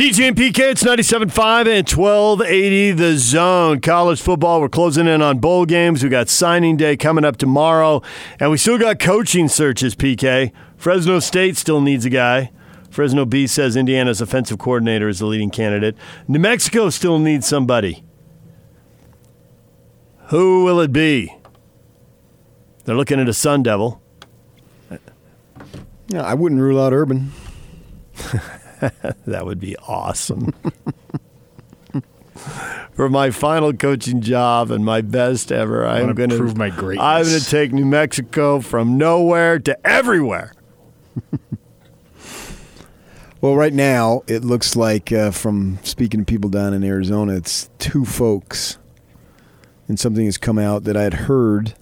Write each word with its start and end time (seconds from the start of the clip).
DJ 0.00 0.28
and 0.28 0.34
PK, 0.34 0.70
it's 0.70 0.82
97.5 0.82 1.68
and 1.68 1.86
1280 1.86 2.92
the 2.92 3.18
zone. 3.18 3.80
College 3.82 4.18
football, 4.18 4.62
we're 4.62 4.70
closing 4.70 5.06
in 5.06 5.20
on 5.20 5.40
bowl 5.40 5.66
games. 5.66 6.02
We 6.02 6.08
got 6.08 6.30
signing 6.30 6.78
day 6.78 6.96
coming 6.96 7.22
up 7.22 7.36
tomorrow, 7.36 8.00
and 8.38 8.50
we 8.50 8.56
still 8.56 8.78
got 8.78 8.98
coaching 8.98 9.46
searches, 9.46 9.94
PK. 9.94 10.52
Fresno 10.78 11.18
State 11.18 11.58
still 11.58 11.82
needs 11.82 12.06
a 12.06 12.08
guy. 12.08 12.50
Fresno 12.88 13.26
Bee 13.26 13.46
says 13.46 13.76
Indiana's 13.76 14.22
offensive 14.22 14.58
coordinator 14.58 15.06
is 15.06 15.18
the 15.18 15.26
leading 15.26 15.50
candidate. 15.50 15.98
New 16.26 16.38
Mexico 16.38 16.88
still 16.88 17.18
needs 17.18 17.46
somebody. 17.46 18.02
Who 20.28 20.64
will 20.64 20.80
it 20.80 20.94
be? 20.94 21.36
They're 22.86 22.96
looking 22.96 23.20
at 23.20 23.28
a 23.28 23.34
Sun 23.34 23.64
Devil. 23.64 24.00
Yeah, 26.08 26.22
I 26.22 26.32
wouldn't 26.32 26.62
rule 26.62 26.80
out 26.80 26.94
Urban. 26.94 27.32
That 29.26 29.44
would 29.46 29.60
be 29.60 29.76
awesome. 29.76 30.54
For 32.92 33.08
my 33.08 33.30
final 33.30 33.72
coaching 33.72 34.20
job 34.20 34.70
and 34.70 34.84
my 34.84 35.00
best 35.00 35.52
ever, 35.52 35.86
I'm 35.86 36.02
wanna 36.02 36.14
going 36.14 36.30
to 36.30 36.36
prove 36.38 36.56
my 36.56 36.70
greatness. 36.70 37.04
I'm 37.04 37.24
going 37.24 37.40
to 37.40 37.44
take 37.44 37.72
New 37.72 37.84
Mexico 37.84 38.60
from 38.60 38.96
nowhere 38.98 39.58
to 39.58 39.86
everywhere. 39.86 40.54
Well, 43.40 43.56
right 43.56 43.72
now 43.72 44.20
it 44.26 44.44
looks 44.44 44.76
like 44.76 45.12
uh, 45.12 45.30
from 45.30 45.78
speaking 45.82 46.20
to 46.20 46.26
people 46.26 46.50
down 46.50 46.74
in 46.74 46.84
Arizona, 46.84 47.36
it's 47.36 47.70
two 47.78 48.04
folks, 48.04 48.76
and 49.88 49.98
something 49.98 50.26
has 50.26 50.36
come 50.36 50.58
out 50.58 50.84
that 50.84 50.94
I 50.94 51.04
had 51.04 51.14
heard, 51.14 51.74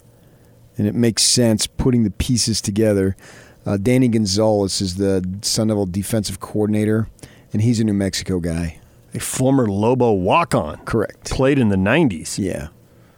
and 0.77 0.87
it 0.87 0.95
makes 0.95 1.23
sense 1.23 1.67
putting 1.67 2.03
the 2.05 2.11
pieces 2.11 2.61
together. 2.61 3.17
Uh, 3.65 3.77
Danny 3.77 4.07
Gonzalez 4.07 4.81
is 4.81 4.95
the 4.95 5.23
Sun 5.41 5.67
Devil 5.67 5.85
defensive 5.85 6.39
coordinator, 6.39 7.07
and 7.53 7.61
he's 7.61 7.79
a 7.79 7.83
New 7.83 7.93
Mexico 7.93 8.39
guy. 8.39 8.79
A 9.13 9.19
former 9.19 9.67
Lobo 9.67 10.11
walk-on, 10.13 10.77
Correct. 10.85 11.29
played 11.31 11.59
in 11.59 11.69
the 11.69 11.75
'90s, 11.77 12.37
Yeah. 12.39 12.67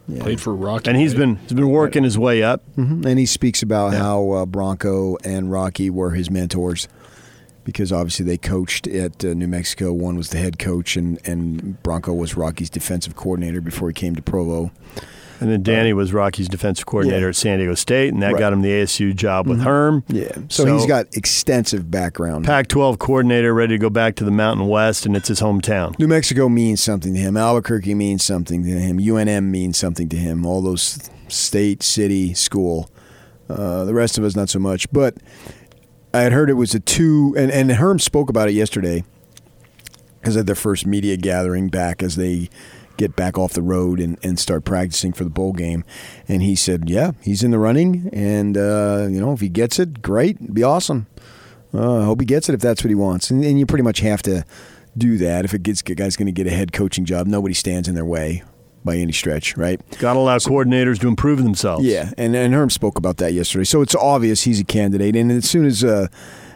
Yeah. 0.07 0.23
Played 0.23 0.41
for 0.41 0.53
Rocky. 0.53 0.89
and 0.89 0.99
he's 0.99 1.13
right? 1.13 1.19
been 1.19 1.35
he's 1.37 1.53
been 1.53 1.69
working 1.69 2.03
his 2.03 2.17
way 2.17 2.43
up. 2.43 2.63
Mhm. 2.77 3.05
And 3.05 3.17
he 3.19 3.25
speaks 3.25 3.61
about 3.61 3.93
Yeah. 3.93 3.99
how 3.99 4.29
uh, 4.31 4.45
Bronco 4.45 5.15
and 5.23 5.51
Rocky 5.51 5.89
were 5.89 6.11
his 6.11 6.29
mentors 6.29 6.87
because 7.63 7.93
obviously 7.93 8.25
they 8.25 8.37
coached 8.37 8.87
at 8.87 9.23
uh, 9.23 9.33
New 9.33 9.47
Mexico. 9.47 9.93
One 9.93 10.17
was 10.17 10.29
the 10.29 10.37
head 10.39 10.57
coach, 10.59 10.97
and, 10.97 11.19
and 11.23 11.81
Bronco 11.83 12.13
was 12.13 12.35
Rocky's 12.35 12.69
defensive 12.69 13.15
coordinator 13.15 13.61
before 13.61 13.87
he 13.89 13.93
came 13.93 14.15
to 14.15 14.21
Provo. 14.21 14.71
And 15.41 15.49
then 15.51 15.63
Danny 15.63 15.91
was 15.91 16.13
Rocky's 16.13 16.47
defensive 16.47 16.85
coordinator 16.85 17.23
Yeah. 17.25 17.29
at 17.29 17.35
San 17.35 17.57
Diego 17.57 17.73
State, 17.73 18.13
and 18.13 18.21
that 18.21 18.33
Right. 18.33 18.39
got 18.39 18.53
him 18.53 18.61
the 18.61 18.69
ASU 18.71 19.11
job 19.13 19.47
with 19.47 19.61
Herm. 19.61 20.03
Yeah. 20.07 20.31
So, 20.49 20.65
So- 20.65 20.77
he's 20.77 20.85
got 20.85 21.07
extensive 21.13 21.89
background. 21.89 22.45
Pac-12 22.45 22.99
coordinator, 22.99 23.53
ready 23.53 23.73
to 23.75 23.81
go 23.81 23.89
back 23.89 24.15
to 24.17 24.23
the 24.23 24.29
Mountain 24.31 24.67
West, 24.67 25.05
and 25.07 25.15
it's 25.17 25.27
his 25.29 25.41
hometown. 25.41 25.97
New 25.99 26.07
Mexico 26.07 26.47
means 26.47 26.81
something 26.83 27.13
to 27.15 27.19
him. 27.19 27.35
Albuquerque 27.35 27.95
means 27.95 28.23
something 28.23 28.63
to 28.63 28.69
him. 28.69 28.99
UNM 28.99 29.49
means 29.51 29.77
something 29.77 30.07
to 30.09 30.15
him. 30.15 30.45
All 30.45 30.61
those 30.61 30.99
state, 31.27 31.81
city, 31.81 32.33
school. 32.35 32.89
Uh, 33.49 33.83
the 33.83 33.93
rest 33.95 34.17
of 34.19 34.23
us, 34.23 34.35
not 34.35 34.47
so 34.49 34.59
much. 34.59 34.89
But 34.91 35.15
I 36.13 36.21
had 36.21 36.33
heard 36.33 36.49
it 36.51 36.53
was 36.53 36.75
a 36.75 36.79
two, 36.79 37.33
and, 37.37 37.51
and 37.51 37.71
Herm 37.71 37.97
spoke 37.99 38.29
about 38.29 38.47
it 38.47 38.53
yesterday 38.53 39.03
because 40.21 40.37
at 40.37 40.45
their 40.45 40.55
first 40.55 40.85
media 40.85 41.17
gathering 41.17 41.67
back 41.69 42.03
as 42.03 42.15
they 42.15 42.49
get 43.01 43.15
back 43.15 43.37
off 43.37 43.53
the 43.53 43.61
road 43.61 43.99
and, 43.99 44.17
and 44.23 44.39
start 44.39 44.63
practicing 44.63 45.11
for 45.11 45.23
the 45.23 45.29
bowl 45.29 45.53
game. 45.53 45.83
And 46.27 46.41
he 46.41 46.55
said, 46.55 46.89
yeah, 46.89 47.11
he's 47.21 47.43
in 47.43 47.51
the 47.51 47.59
running. 47.59 48.09
And, 48.13 48.57
uh, 48.57 49.07
you 49.09 49.19
know, 49.19 49.33
if 49.33 49.41
he 49.41 49.49
gets 49.49 49.79
it, 49.79 50.01
great. 50.01 50.37
It'd 50.37 50.53
be 50.53 50.63
awesome. 50.63 51.07
Uh, 51.73 52.01
I 52.01 52.05
hope 52.05 52.19
he 52.19 52.25
gets 52.25 52.49
it 52.49 52.53
if 52.53 52.61
that's 52.61 52.83
what 52.83 52.89
he 52.89 52.95
wants. 52.95 53.31
And, 53.31 53.43
and 53.43 53.57
you 53.59 53.65
pretty 53.65 53.83
much 53.83 53.99
have 53.99 54.21
to 54.23 54.45
do 54.97 55.17
that. 55.17 55.45
If 55.45 55.53
it 55.53 55.63
gets 55.63 55.81
a 55.81 55.95
guy's 55.95 56.15
going 56.15 56.27
to 56.27 56.31
get 56.31 56.47
a 56.47 56.55
head 56.55 56.73
coaching 56.73 57.05
job, 57.05 57.27
nobody 57.27 57.53
stands 57.53 57.87
in 57.87 57.95
their 57.95 58.05
way 58.05 58.43
by 58.83 58.97
any 58.97 59.13
stretch, 59.13 59.57
right? 59.57 59.79
Got 59.97 60.13
to 60.13 60.19
allow 60.19 60.37
coordinators 60.37 60.99
to 60.99 61.07
improve 61.07 61.43
themselves. 61.43 61.85
Yeah, 61.85 62.11
and 62.17 62.35
and 62.35 62.53
Herm 62.53 62.69
spoke 62.69 62.97
about 62.97 63.17
that 63.17 63.33
yesterday. 63.33 63.63
So 63.63 63.81
it's 63.81 63.95
obvious 63.95 64.43
he's 64.43 64.59
a 64.59 64.63
candidate. 64.63 65.15
And 65.15 65.31
as 65.31 65.49
soon 65.49 65.65
as 65.65 65.83
uh, 65.83 66.07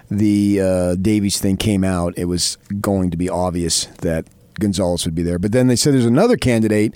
the 0.09 0.59
uh, 0.59 0.95
Davies 0.95 1.39
thing 1.39 1.55
came 1.55 1.83
out, 1.83 2.17
it 2.17 2.25
was 2.25 2.57
going 2.81 3.11
to 3.11 3.17
be 3.17 3.29
obvious 3.29 3.85
that 4.01 4.27
Gonzalez 4.59 5.05
would 5.05 5.15
be 5.15 5.23
there. 5.23 5.39
But 5.39 5.51
then 5.51 5.67
they 5.67 5.75
said 5.75 5.93
there's 5.93 6.05
another 6.05 6.37
candidate, 6.37 6.95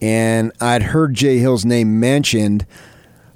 and 0.00 0.52
I'd 0.60 0.82
heard 0.84 1.14
Jay 1.14 1.38
Hill's 1.38 1.64
name 1.64 1.98
mentioned. 2.00 2.66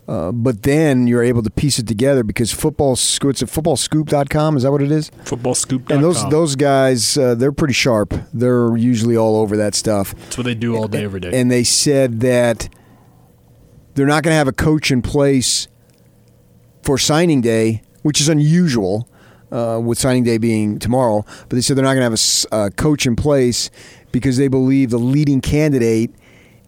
Uh, 0.08 0.30
but 0.30 0.62
then 0.62 1.08
you're 1.08 1.24
able 1.24 1.42
to 1.42 1.50
piece 1.50 1.80
it 1.80 1.88
together 1.88 2.22
because 2.22 2.52
football 2.52 2.92
it's 2.92 3.16
at 3.42 3.48
footballscoop.com 3.48 4.56
is 4.56 4.62
that 4.62 4.70
what 4.70 4.80
it 4.80 4.92
is 4.92 5.10
footballscoop.com. 5.24 5.96
and 5.96 6.04
those 6.04 6.30
those 6.30 6.54
guys 6.54 7.18
uh, 7.18 7.34
they're 7.34 7.50
pretty 7.50 7.74
sharp 7.74 8.14
they're 8.32 8.76
usually 8.76 9.16
all 9.16 9.34
over 9.34 9.56
that 9.56 9.74
stuff 9.74 10.14
That's 10.14 10.38
what 10.38 10.44
they 10.44 10.54
do 10.54 10.76
all 10.76 10.86
day, 10.86 11.02
every 11.02 11.18
day. 11.18 11.32
and 11.34 11.50
they 11.50 11.64
said 11.64 12.20
that 12.20 12.68
they're 13.94 14.06
not 14.06 14.22
going 14.22 14.30
to 14.30 14.36
have 14.38 14.46
a 14.46 14.52
coach 14.52 14.92
in 14.92 15.02
place 15.02 15.66
for 16.84 16.98
signing 16.98 17.40
day, 17.40 17.82
which 18.02 18.20
is 18.20 18.28
unusual, 18.28 19.08
uh, 19.52 19.80
with 19.82 19.98
signing 19.98 20.24
day 20.24 20.38
being 20.38 20.78
tomorrow. 20.78 21.24
But 21.48 21.50
they 21.50 21.60
said 21.60 21.76
they're 21.76 21.84
not 21.84 21.94
going 21.94 22.10
to 22.10 22.20
have 22.52 22.66
a 22.66 22.70
coach 22.70 23.06
in 23.06 23.16
place 23.16 23.70
because 24.12 24.36
they 24.36 24.48
believe 24.48 24.90
the 24.90 24.98
leading 24.98 25.40
candidate 25.40 26.10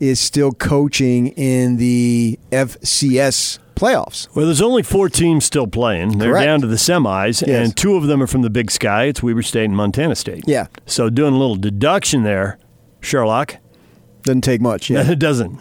is 0.01 0.21
still 0.21 0.53
coaching 0.53 1.29
in 1.29 1.77
the 1.77 2.39
FCS 2.53 3.59
playoffs. 3.75 4.29
Well, 4.35 4.47
there's 4.47 4.61
only 4.63 4.83
four 4.83 5.09
teams 5.09 5.45
still 5.45 5.67
playing. 5.67 6.19
They're 6.19 6.33
Correct. 6.33 6.45
down 6.47 6.61
to 6.63 6.67
the 6.67 6.77
semis, 6.77 7.47
Yes. 7.47 7.67
and 7.67 7.77
two 7.77 7.97
of 7.97 8.07
them 8.07 8.23
are 8.23 8.27
from 8.27 8.43
the 8.43 8.51
Big 8.51 8.71
Sky. 8.71 9.05
It's 9.05 9.23
Weber 9.23 9.43
State 9.43 9.65
and 9.65 9.77
Montana 9.77 10.15
State. 10.17 10.45
Yeah. 10.47 10.67
So 10.87 11.11
doing 11.11 11.35
a 11.35 11.39
little 11.39 11.57
deduction 11.57 12.23
there, 12.23 12.59
Sherlock. 13.01 13.57
Doesn't 14.23 14.43
take 14.43 14.61
much. 14.61 14.91
Yeah. 14.91 15.09
it 15.11 15.19
doesn't. 15.21 15.59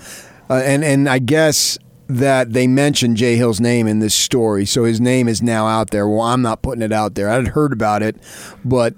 Uh, 0.50 0.56
and 0.66 0.84
and 0.84 1.08
I 1.10 1.20
guess 1.20 1.78
that 2.08 2.54
they 2.54 2.68
mentioned 2.68 3.18
Jay 3.18 3.36
Hill's 3.36 3.60
name 3.60 3.88
in 3.88 4.00
this 4.00 4.16
story, 4.16 4.66
so 4.66 4.86
his 4.86 5.02
name 5.02 5.28
is 5.28 5.42
now 5.42 5.68
out 5.68 5.92
there. 5.92 6.08
Well, 6.08 6.22
I'm 6.22 6.42
not 6.42 6.62
putting 6.62 6.82
it 6.82 6.92
out 6.92 7.16
there. 7.16 7.30
I'd 7.30 7.50
heard 7.50 7.74
about 7.74 8.02
it, 8.02 8.16
but 8.64 8.96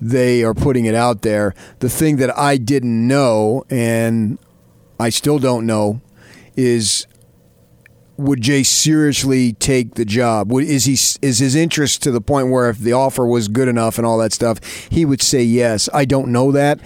they 0.00 0.42
are 0.42 0.54
putting 0.54 0.84
it 0.84 0.94
out 0.94 1.22
there. 1.22 1.54
The 1.78 1.88
thing 1.88 2.16
that 2.16 2.36
I 2.38 2.56
didn't 2.56 3.06
know, 3.06 3.64
and 3.70 4.38
I 4.98 5.08
still 5.08 5.38
don't 5.38 5.66
know, 5.66 6.00
is 6.56 7.06
would 8.16 8.42
Jay 8.42 8.62
seriously 8.62 9.54
take 9.54 9.94
the 9.94 10.04
job? 10.04 10.52
Is 10.52 10.84
he 10.84 10.92
is 10.92 11.38
his 11.38 11.54
interest 11.54 12.02
to 12.02 12.10
the 12.10 12.20
point 12.20 12.50
where 12.50 12.68
if 12.68 12.78
the 12.78 12.92
offer 12.92 13.26
was 13.26 13.48
good 13.48 13.68
enough 13.68 13.96
and 13.96 14.06
all 14.06 14.18
that 14.18 14.32
stuff, 14.32 14.62
he 14.90 15.04
would 15.06 15.22
say 15.22 15.42
yes? 15.42 15.88
I 15.94 16.04
don't 16.04 16.28
know 16.28 16.52
that. 16.52 16.80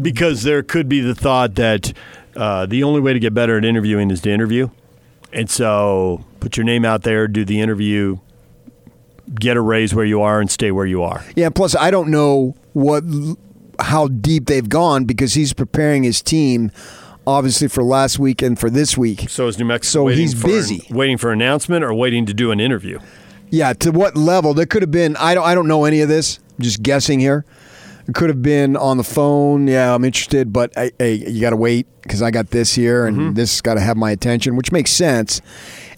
Because 0.00 0.44
there 0.44 0.62
could 0.62 0.88
be 0.88 1.00
the 1.00 1.16
thought 1.16 1.56
that 1.56 1.92
uh, 2.36 2.66
the 2.66 2.82
only 2.82 3.00
way 3.00 3.12
to 3.12 3.18
get 3.18 3.34
better 3.34 3.56
at 3.58 3.64
interviewing 3.64 4.10
is 4.10 4.20
to 4.22 4.30
interview. 4.30 4.70
And 5.32 5.48
so 5.48 6.24
put 6.40 6.56
your 6.56 6.64
name 6.64 6.84
out 6.84 7.02
there, 7.02 7.28
do 7.28 7.44
the 7.44 7.60
interview, 7.60 8.18
get 9.34 9.56
a 9.56 9.60
raise 9.60 9.94
where 9.94 10.04
you 10.04 10.20
are, 10.22 10.40
and 10.40 10.50
stay 10.50 10.70
where 10.72 10.86
you 10.86 11.02
are. 11.02 11.24
Yeah. 11.36 11.50
Plus, 11.50 11.76
I 11.76 11.90
don't 11.90 12.10
know 12.10 12.56
what 12.72 13.04
how 13.78 14.08
deep 14.08 14.46
they've 14.46 14.68
gone 14.68 15.04
because 15.04 15.34
he's 15.34 15.52
preparing 15.52 16.02
his 16.02 16.20
team, 16.20 16.70
obviously 17.26 17.66
for 17.68 17.82
last 17.82 18.18
week 18.18 18.42
and 18.42 18.58
for 18.58 18.68
this 18.68 18.98
week. 18.98 19.30
So 19.30 19.46
is 19.46 19.58
New 19.58 19.64
Mexico 19.64 20.04
So 20.04 20.06
he's 20.08 20.34
busy. 20.34 20.86
waiting 20.90 21.16
for 21.16 21.32
announcement 21.32 21.82
or 21.84 21.94
waiting 21.94 22.26
to 22.26 22.34
do 22.34 22.50
an 22.50 22.60
interview? 22.60 22.98
Yeah. 23.50 23.72
To 23.74 23.90
what 23.92 24.16
level? 24.16 24.52
There 24.54 24.66
could 24.66 24.82
have 24.82 24.90
been. 24.90 25.16
I 25.16 25.34
don't. 25.34 25.44
I 25.44 25.54
don't 25.54 25.68
know 25.68 25.84
any 25.84 26.00
of 26.00 26.08
this. 26.08 26.38
I'm 26.58 26.62
just 26.64 26.82
guessing 26.82 27.20
here. 27.20 27.44
Could 28.14 28.28
have 28.30 28.42
been 28.42 28.76
on 28.76 28.96
the 28.96 29.04
phone. 29.04 29.66
Yeah, 29.66 29.94
I'm 29.94 30.04
interested, 30.04 30.52
but 30.52 30.76
I, 30.76 30.90
hey, 30.98 31.14
you 31.14 31.40
got 31.40 31.50
to 31.50 31.56
wait 31.56 31.86
because 32.02 32.22
I 32.22 32.30
got 32.30 32.50
this 32.50 32.74
here 32.74 33.06
and 33.06 33.16
mm-hmm. 33.16 33.34
this 33.34 33.60
got 33.60 33.74
to 33.74 33.80
have 33.80 33.96
my 33.96 34.10
attention, 34.10 34.56
which 34.56 34.72
makes 34.72 34.90
sense. 34.90 35.40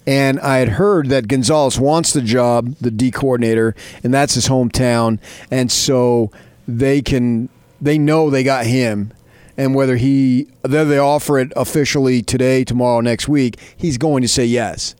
And 0.05 0.39
I 0.41 0.57
had 0.57 0.69
heard 0.69 1.09
that 1.09 1.27
Gonzalez 1.27 1.79
wants 1.79 2.11
the 2.11 2.21
job, 2.21 2.75
the 2.81 2.91
D 2.91 3.09
coordinator, 3.09 3.73
and 4.03 4.13
that's 4.13 4.33
his 4.33 4.49
hometown, 4.49 5.19
and 5.49 5.71
so 5.71 6.29
they 6.67 7.01
can 7.01 7.49
they 7.81 7.97
know 7.97 8.29
they 8.29 8.43
got 8.43 8.65
him. 8.65 9.13
And 9.55 9.75
whether 9.75 9.95
he 9.95 10.47
whether 10.61 10.85
they 10.85 10.97
offer 10.97 11.39
it 11.39 11.53
officially 11.55 12.21
today, 12.21 12.63
tomorrow, 12.63 12.99
next 12.99 13.29
week, 13.29 13.57
he's 13.77 13.97
going 13.97 14.21
to 14.23 14.27
say 14.27 14.45
yes. 14.45 14.95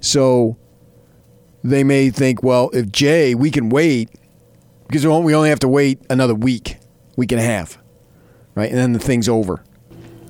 So 0.00 0.56
they 1.62 1.84
may 1.84 2.10
think, 2.10 2.42
well, 2.42 2.70
if 2.72 2.90
Jay, 2.90 3.34
we 3.34 3.50
can 3.50 3.68
wait 3.68 4.10
because 4.92 5.06
we 5.06 5.34
only- 5.34 5.48
have 5.48 5.60
to 5.60 5.68
wait 5.68 5.98
another 6.10 6.34
week, 6.34 6.76
week 7.16 7.32
and 7.32 7.40
a 7.40 7.44
half, 7.44 7.78
right? 8.54 8.68
And 8.68 8.78
then 8.78 8.92
the 8.92 8.98
thing's 8.98 9.28
over, 9.28 9.62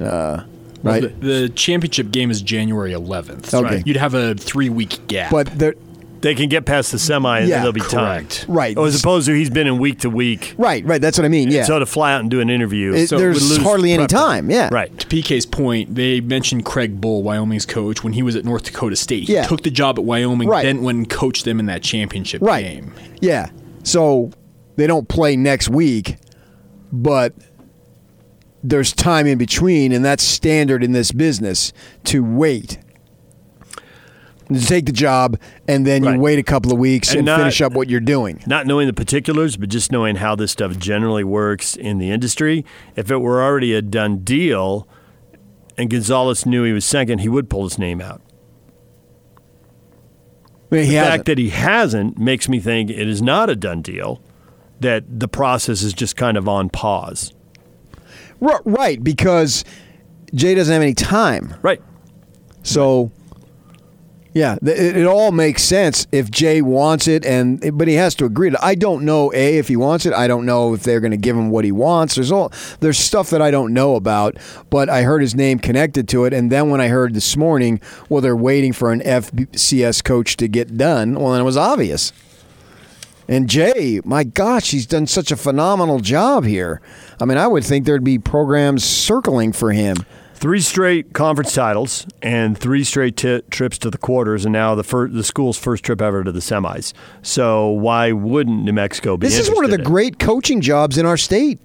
uh, 0.01 0.45
Well, 0.45 0.47
right? 0.83 1.03
The, 1.21 1.27
the 1.27 1.49
championship 1.51 2.11
game 2.13 2.31
is 2.31 2.41
January 2.43 2.93
11th. 2.93 3.53
Okay. 3.53 3.77
Right. 3.77 3.87
You'd 3.87 3.97
have 3.97 4.15
a 4.15 4.35
three 4.35 4.69
week 4.69 5.07
gap. 5.09 5.31
but 5.31 5.47
there, 5.59 5.75
They 6.23 6.35
can 6.37 6.49
get 6.49 6.65
past 6.67 6.93
the 6.93 7.01
semi 7.01 7.41
and 7.41 7.49
Yeah, 7.49 7.63
they'll 7.65 7.73
be 7.73 7.81
correct. 7.81 7.91
timed. 7.93 8.45
Right. 8.49 8.77
Oh, 8.79 8.85
as 8.85 8.99
opposed 9.01 9.27
to 9.27 9.35
he's 9.35 9.51
been 9.51 9.67
in 9.67 9.79
week 9.79 9.99
to 10.01 10.11
week. 10.11 10.55
right, 10.57 10.85
right. 10.87 11.01
That's 11.01 11.19
what 11.19 11.25
I 11.25 11.29
mean. 11.29 11.51
Yeah, 11.51 11.65
So 11.65 11.81
to 11.81 11.87
fly 11.87 12.13
out 12.13 12.21
and 12.21 12.31
do 12.31 12.39
an 12.41 12.49
interview. 12.49 12.95
It- 12.95 13.09
so 13.09 13.19
there's 13.19 13.49
lose 13.51 13.61
hardly 13.63 13.93
any 13.93 14.07
time. 14.07 14.49
Yeah, 14.51 14.69
Right. 14.73 14.97
to 15.01 15.07
PK's 15.09 15.47
point, 15.47 15.95
they 15.97 16.21
mentioned 16.21 16.65
Craig 16.65 17.01
Bohl, 17.01 17.23
Wyoming's 17.25 17.67
coach, 17.67 18.05
when 18.05 18.13
he 18.13 18.23
was 18.23 18.37
at 18.37 18.45
North 18.45 18.63
Dakota 18.63 18.95
State. 18.97 19.25
He 19.29 19.35
Yeah. 19.35 19.47
took 19.47 19.63
the 19.65 19.71
job 19.71 19.99
at 19.99 20.05
Wyoming, 20.05 20.49
Right. 20.49 20.63
then 20.65 20.83
went 20.83 20.99
and 20.99 21.09
coached 21.11 21.45
them 21.45 21.59
in 21.59 21.67
that 21.67 21.83
championship 21.83 22.41
right. 22.41 22.65
game. 22.65 22.93
Yeah. 23.21 23.51
So 23.83 24.31
they 24.83 24.89
don't 24.89 25.09
play 25.09 25.37
next 25.37 25.69
week, 25.69 26.17
but 26.93 27.33
there's 28.65 28.93
time 28.93 29.29
in 29.29 29.39
between, 29.39 29.93
and 29.93 30.05
that's 30.05 30.25
standard 30.25 30.83
in 30.83 30.91
this 30.91 31.13
business 31.13 31.73
to 32.03 32.25
wait. 32.25 32.79
To 34.53 34.61
take 34.67 34.87
the 34.87 34.93
job, 34.93 35.39
and 35.69 35.87
then 35.87 36.03
Right. 36.03 36.17
you 36.17 36.21
wait 36.21 36.41
a 36.41 36.43
couple 36.43 36.73
of 36.73 36.79
weeks 36.81 37.11
And 37.11 37.19
and, 37.21 37.27
not- 37.27 37.39
finish 37.39 37.63
up 37.63 37.75
what 37.75 37.89
you're 37.89 38.01
doing. 38.01 38.41
Not 38.45 38.67
knowing 38.67 38.89
the 38.89 38.93
particulars, 38.93 39.57
but 39.57 39.69
just 39.69 39.93
knowing 39.93 40.17
how 40.17 40.35
this 40.35 40.51
stuff 40.51 40.77
generally 40.79 41.23
works 41.23 41.77
in 41.77 41.99
the 41.99 42.11
industry. 42.11 42.65
If 42.97 43.09
it 43.09 43.19
were 43.19 43.41
already 43.41 43.73
a 43.73 43.83
done 43.83 44.19
deal 44.19 44.89
and 45.79 45.89
Gonzalez 45.89 46.45
knew 46.45 46.65
he 46.65 46.73
was 46.73 46.85
second, 46.85 47.21
he 47.21 47.29
would 47.29 47.49
pull 47.49 47.63
his 47.65 47.79
name 47.79 48.01
out. 48.01 48.21
I 50.71 50.75
mean, 50.75 50.89
The 50.89 50.95
hasn't. 50.97 51.13
fact 51.13 51.25
that 51.27 51.39
he 51.39 51.49
hasn't 51.51 52.19
makes 52.19 52.49
me 52.49 52.59
think 52.59 52.91
it 52.91 53.07
is 53.09 53.23
not 53.23 53.49
a 53.49 53.55
done 53.57 53.81
deal, 53.81 54.21
that 54.83 55.21
the 55.21 55.29
process 55.29 55.83
is 55.83 55.93
just 55.93 56.17
kind 56.17 56.37
of 56.37 56.49
on 56.49 56.69
pause. 56.69 57.33
R- 58.41 58.63
right, 58.65 59.03
because 59.03 59.65
Jay 60.35 60.55
doesn't 60.55 60.73
have 60.73 60.83
any 60.83 60.95
time. 60.95 61.55
Right. 61.63 61.83
So, 62.63 63.11
yeah, 64.35 64.57
it, 64.63 64.97
it 64.97 65.07
all 65.07 65.31
makes 65.31 65.63
sense 65.63 66.07
if 66.11 66.31
Jay 66.31 66.63
wants 66.63 67.07
it, 67.07 67.25
and 67.27 67.77
but 67.77 67.87
he 67.87 67.95
has 67.95 68.15
to 68.17 68.25
agree 68.25 68.51
to. 68.51 68.65
I 68.65 68.75
don't 68.75 69.05
know 69.05 69.33
a 69.33 69.59
if 69.59 69.69
he 69.69 69.77
wants 69.77 70.07
it. 70.07 70.13
I 70.13 70.27
don't 70.27 70.47
know 70.47 70.75
if 70.75 70.83
they're 70.85 71.01
going 71.01 71.11
to 71.11 71.17
give 71.17 71.37
him 71.37 71.51
what 71.51 71.65
he 71.65 71.73
wants. 71.73 72.15
There's 72.15 72.33
all 72.33 72.53
there's 72.81 72.99
stuff 72.99 73.31
that 73.31 73.43
I 73.43 73.51
don't 73.51 73.75
know 73.75 73.95
about, 73.95 74.37
but 74.71 74.89
I 74.89 75.03
heard 75.03 75.21
his 75.21 75.35
name 75.35 75.59
connected 75.59 76.09
to 76.11 76.25
it, 76.25 76.33
and 76.33 76.51
then 76.51 76.71
when 76.71 76.81
I 76.81 76.89
heard 76.89 77.15
this 77.15 77.37
morning, 77.37 77.81
well, 78.09 78.21
they're 78.21 78.37
waiting 78.37 78.73
for 78.73 78.93
an 78.93 79.01
FCS 79.01 80.03
coach 80.03 80.37
to 80.39 80.49
get 80.49 80.77
done. 80.77 81.15
Well, 81.15 81.33
then 81.33 81.43
it 81.43 81.45
was 81.45 81.57
obvious. 81.57 82.13
And 83.29 83.49
Jay, 83.49 84.01
my 84.05 84.25
gosh, 84.25 84.71
he's 84.73 84.87
done 84.87 85.07
such 85.07 85.31
a 85.31 85.37
phenomenal 85.37 86.01
job 86.01 86.45
here. 86.45 86.81
I 87.21 87.25
mean, 87.25 87.39
I 87.39 87.47
would 87.47 87.65
think 87.65 87.87
there'd 87.87 88.03
be 88.05 88.19
programs 88.19 88.85
circling 88.85 89.53
for 89.53 89.73
him. 89.73 89.97
Three 90.35 90.61
straight 90.61 91.13
conference 91.13 91.55
titles 91.55 92.05
and 92.21 92.59
three 92.59 92.83
straight 92.83 93.17
ti 93.17 93.43
trips 93.51 93.79
to 93.79 93.91
the 93.91 93.99
quarters, 93.99 94.45
and 94.45 94.53
now 94.53 94.75
the 94.75 94.83
fir- 94.83 95.07
the 95.07 95.23
school's 95.23 95.57
first 95.57 95.85
trip 95.85 96.03
ever 96.03 96.25
to 96.25 96.33
the 96.33 96.41
semis. 96.41 96.93
So 97.23 97.69
why 97.69 98.11
wouldn't 98.11 98.65
New 98.65 98.73
Mexico 98.73 99.17
be? 99.17 99.29
This 99.29 99.39
is 99.39 99.49
one 99.55 99.65
of 99.65 99.71
the 99.71 99.79
in 99.79 99.85
great 99.85 100.19
coaching 100.19 100.61
jobs 100.61 100.99
in 100.99 101.07
our 101.07 101.17
state 101.17 101.61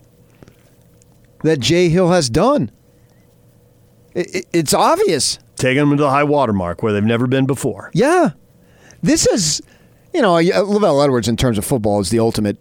that 1.44 1.60
Jay 1.60 1.90
Hill 1.90 2.12
has 2.12 2.30
done. 2.30 2.70
It, 4.14 4.36
it- 4.36 4.46
it's 4.54 4.74
obvious. 4.76 5.40
Taking 5.56 5.90
them 5.90 5.98
to 5.98 6.04
the 6.04 6.12
high 6.12 6.24
water 6.24 6.54
mark 6.54 6.84
where 6.84 6.94
they've 6.94 7.04
never 7.04 7.26
been 7.26 7.48
before. 7.48 7.90
Yeah. 7.96 8.32
This 9.02 9.26
is, 9.26 9.60
you 10.18 10.24
know, 10.24 10.34
LaVell 10.34 11.04
Edwards 11.04 11.28
in 11.28 11.38
terms 11.38 11.60
of 11.60 11.66
football 11.66 12.00
is 12.00 12.10
the 12.10 12.18
ultimate 12.18 12.58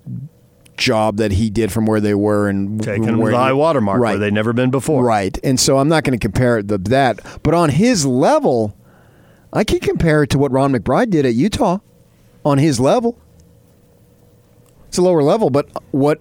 job 0.76 1.16
that 1.16 1.32
he 1.32 1.48
did 1.48 1.72
from 1.72 1.86
where 1.86 2.00
they 2.00 2.14
were 2.14 2.50
and 2.50 2.82
Taking 2.82 3.06
them 3.06 3.16
to 3.16 3.22
where 3.22 3.32
the 3.32 3.38
high 3.38 3.54
water 3.54 3.80
mark 3.80 3.98
right. 3.98 4.10
where 4.10 4.18
they've 4.18 4.32
never 4.32 4.52
been 4.52 4.70
before. 4.70 5.02
Right. 5.02 5.38
And 5.42 5.58
so 5.58 5.78
I'm 5.78 5.88
not 5.88 6.04
going 6.04 6.18
to 6.18 6.22
compare 6.22 6.58
it 6.58 6.68
to 6.68 6.76
that. 6.76 7.40
But 7.42 7.54
on 7.54 7.70
his 7.70 8.04
level, 8.04 8.76
I 9.54 9.64
can 9.64 9.80
compare 9.80 10.22
it 10.24 10.30
to 10.30 10.38
what 10.38 10.52
Ron 10.52 10.70
McBride 10.72 11.08
did 11.08 11.24
at 11.24 11.32
Utah 11.32 11.78
on 12.44 12.58
his 12.58 12.78
level. 12.78 13.18
It's 14.88 14.98
a 14.98 15.02
lower 15.02 15.22
level, 15.22 15.48
but 15.48 15.66
what 15.92 16.20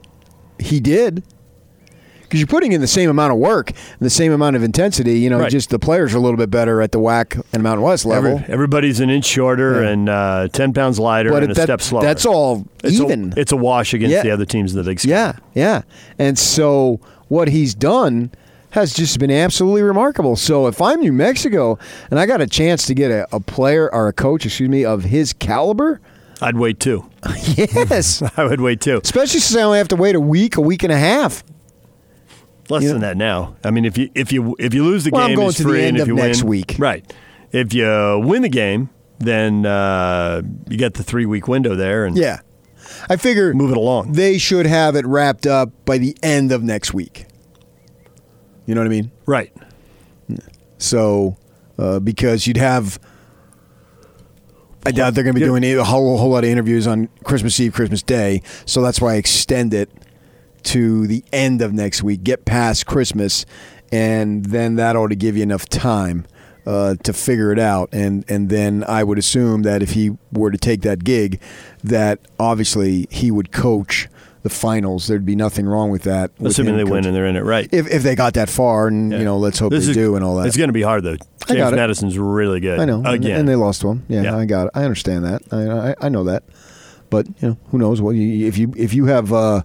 he 0.58 0.80
did, 0.80 1.22
because 2.36 2.42
you're 2.42 2.60
putting 2.60 2.74
in 2.74 2.82
the 2.82 2.88
same 2.88 3.10
amount 3.10 3.32
of 3.32 3.40
work 3.40 3.70
and 3.70 4.00
the 4.00 4.10
same 4.10 4.34
amount 4.34 4.58
of 4.58 4.64
intensity, 4.64 5.20
you 5.20 5.30
know, 5.30 5.40
Right. 5.40 5.50
just 5.52 5.70
the 5.70 5.80
players 5.80 6.14
are 6.14 6.18
a 6.18 6.20
little 6.20 6.38
bit 6.38 6.52
better 6.52 6.82
at 6.82 6.92
the 6.92 7.00
WAC 7.00 7.42
and 7.54 7.64
Mountain 7.64 7.84
West 7.84 8.06
level. 8.06 8.32
Every- 8.40 8.54
everybody's 8.54 9.00
an 9.00 9.10
inch 9.10 9.26
shorter 9.26 9.82
Yeah. 9.82 9.90
and 9.90 10.10
uh, 10.10 10.48
10 10.52 10.74
pounds 10.74 11.00
lighter 11.00 11.30
but 11.32 11.44
and 11.44 11.52
a 11.52 11.56
step 11.56 11.82
slower. 11.82 12.02
that's 12.02 12.26
all 12.26 12.66
it's 12.84 13.00
even. 13.00 13.34
A, 13.38 13.40
it's 13.40 13.52
a 13.54 13.56
wash 13.58 13.94
against 13.94 14.14
Yeah. 14.14 14.24
the 14.24 14.32
other 14.32 14.46
teams 14.46 14.74
in 14.74 14.78
the 14.78 14.84
Big 14.84 15.00
Sky. 15.00 15.10
Yeah, 15.10 15.34
yeah. 15.54 15.82
And 16.20 16.38
so 16.38 17.00
what 17.30 17.48
he's 17.48 17.74
done 17.74 18.32
has 18.72 18.94
just 18.94 19.18
been 19.20 19.32
absolutely 19.32 19.82
remarkable. 19.84 20.36
So 20.36 20.68
if 20.68 20.82
I'm 20.82 21.00
New 21.00 21.14
Mexico 21.14 21.80
and 22.12 22.20
I 22.20 22.26
got 22.26 22.42
a 22.42 22.48
chance 22.48 22.86
to 22.88 22.94
get 22.94 23.10
a, 23.12 23.26
a 23.34 23.40
player 23.40 23.90
or 23.94 24.10
a 24.10 24.14
coach, 24.14 24.46
excuse 24.46 24.70
me, 24.70 24.84
of 24.84 25.06
his 25.06 25.32
caliber, 25.32 26.02
I'd 26.42 26.58
wait 26.58 26.82
too. 26.82 27.10
yes. 27.56 28.22
I 28.38 28.44
would 28.44 28.60
wait 28.60 28.82
too. 28.82 29.00
Especially 29.02 29.40
since 29.40 29.58
I 29.58 29.62
only 29.64 29.78
have 29.78 29.88
to 29.88 29.96
wait 29.96 30.16
a 30.16 30.20
week, 30.20 30.58
a 30.58 30.62
week 30.62 30.84
and 30.84 30.92
a 30.92 30.98
half. 30.98 31.46
Less 32.70 32.84
You 32.84 32.90
than 32.94 33.02
that 33.02 33.16
now. 33.18 33.56
I 33.64 33.72
mean, 33.72 33.86
if 33.86 33.98
you 33.98 34.10
if 34.16 34.32
you 34.32 34.56
if 34.60 34.74
you 34.74 34.84
lose 34.84 35.04
the 35.04 35.12
Well, 35.12 35.22
I'm 35.24 35.30
game, 35.30 35.36
going 35.38 35.48
it's 35.50 35.58
to 35.58 35.64
the 35.64 35.70
free, 35.70 35.84
end 35.84 35.98
and 35.98 36.08
if 36.08 36.10
of 36.10 36.16
next 36.16 36.42
win, 36.44 36.50
week. 36.50 36.76
right? 36.80 37.14
If 37.52 37.74
you 37.74 38.22
win 38.26 38.42
the 38.42 38.50
game, 38.50 38.90
then 39.20 39.66
uh, 39.66 40.42
you 40.68 40.78
get 40.78 40.96
the 40.96 41.04
three 41.04 41.26
week 41.26 41.48
window 41.48 41.76
there 41.76 42.06
and 42.06 42.18
Yeah. 42.18 42.40
I 43.10 43.16
figure 43.18 43.54
move 43.54 43.72
it 43.72 43.78
along. 43.78 44.14
they 44.14 44.38
should 44.38 44.66
have 44.66 44.96
it 44.96 45.06
wrapped 45.06 45.46
up 45.48 45.70
by 45.86 45.98
the 45.98 46.16
end 46.24 46.52
of 46.52 46.64
next 46.64 46.94
week. 46.94 47.26
You 48.66 48.74
know 48.76 48.82
what 48.82 48.88
I 48.88 48.90
mean? 48.90 49.12
right. 49.26 49.52
So, 50.78 51.38
uh, 51.80 52.00
because 52.00 52.46
you'd 52.48 52.58
have, 52.58 53.00
I 54.86 54.92
doubt 54.92 55.14
they're 55.16 55.24
going 55.24 55.34
to 55.36 55.40
be 55.40 55.46
doing 55.46 55.64
a 55.64 55.84
whole, 55.84 56.18
whole 56.18 56.30
lot 56.30 56.44
of 56.44 56.50
interviews 56.50 56.86
on 56.86 57.08
Christmas 57.24 57.60
Eve, 57.60 57.74
Christmas 57.74 58.02
Day. 58.04 58.42
So 58.66 58.82
that's 58.82 59.00
why 59.02 59.14
I 59.14 59.16
extend 59.16 59.74
it 59.74 59.90
to 60.66 61.08
the 61.08 61.24
end 61.34 61.62
of 61.62 61.74
next 61.74 62.04
week, 62.04 62.24
get 62.24 62.46
past 62.46 62.86
Christmas, 62.86 63.46
and 63.92 64.46
then 64.46 64.76
that 64.76 64.96
ought 64.96 65.08
to 65.10 65.16
give 65.16 65.38
you 65.38 65.44
enough 65.44 65.68
time 65.70 66.26
uh, 66.66 66.96
to 67.04 67.14
figure 67.14 67.52
it 67.52 67.60
out. 67.60 67.90
And 67.94 68.26
and 68.30 68.50
then 68.50 68.84
I 68.88 69.04
would 69.04 69.18
assume 69.18 69.64
that 69.64 69.82
if 69.82 69.92
he 69.92 70.12
were 70.32 70.52
to 70.52 70.58
take 70.58 70.82
that 70.82 71.04
gig, 71.04 71.40
that 71.84 72.20
obviously 72.40 73.08
he 73.10 73.32
would 73.32 73.52
coach 73.52 74.08
the 74.44 74.50
finals. 74.50 75.08
There'd 75.08 75.26
be 75.26 75.36
nothing 75.36 75.66
wrong 75.66 75.90
with 75.90 76.04
that. 76.04 76.32
with 76.38 76.52
Assuming 76.52 76.74
him 76.74 76.78
they 76.86 76.92
win 76.92 77.06
and 77.06 77.16
they're 77.16 77.26
in 77.26 77.36
it 77.36 77.42
right. 77.44 77.68
If, 77.72 77.88
if 77.92 78.04
they 78.04 78.14
got 78.16 78.36
that 78.36 78.48
far, 78.50 78.88
and 78.88 79.12
Yeah. 79.12 79.18
you 79.20 79.26
know, 79.26 79.38
let's 79.38 79.58
hope 79.58 79.72
This 79.72 79.86
they 79.86 79.92
is- 79.92 79.98
do, 79.98 80.16
and 80.16 80.24
all 80.24 80.36
that. 80.38 80.46
It's 80.48 80.58
going 80.58 80.70
to 80.70 80.74
be 80.74 80.84
hard 80.84 81.04
though. 81.04 81.18
I 81.50 81.54
James. 81.56 81.72
Madison's 81.74 82.18
really 82.20 82.60
good. 82.60 82.80
I 82.80 82.86
know, 82.86 82.98
and- 82.98 83.08
Again, 83.08 83.40
and 83.40 83.48
they 83.50 83.56
lost 83.56 83.82
to 83.82 83.90
him. 83.90 84.04
Yeah, 84.08 84.24
Yeah. 84.24 84.38
I 84.38 84.46
got 84.46 84.68
it. 84.68 84.72
I 84.76 84.84
understand 84.84 85.26
that. 85.26 85.42
I, 85.52 85.90
I 85.92 85.96
I 86.02 86.10
know 86.10 86.24
that, 86.26 86.44
but 87.12 87.28
you 87.42 87.50
know, 87.50 87.58
who 87.70 87.78
knows? 87.80 88.02
What 88.02 88.12
you, 88.16 88.48
if 88.48 88.58
you 88.58 88.72
if 88.78 88.94
you 88.96 89.06
have 89.06 89.32
uh, 89.34 89.62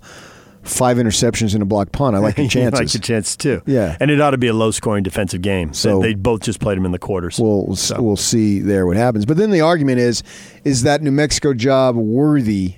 five 0.70 0.96
interceptions 0.96 1.55
in 1.55 1.62
a 1.62 1.64
block 1.64 1.93
punt, 1.93 2.17
I 2.17 2.20
like 2.20 2.37
your 2.38 2.44
You 2.44 2.50
chances. 2.50 2.81
like 2.81 2.94
your 2.94 3.00
chances 3.02 3.37
too. 3.37 3.62
Yeah. 3.67 3.96
and 4.00 4.11
it 4.11 4.20
ought 4.20 4.31
to 4.31 4.38
be 4.38 4.46
a 4.49 4.52
low 4.55 4.70
scoring 4.70 5.02
defensive 5.02 5.43
game. 5.43 5.72
So- 5.75 5.90
So 5.90 6.00
they 6.02 6.14
both 6.14 6.40
just 6.43 6.61
played 6.61 6.76
them 6.78 6.87
in 6.87 6.93
the 6.93 6.99
quarters. 6.99 7.38
We'll 7.38 7.67
we'll, 7.67 7.76
So- 7.76 8.00
we'll 8.00 8.17
see 8.17 8.61
there 8.61 8.87
what 8.87 8.96
happens. 8.96 9.26
But 9.26 9.37
then 9.37 9.50
the 9.50 9.61
argument 9.61 9.99
is, 9.99 10.22
is 10.64 10.82
that 10.84 11.02
New 11.02 11.11
Mexico 11.11 11.52
job 11.55 11.96
worthy 11.96 12.75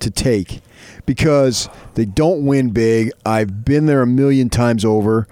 to 0.00 0.10
take? 0.10 0.60
Because 1.06 1.68
they 1.94 2.04
don't 2.04 2.44
win 2.44 2.70
big. 2.70 3.10
I've 3.24 3.64
been 3.64 3.86
there 3.86 4.02
a 4.02 4.06
million 4.06 4.50
times 4.50 4.84
over, 4.84 5.26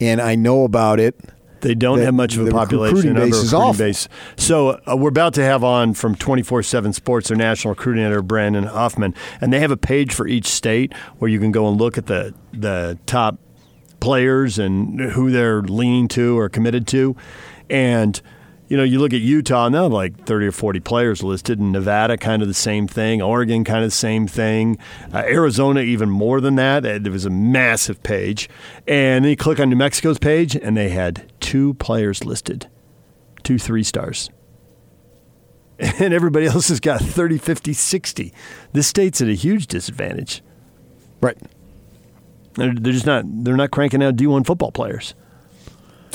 and 0.00 0.20
I 0.20 0.34
know 0.36 0.62
about 0.64 1.00
it. 1.00 1.16
They 1.60 1.74
don't 1.74 1.98
have 2.00 2.14
much 2.14 2.36
of 2.36 2.46
a 2.46 2.50
population. 2.50 2.96
recruiting 2.96 3.30
base 3.30 3.42
is 3.42 3.54
awful. 3.54 3.84
base. 3.84 4.08
So 4.36 4.80
uh, 4.86 4.96
we're 4.96 5.08
about 5.08 5.34
to 5.34 5.42
have 5.42 5.64
on 5.64 5.94
from 5.94 6.14
24/7 6.14 6.94
Sports 6.94 7.28
their 7.28 7.36
national 7.36 7.72
recruiting 7.74 8.04
editor 8.04 8.22
Brandon 8.22 8.64
Huffman, 8.64 9.14
and 9.40 9.52
they 9.52 9.60
have 9.60 9.70
a 9.70 9.76
page 9.76 10.12
for 10.12 10.26
each 10.26 10.46
state 10.46 10.92
where 11.18 11.30
you 11.30 11.40
can 11.40 11.52
go 11.52 11.68
and 11.68 11.78
look 11.80 11.98
at 11.98 12.06
the 12.06 12.34
the 12.52 12.98
top 13.06 13.38
players 14.00 14.58
and 14.58 15.00
who 15.00 15.30
they're 15.30 15.62
leaning 15.62 16.08
to 16.08 16.38
or 16.38 16.48
committed 16.48 16.86
to, 16.88 17.16
and. 17.70 18.20
You 18.68 18.76
know, 18.76 18.82
you 18.82 18.98
look 18.98 19.12
at 19.12 19.20
Utah, 19.20 19.70
have 19.70 19.92
like 19.92 20.24
30 20.26 20.46
or 20.46 20.52
40 20.52 20.80
players 20.80 21.22
listed. 21.22 21.60
And 21.60 21.70
Nevada, 21.70 22.16
kind 22.16 22.42
of 22.42 22.48
the 22.48 22.54
same 22.54 22.88
thing. 22.88 23.22
Oregon, 23.22 23.62
kind 23.62 23.84
of 23.84 23.90
the 23.90 23.96
same 23.96 24.26
thing. 24.26 24.78
Uh, 25.12 25.18
Arizona, 25.18 25.80
even 25.80 26.10
more 26.10 26.40
than 26.40 26.56
that. 26.56 26.84
Uh, 26.84 26.98
There 26.98 27.12
was 27.12 27.24
a 27.24 27.30
massive 27.30 28.02
page. 28.02 28.48
And 28.88 29.24
then 29.24 29.30
you 29.30 29.36
click 29.36 29.60
on 29.60 29.70
New 29.70 29.76
Mexico's 29.76 30.18
page, 30.18 30.56
and 30.56 30.76
they 30.76 30.88
had 30.88 31.32
two 31.38 31.74
players 31.74 32.24
listed, 32.24 32.68
two 33.44 33.58
three 33.58 33.82
stars. 33.82 34.30
And 35.78 36.14
everybody 36.14 36.46
else 36.46 36.68
has 36.68 36.80
got 36.80 37.02
30, 37.02 37.36
50, 37.36 37.74
60. 37.74 38.32
This 38.72 38.86
state's 38.86 39.20
at 39.20 39.28
a 39.28 39.34
huge 39.34 39.66
disadvantage. 39.66 40.42
Right. 41.20 41.36
They're, 42.54 42.72
they're 42.72 42.94
just 42.94 43.04
not. 43.04 43.24
They're 43.26 43.56
not 43.56 43.70
cranking 43.70 44.02
out 44.02 44.16
D1 44.16 44.46
football 44.46 44.72
players. 44.72 45.14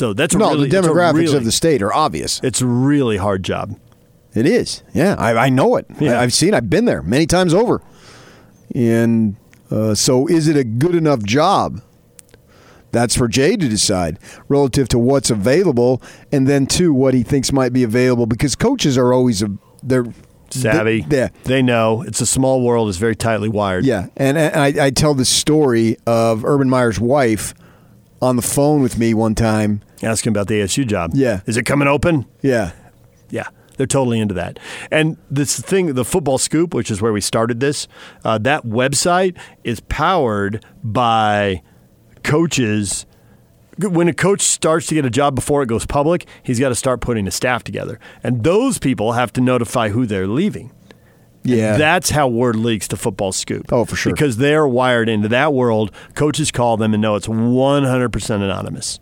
So 0.01 0.13
that's 0.13 0.34
No, 0.34 0.50
really, 0.50 0.67
the 0.67 0.77
demographics 0.77 1.13
really- 1.13 1.38
of 1.38 1.46
the 1.46 1.51
state 1.51 1.84
are 1.84 1.93
obvious. 1.93 2.39
It's 2.41 2.60
a 2.60 2.65
really 2.65 3.17
hard 3.17 3.43
job. 3.43 3.77
It 4.34 4.48
is. 4.48 4.81
Yeah, 4.96 5.13
I, 5.20 5.46
I 5.46 5.50
know 5.50 5.75
it. 5.75 5.86
Yeah. 6.00 6.13
I, 6.20 6.24
I've 6.24 6.34
seen. 6.34 6.55
I've 6.55 6.72
been 6.72 6.86
there 6.86 7.03
many 7.03 7.27
times 7.27 7.53
over. 7.53 7.84
And 8.74 9.36
uh, 9.70 9.93
so, 9.93 10.25
is 10.25 10.48
it 10.48 10.58
a 10.58 10.63
good 10.63 10.96
enough 10.96 11.22
job? 11.22 11.84
That's 12.91 13.15
for 13.15 13.27
Jay 13.27 13.55
to 13.55 13.70
decide 13.70 14.17
relative 14.48 14.88
to 14.89 14.98
what's 14.98 15.29
available, 15.29 16.01
and 16.31 16.48
then 16.48 16.65
to 16.77 16.91
what 16.96 17.13
he 17.13 17.22
thinks 17.22 17.51
might 17.51 17.72
be 17.72 17.84
available. 17.84 18.25
Because 18.25 18.55
coaches 18.55 18.98
are 18.98 19.13
always 19.13 19.43
a 19.43 19.51
they're 19.84 20.05
Savvy. 20.50 21.01
They, 21.01 21.17
yeah, 21.17 21.27
They 21.43 21.62
know 21.62 22.01
it's 22.01 22.22
a 22.22 22.25
small 22.25 22.63
world. 22.65 22.89
It's 22.89 22.98
very 22.98 23.15
tightly 23.15 23.50
wired. 23.50 23.86
yeah. 23.86 24.08
And, 24.17 24.36
and 24.36 24.55
I, 24.55 24.86
I 24.88 24.89
tell 24.89 25.13
the 25.13 25.25
story 25.25 25.98
of 26.08 26.43
Urban 26.43 26.70
Meyer's 26.72 27.00
wife 27.00 27.53
on 28.22 28.36
the 28.36 28.42
phone 28.42 28.82
with 28.82 28.98
me 28.98 29.13
one 29.13 29.36
time. 29.36 29.82
Asking 30.04 30.32
about 30.32 30.48
the 30.48 30.62
ASU 30.62 30.86
job. 30.86 31.12
Yeah. 31.13 31.42
Is 31.46 31.58
it 31.58 31.63
coming 31.63 31.88
open? 31.88 32.25
Yeah, 32.42 32.72
Yeah. 33.30 33.48
They're 33.78 33.88
totally 33.88 34.20
into 34.20 34.36
that. 34.36 34.60
And 34.92 35.18
this 35.32 35.60
thing, 35.60 35.96
the 35.96 36.06
Football 36.06 36.38
Scoop, 36.38 36.74
which 36.74 36.92
is 36.92 37.01
where 37.01 37.13
we 37.13 37.22
started 37.22 37.60
this, 37.60 37.88
uh, 38.24 38.38
that 38.40 38.63
website 38.63 39.36
is 39.63 39.80
powered 39.80 40.63
by 40.84 41.63
coaches. 42.24 43.08
When 43.80 44.08
a 44.08 44.13
coach 44.13 44.42
starts 44.42 44.86
to 44.88 44.96
get 44.96 45.06
a 45.06 45.10
job 45.10 45.34
before 45.34 45.63
it 45.63 45.68
goes 45.68 45.88
public, 45.88 46.28
he's 46.44 46.60
got 46.60 46.70
to 46.70 46.75
start 46.75 47.01
putting 47.01 47.28
a 47.28 47.32
staff 47.32 47.63
together. 47.63 48.00
And 48.24 48.44
those 48.44 48.78
people 48.78 49.13
have 49.13 49.34
to 49.34 49.42
notify 49.42 49.90
who 49.90 50.06
they're 50.06 50.28
leaving. 50.28 50.72
Yeah. 51.43 51.77
That's 51.77 52.12
how 52.12 52.27
word 52.27 52.55
leaks 52.55 52.88
to 52.89 52.98
Football 52.98 53.31
Scoop. 53.31 53.71
Oh, 53.71 53.86
for 53.86 53.95
sure. 53.95 54.13
Because 54.13 54.38
they're 54.38 54.67
wired 54.67 55.10
into 55.10 55.27
that 55.29 55.53
world. 55.53 55.91
Coaches 56.15 56.51
call 56.51 56.77
them 56.77 56.93
and 56.93 57.01
know 57.01 57.15
it's 57.15 57.27
100% 57.27 58.29
anonymous. 58.36 59.00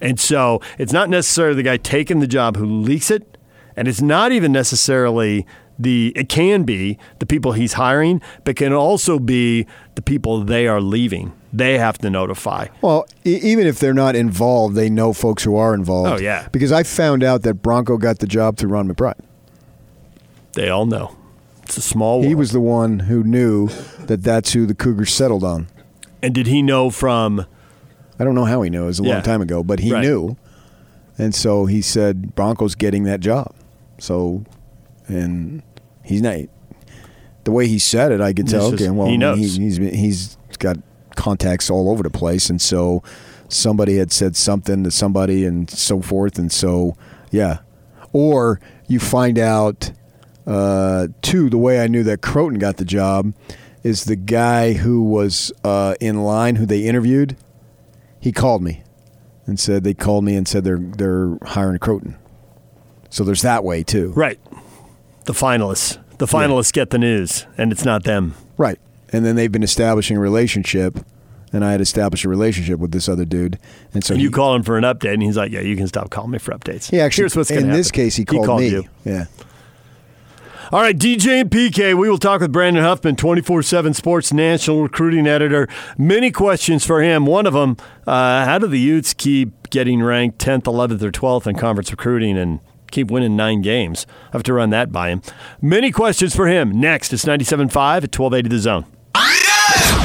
And 0.00 0.18
so 0.20 0.60
it's 0.78 0.92
not 0.92 1.08
necessarily 1.08 1.56
the 1.56 1.62
guy 1.62 1.76
taking 1.76 2.20
the 2.20 2.26
job 2.26 2.56
who 2.56 2.66
leaks 2.66 3.10
it, 3.10 3.38
and 3.76 3.88
it's 3.88 4.00
not 4.02 4.32
even 4.32 4.52
necessarily 4.52 5.46
the 5.78 6.12
it 6.16 6.30
can 6.30 6.62
be 6.62 6.98
the 7.18 7.26
people 7.26 7.52
he's 7.52 7.74
hiring, 7.74 8.22
but 8.44 8.56
can 8.56 8.72
also 8.72 9.18
be 9.18 9.66
the 9.94 10.02
people 10.02 10.42
they 10.42 10.66
are 10.66 10.80
leaving. 10.80 11.32
They 11.52 11.78
have 11.78 11.98
to 11.98 12.10
notify. 12.10 12.68
Well, 12.82 13.06
e- 13.26 13.40
even 13.42 13.66
if 13.66 13.78
they're 13.78 13.94
not 13.94 14.16
involved, 14.16 14.74
they 14.74 14.90
know 14.90 15.12
folks 15.12 15.42
who 15.42 15.56
are 15.56 15.74
involved. 15.74 16.10
Oh, 16.10 16.16
yeah. 16.22 16.48
Because 16.52 16.72
I 16.72 16.82
found 16.82 17.22
out 17.22 17.42
that 17.42 17.54
Bronco 17.54 17.96
got 17.96 18.18
the 18.18 18.26
job 18.26 18.56
through 18.58 18.70
Ron 18.70 18.88
McBride. 18.88 19.18
They 20.52 20.68
all 20.68 20.86
know. 20.86 21.16
It's 21.66 21.76
a 21.76 21.82
small 21.82 22.18
world. 22.20 22.28
He 22.28 22.34
was 22.34 22.52
the 22.52 22.60
one 22.60 23.00
who 23.00 23.22
knew 23.24 23.68
that 24.06 24.22
that's 24.22 24.52
who 24.52 24.66
the 24.66 24.74
Cougars 24.74 25.12
settled 25.12 25.44
on. 25.44 25.66
and 26.22 26.34
did 26.34 26.46
he 26.46 26.62
know 26.62 26.90
from 26.90 27.44
I 28.18 28.24
don't 28.24 28.34
know 28.34 28.44
how 28.46 28.62
he 28.62 28.70
knew. 28.70 28.84
It 28.84 28.86
was 28.86 29.00
a 29.00 29.02
Yeah. 29.02 29.14
long 29.14 29.22
time 29.22 29.42
ago, 29.42 29.62
but 29.62 29.80
he 29.80 29.92
Right. 29.92 30.02
knew. 30.02 30.36
And 31.18 31.34
so 31.34 31.66
he 31.66 31.82
said, 31.82 32.34
Broncos 32.34 32.74
getting 32.74 33.04
that 33.04 33.20
job. 33.20 33.52
So, 33.98 34.44
and 35.08 35.62
he's 36.02 36.22
not. 36.22 36.36
The 37.44 37.50
way 37.52 37.68
he 37.68 37.78
said 37.78 38.12
it, 38.12 38.20
I 38.22 38.32
could 38.32 38.48
tell. 38.48 38.70
Just- 38.70 38.82
okay, 38.82 38.90
well, 38.90 39.08
he 39.08 39.16
knows. 39.18 39.38
He, 39.38 39.64
he's 39.64 39.76
he's 39.76 40.38
got 40.58 40.78
contacts 41.14 41.68
all 41.70 41.90
over 41.90 42.02
the 42.02 42.10
place, 42.10 42.48
and 42.50 42.60
so 42.60 43.02
somebody 43.48 43.96
had 43.98 44.10
said 44.12 44.34
something 44.36 44.82
to 44.84 44.90
somebody, 44.90 45.44
and 45.44 45.68
so 45.70 46.00
forth, 46.00 46.38
and 46.38 46.50
so 46.50 46.96
yeah. 47.30 47.58
Or 48.12 48.60
you 48.88 48.98
find 48.98 49.38
out 49.38 49.92
uh, 50.46 51.08
too. 51.22 51.50
The 51.50 51.58
way 51.58 51.80
I 51.80 51.86
knew 51.86 52.02
that 52.04 52.22
Croton 52.22 52.58
got 52.58 52.76
the 52.76 52.84
job 52.84 53.32
is 53.82 54.04
the 54.04 54.16
guy 54.16 54.72
who 54.74 55.02
was 55.02 55.52
uh, 55.64 55.94
in 56.00 56.22
line 56.22 56.56
who 56.56 56.66
they 56.66 56.84
interviewed. 56.84 57.36
He 58.20 58.32
called 58.32 58.62
me 58.62 58.82
and 59.46 59.58
said 59.60 59.84
they 59.84 59.94
called 59.94 60.24
me 60.24 60.34
and 60.36 60.46
said 60.48 60.64
they're 60.64 60.78
they're 60.78 61.38
hiring 61.44 61.78
Croton. 61.78 62.16
So 63.10 63.24
there's 63.24 63.42
that 63.42 63.64
way 63.64 63.82
too. 63.82 64.12
right 64.16 64.38
the 65.24 65.32
finalists. 65.32 65.98
The 66.18 66.26
finalists 66.26 66.72
get 66.72 66.90
the 66.90 66.98
news, 66.98 67.46
and 67.58 67.72
it's 67.72 67.84
not 67.84 68.04
them. 68.04 68.34
Right. 68.56 68.78
And 69.12 69.24
then 69.24 69.36
they've 69.36 69.52
been 69.52 69.62
establishing 69.62 70.16
a 70.16 70.20
relationship, 70.20 70.98
and 71.52 71.64
I 71.64 71.72
had 71.72 71.80
established 71.80 72.24
a 72.24 72.28
relationship 72.28 72.78
with 72.80 72.90
this 72.92 73.08
other 73.08 73.24
dude, 73.24 73.58
and 73.92 74.02
so 74.02 74.14
And 74.14 74.22
you 74.22 74.28
he, 74.28 74.32
call 74.32 74.54
him 74.54 74.62
for 74.62 74.78
an 74.78 74.84
update, 74.84 75.12
and 75.14 75.22
he's 75.22 75.36
like, 75.36 75.52
"Yeah, 75.52 75.60
you 75.60 75.76
can 75.76 75.86
stop 75.88 76.10
calling 76.10 76.30
me 76.30 76.38
for 76.38 76.52
updates." 76.52 76.90
he 76.90 77.00
actually 77.00 77.22
Here's 77.22 77.36
what's 77.36 77.50
in 77.50 77.60
gonna 77.60 77.76
this 77.76 77.88
happen. 77.88 77.96
case 78.04 78.16
he 78.16 78.24
called, 78.24 78.60
me. 78.60 78.68
you. 78.68 78.84
Yeah. 79.04 79.26
All 80.72 80.80
right, 80.80 80.98
DJ 80.98 81.42
and 81.42 81.50
PK, 81.50 81.96
we 81.96 82.10
will 82.10 82.18
talk 82.18 82.40
with 82.40 82.50
Brandon 82.50 82.82
Huffman, 82.82 83.14
24 83.14 83.62
7 83.62 83.94
Sports 83.94 84.32
National 84.32 84.82
Recruiting 84.82 85.26
Editor. 85.28 85.68
Many 85.96 86.32
questions 86.32 86.84
for 86.84 87.02
him. 87.02 87.24
One 87.24 87.46
of 87.46 87.52
them 87.52 87.76
uh, 88.04 88.44
how 88.44 88.58
do 88.58 88.66
the 88.66 88.78
Utes 88.80 89.14
keep 89.14 89.70
getting 89.70 90.02
ranked 90.02 90.38
10th, 90.38 90.64
11th, 90.64 91.02
or 91.02 91.12
12th 91.12 91.46
in 91.46 91.56
conference 91.56 91.92
recruiting 91.92 92.36
and 92.36 92.58
keep 92.90 93.12
winning 93.12 93.36
nine 93.36 93.62
games? 93.62 94.06
I 94.28 94.30
have 94.32 94.42
to 94.44 94.52
run 94.54 94.70
that 94.70 94.90
by 94.90 95.10
him. 95.10 95.22
Many 95.62 95.92
questions 95.92 96.34
for 96.34 96.48
him. 96.48 96.80
Next, 96.80 97.12
it's 97.12 97.24
97.5 97.24 97.68
at 97.68 98.18
1280 98.18 98.48
The 98.48 98.58
Zone. 98.58 98.86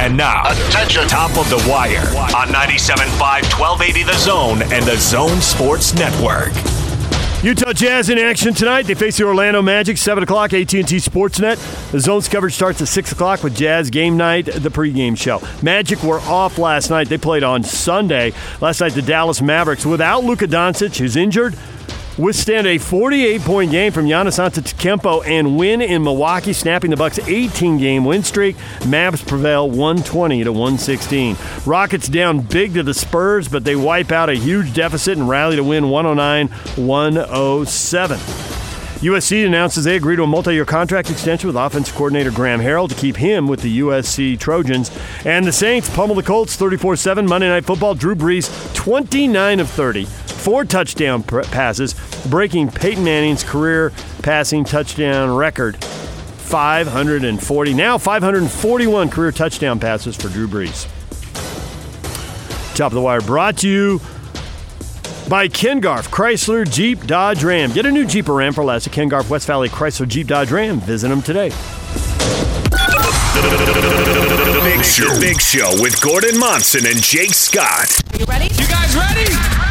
And 0.00 0.16
now, 0.16 0.50
attention, 0.50 1.08
top 1.08 1.30
of 1.36 1.50
the 1.50 1.64
wire 1.68 2.06
on 2.36 2.48
97.5, 2.48 3.18
1280 3.18 4.02
The 4.04 4.18
Zone 4.18 4.62
and 4.72 4.84
the 4.84 4.96
Zone 4.96 5.40
Sports 5.40 5.94
Network. 5.94 6.52
Utah 7.42 7.72
Jazz 7.72 8.08
in 8.08 8.18
action 8.18 8.54
tonight. 8.54 8.86
They 8.86 8.94
face 8.94 9.16
the 9.16 9.24
Orlando 9.24 9.62
Magic, 9.62 9.98
7 9.98 10.22
o'clock, 10.22 10.52
AT&T 10.52 10.84
Sportsnet. 10.84 11.90
The 11.90 11.98
Zone's 11.98 12.28
coverage 12.28 12.54
starts 12.54 12.80
at 12.80 12.86
6 12.86 13.10
o'clock 13.10 13.42
with 13.42 13.56
Jazz 13.56 13.90
Game 13.90 14.16
Night, 14.16 14.44
the 14.46 14.68
pregame 14.68 15.18
show. 15.18 15.42
Magic 15.60 16.04
were 16.04 16.20
off 16.20 16.56
last 16.56 16.88
night. 16.88 17.08
They 17.08 17.18
played 17.18 17.42
on 17.42 17.64
Sunday. 17.64 18.32
Last 18.60 18.80
night, 18.80 18.92
the 18.92 19.02
Dallas 19.02 19.42
Mavericks, 19.42 19.84
without 19.84 20.22
Luka 20.22 20.46
Doncic, 20.46 20.96
who's 20.96 21.16
injured, 21.16 21.58
withstand 22.18 22.66
a 22.66 22.78
48-point 22.78 23.70
game 23.70 23.92
from 23.92 24.06
Giannis 24.06 24.38
Antetokounmpo 24.38 25.26
and 25.26 25.56
win 25.56 25.80
in 25.80 26.02
Milwaukee, 26.02 26.52
snapping 26.52 26.90
the 26.90 26.96
Bucks' 26.96 27.18
18-game 27.18 28.04
win 28.04 28.22
streak. 28.22 28.56
Mavs 28.80 29.26
prevail 29.26 29.68
120 29.68 30.44
to 30.44 30.52
116. 30.52 31.36
Rockets 31.66 32.08
down 32.08 32.40
big 32.40 32.74
to 32.74 32.82
the 32.82 32.94
Spurs, 32.94 33.48
but 33.48 33.64
they 33.64 33.76
wipe 33.76 34.12
out 34.12 34.28
a 34.28 34.34
huge 34.34 34.74
deficit 34.74 35.16
and 35.16 35.28
rally 35.28 35.56
to 35.56 35.64
win 35.64 35.84
109-107. 35.84 38.71
USC 39.02 39.44
announces 39.44 39.82
they 39.82 39.96
agree 39.96 40.14
to 40.14 40.22
a 40.22 40.28
multi-year 40.28 40.64
contract 40.64 41.10
extension 41.10 41.48
with 41.48 41.56
offensive 41.56 41.92
coordinator 41.96 42.30
Graham 42.30 42.60
Harrell 42.60 42.88
to 42.88 42.94
keep 42.94 43.16
him 43.16 43.48
with 43.48 43.60
the 43.60 43.80
USC 43.80 44.38
Trojans. 44.38 44.92
And 45.24 45.44
the 45.44 45.50
Saints 45.50 45.90
pummel 45.90 46.14
the 46.14 46.22
Colts 46.22 46.56
34-7 46.56 47.26
Monday 47.28 47.48
Night 47.48 47.64
Football. 47.64 47.96
Drew 47.96 48.14
Brees 48.14 48.72
29 48.76 49.58
of 49.58 49.68
30, 49.68 50.04
four 50.04 50.64
touchdown 50.64 51.24
passes, 51.24 51.96
breaking 52.28 52.70
Peyton 52.70 53.02
Manning's 53.02 53.42
career 53.42 53.92
passing 54.22 54.62
touchdown 54.62 55.34
record. 55.34 55.82
540, 55.84 57.74
now 57.74 57.98
541 57.98 59.10
career 59.10 59.32
touchdown 59.32 59.80
passes 59.80 60.14
for 60.14 60.28
Drew 60.28 60.46
Brees. 60.46 60.86
Top 62.76 62.92
of 62.92 62.94
the 62.94 63.00
wire 63.00 63.20
brought 63.20 63.58
to 63.58 63.68
you 63.68 64.00
by 65.32 65.48
Ken 65.48 65.80
Garff, 65.80 66.10
Chrysler, 66.10 66.70
Jeep, 66.70 67.06
Dodge, 67.06 67.42
Ram. 67.42 67.72
Get 67.72 67.86
a 67.86 67.90
new 67.90 68.04
Jeep 68.04 68.28
or 68.28 68.34
Ram 68.34 68.52
for 68.52 68.62
less 68.62 68.86
at 68.86 68.92
Ken 68.92 69.08
Garff, 69.08 69.30
West 69.30 69.46
Valley, 69.46 69.70
Chrysler, 69.70 70.06
Jeep, 70.06 70.26
Dodge, 70.26 70.52
Ram. 70.52 70.78
Visit 70.80 71.08
them 71.08 71.22
today. 71.22 71.48
The 71.48 71.56
Big 74.62 74.84
Show. 74.84 75.20
Big 75.20 75.40
Show 75.40 75.70
with 75.80 75.98
Gordon 76.02 76.38
Monson 76.38 76.84
and 76.84 77.02
Jake 77.02 77.32
Scott. 77.32 77.98
You 78.18 78.26
ready? 78.26 78.54
You 78.54 78.68
guys 78.68 78.94
ready? 78.94 79.61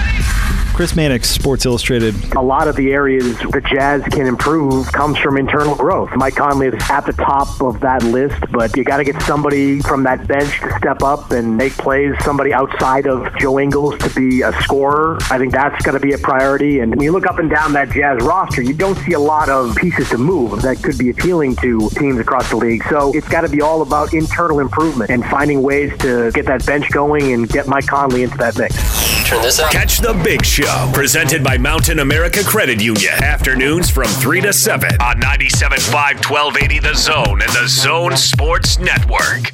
Chris 0.73 0.95
Mannix, 0.95 1.29
Sports 1.29 1.65
Illustrated. 1.65 2.15
a 2.33 2.41
lot 2.41 2.67
of 2.67 2.75
the 2.75 2.91
areas 2.91 3.37
the 3.37 3.61
Jazz 3.61 4.03
can 4.05 4.25
improve 4.25 4.91
comes 4.91 5.17
from 5.17 5.37
internal 5.37 5.75
growth. 5.75 6.09
Mike 6.15 6.35
Conley 6.35 6.67
is 6.67 6.73
at 6.89 7.05
the 7.05 7.13
top 7.13 7.61
of 7.61 7.79
that 7.81 8.01
list, 8.03 8.39
but 8.51 8.75
you 8.75 8.83
got 8.83 8.97
to 8.97 9.03
get 9.03 9.21
somebody 9.21 9.79
from 9.81 10.03
that 10.03 10.25
bench 10.27 10.59
to 10.61 10.71
step 10.77 11.03
up 11.03 11.31
and 11.31 11.55
make 11.55 11.73
plays, 11.73 12.15
somebody 12.23 12.51
outside 12.53 13.05
of 13.05 13.27
Joe 13.37 13.59
Ingles 13.59 13.99
to 13.99 14.09
be 14.15 14.41
a 14.41 14.53
scorer. 14.63 15.17
I 15.29 15.37
think 15.37 15.51
that's 15.51 15.83
going 15.85 15.99
to 15.99 16.05
be 16.05 16.13
a 16.13 16.17
priority. 16.17 16.79
And 16.79 16.95
when 16.95 17.03
you 17.03 17.11
look 17.11 17.27
up 17.27 17.37
and 17.37 17.49
down 17.49 17.73
that 17.73 17.91
Jazz 17.91 18.21
roster, 18.23 18.61
you 18.63 18.73
don't 18.73 18.97
see 18.99 19.13
a 19.13 19.19
lot 19.19 19.49
of 19.49 19.75
pieces 19.75 20.09
to 20.09 20.17
move 20.17 20.61
that 20.63 20.81
could 20.81 20.97
be 20.97 21.09
appealing 21.09 21.57
to 21.57 21.89
teams 21.91 22.17
across 22.17 22.49
the 22.49 22.55
league. 22.57 22.83
So 22.89 23.11
it's 23.13 23.27
got 23.27 23.41
to 23.41 23.49
be 23.49 23.61
all 23.61 23.81
about 23.83 24.13
internal 24.13 24.59
improvement 24.59 25.11
and 25.11 25.23
finding 25.25 25.61
ways 25.61 25.95
to 25.99 26.31
get 26.31 26.45
that 26.47 26.65
bench 26.65 26.89
going 26.91 27.33
and 27.33 27.47
get 27.47 27.67
Mike 27.67 27.85
Conley 27.87 28.23
into 28.23 28.37
that 28.37 28.57
mix. 28.57 29.20
Turn 29.31 29.41
this 29.41 29.59
up. 29.59 29.71
Catch 29.71 29.99
the 29.99 30.11
Big 30.25 30.43
Show, 30.43 30.91
presented 30.93 31.41
by 31.41 31.57
Mountain 31.57 31.99
America 31.99 32.43
Credit 32.43 32.81
Union. 32.81 33.13
Afternoons 33.23 33.89
from 33.89 34.09
3 34.09 34.41
to 34.41 34.51
7 34.51 34.89
on 34.99 35.21
97.5, 35.21 36.29
1280 36.29 36.79
The 36.79 36.93
Zone 36.93 37.41
and 37.41 37.49
the 37.51 37.65
Zone 37.65 38.17
Sports 38.17 38.77
Network. 38.77 39.53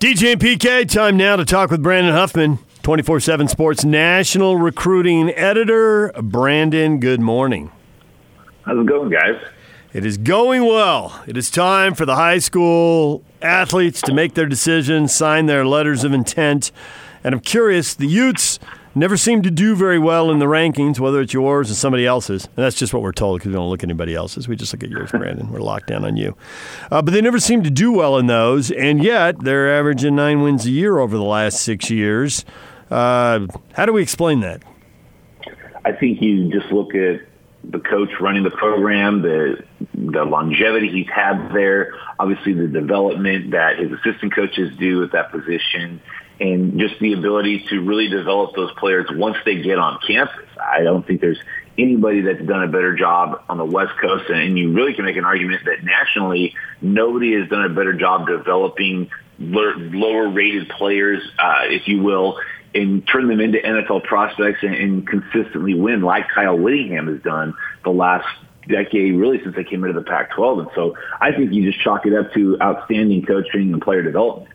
DJ 0.00 0.32
and 0.32 0.40
PK, 0.40 0.90
time 0.90 1.16
now 1.16 1.36
to 1.36 1.44
talk 1.44 1.70
with 1.70 1.84
Brandon 1.84 2.12
Huffman, 2.12 2.58
24 2.82 3.20
7 3.20 3.46
Sports 3.46 3.84
National 3.84 4.56
Recruiting 4.56 5.30
Editor. 5.30 6.10
Brandon, 6.20 6.98
good 6.98 7.20
morning. 7.20 7.70
How's 8.62 8.76
it 8.76 8.86
going, 8.86 9.10
guys? 9.10 9.40
It 9.92 10.04
is 10.04 10.16
going 10.16 10.64
well. 10.64 11.22
It 11.28 11.36
is 11.36 11.48
time 11.48 11.94
for 11.94 12.04
the 12.04 12.16
high 12.16 12.40
school 12.40 13.22
athletes 13.40 14.02
to 14.02 14.12
make 14.12 14.34
their 14.34 14.46
decisions, 14.46 15.14
sign 15.14 15.46
their 15.46 15.64
letters 15.64 16.02
of 16.02 16.12
intent. 16.12 16.72
And 17.22 17.36
I'm 17.36 17.40
curious, 17.40 17.94
the 17.94 18.08
Utes 18.08 18.58
never 18.94 19.16
seem 19.16 19.42
to 19.42 19.50
do 19.50 19.74
very 19.74 19.98
well 19.98 20.30
in 20.30 20.38
the 20.38 20.46
rankings, 20.46 20.98
whether 20.98 21.20
it's 21.20 21.32
yours 21.32 21.70
or 21.70 21.74
somebody 21.74 22.06
else's. 22.06 22.46
And 22.46 22.56
that's 22.56 22.76
just 22.76 22.92
what 22.92 23.02
we're 23.02 23.12
told 23.12 23.38
because 23.38 23.48
we 23.48 23.54
don't 23.54 23.68
look 23.68 23.80
at 23.80 23.88
anybody 23.88 24.14
else's. 24.14 24.48
We 24.48 24.56
just 24.56 24.72
look 24.72 24.82
at 24.82 24.90
yours, 24.90 25.10
Brandon. 25.12 25.50
We're 25.50 25.60
locked 25.60 25.88
down 25.88 26.04
on 26.04 26.16
you. 26.16 26.36
Uh, 26.90 27.02
but 27.02 27.12
they 27.12 27.20
never 27.20 27.38
seem 27.38 27.62
to 27.62 27.70
do 27.70 27.92
well 27.92 28.18
in 28.18 28.26
those. 28.26 28.70
And 28.70 29.02
yet, 29.02 29.42
they're 29.42 29.74
averaging 29.76 30.16
nine 30.16 30.42
wins 30.42 30.66
a 30.66 30.70
year 30.70 30.98
over 30.98 31.16
the 31.16 31.24
last 31.24 31.60
six 31.60 31.90
years. 31.90 32.44
Uh, 32.90 33.46
how 33.72 33.86
do 33.86 33.92
we 33.92 34.02
explain 34.02 34.40
that? 34.40 34.62
I 35.84 35.92
think 35.92 36.20
you 36.20 36.50
just 36.50 36.72
look 36.72 36.94
at 36.94 37.22
the 37.64 37.78
coach 37.78 38.10
running 38.20 38.42
the 38.42 38.50
program, 38.50 39.22
the 39.22 39.64
the 39.94 40.24
longevity 40.24 40.88
he's 40.88 41.08
had 41.08 41.52
there, 41.52 41.94
obviously 42.18 42.52
the 42.52 42.66
development 42.66 43.52
that 43.52 43.78
his 43.78 43.92
assistant 43.92 44.34
coaches 44.34 44.76
do 44.78 45.02
at 45.02 45.12
that 45.12 45.30
position, 45.30 46.00
and 46.40 46.78
just 46.78 46.98
the 47.00 47.12
ability 47.12 47.66
to 47.70 47.80
really 47.80 48.08
develop 48.08 48.54
those 48.54 48.72
players 48.72 49.06
once 49.10 49.36
they 49.44 49.62
get 49.62 49.78
on 49.78 49.98
campus. 50.06 50.48
I 50.60 50.82
don't 50.82 51.06
think 51.06 51.20
there's 51.20 51.40
anybody 51.78 52.22
that's 52.22 52.42
done 52.42 52.62
a 52.62 52.68
better 52.68 52.94
job 52.94 53.42
on 53.48 53.58
the 53.58 53.64
West 53.64 53.92
Coast, 54.00 54.28
and 54.30 54.58
you 54.58 54.72
really 54.72 54.94
can 54.94 55.04
make 55.04 55.16
an 55.16 55.24
argument 55.24 55.64
that 55.64 55.84
nationally, 55.84 56.54
nobody 56.80 57.38
has 57.38 57.48
done 57.48 57.64
a 57.64 57.68
better 57.68 57.92
job 57.92 58.26
developing 58.26 59.10
lower 59.38 60.28
rated 60.28 60.68
players, 60.68 61.22
uh, 61.38 61.62
if 61.64 61.88
you 61.88 62.02
will, 62.02 62.38
and 62.74 63.06
turn 63.06 63.28
them 63.28 63.40
into 63.40 63.58
NFL 63.58 64.04
prospects 64.04 64.62
and, 64.62 64.74
and 64.74 65.06
consistently 65.06 65.74
win 65.74 66.02
like 66.02 66.28
Kyle 66.34 66.56
Whittingham 66.56 67.08
has 67.08 67.22
done 67.22 67.54
the 67.84 67.90
last 67.90 68.26
decade, 68.68 69.14
really 69.14 69.42
since 69.42 69.56
they 69.56 69.64
came 69.64 69.84
into 69.84 69.98
the 69.98 70.06
Pac-12. 70.06 70.60
And 70.60 70.68
so 70.74 70.96
I 71.20 71.32
think 71.32 71.52
you 71.52 71.70
just 71.70 71.82
chalk 71.82 72.06
it 72.06 72.14
up 72.14 72.32
to 72.34 72.60
outstanding 72.60 73.24
coaching 73.26 73.72
and 73.72 73.82
player 73.82 74.02
development. 74.02 74.48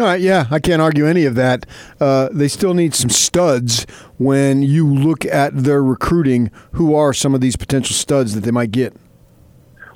All 0.00 0.06
right, 0.06 0.20
yeah, 0.20 0.46
I 0.50 0.58
can't 0.58 0.80
argue 0.80 1.06
any 1.06 1.26
of 1.26 1.34
that. 1.34 1.66
Uh, 2.00 2.30
they 2.32 2.48
still 2.48 2.72
need 2.72 2.94
some 2.94 3.10
studs 3.10 3.84
when 4.16 4.62
you 4.62 4.86
look 4.90 5.26
at 5.26 5.54
their 5.54 5.82
recruiting. 5.82 6.50
Who 6.72 6.94
are 6.94 7.12
some 7.12 7.34
of 7.34 7.42
these 7.42 7.56
potential 7.56 7.94
studs 7.94 8.34
that 8.34 8.40
they 8.40 8.50
might 8.50 8.70
get? 8.70 8.94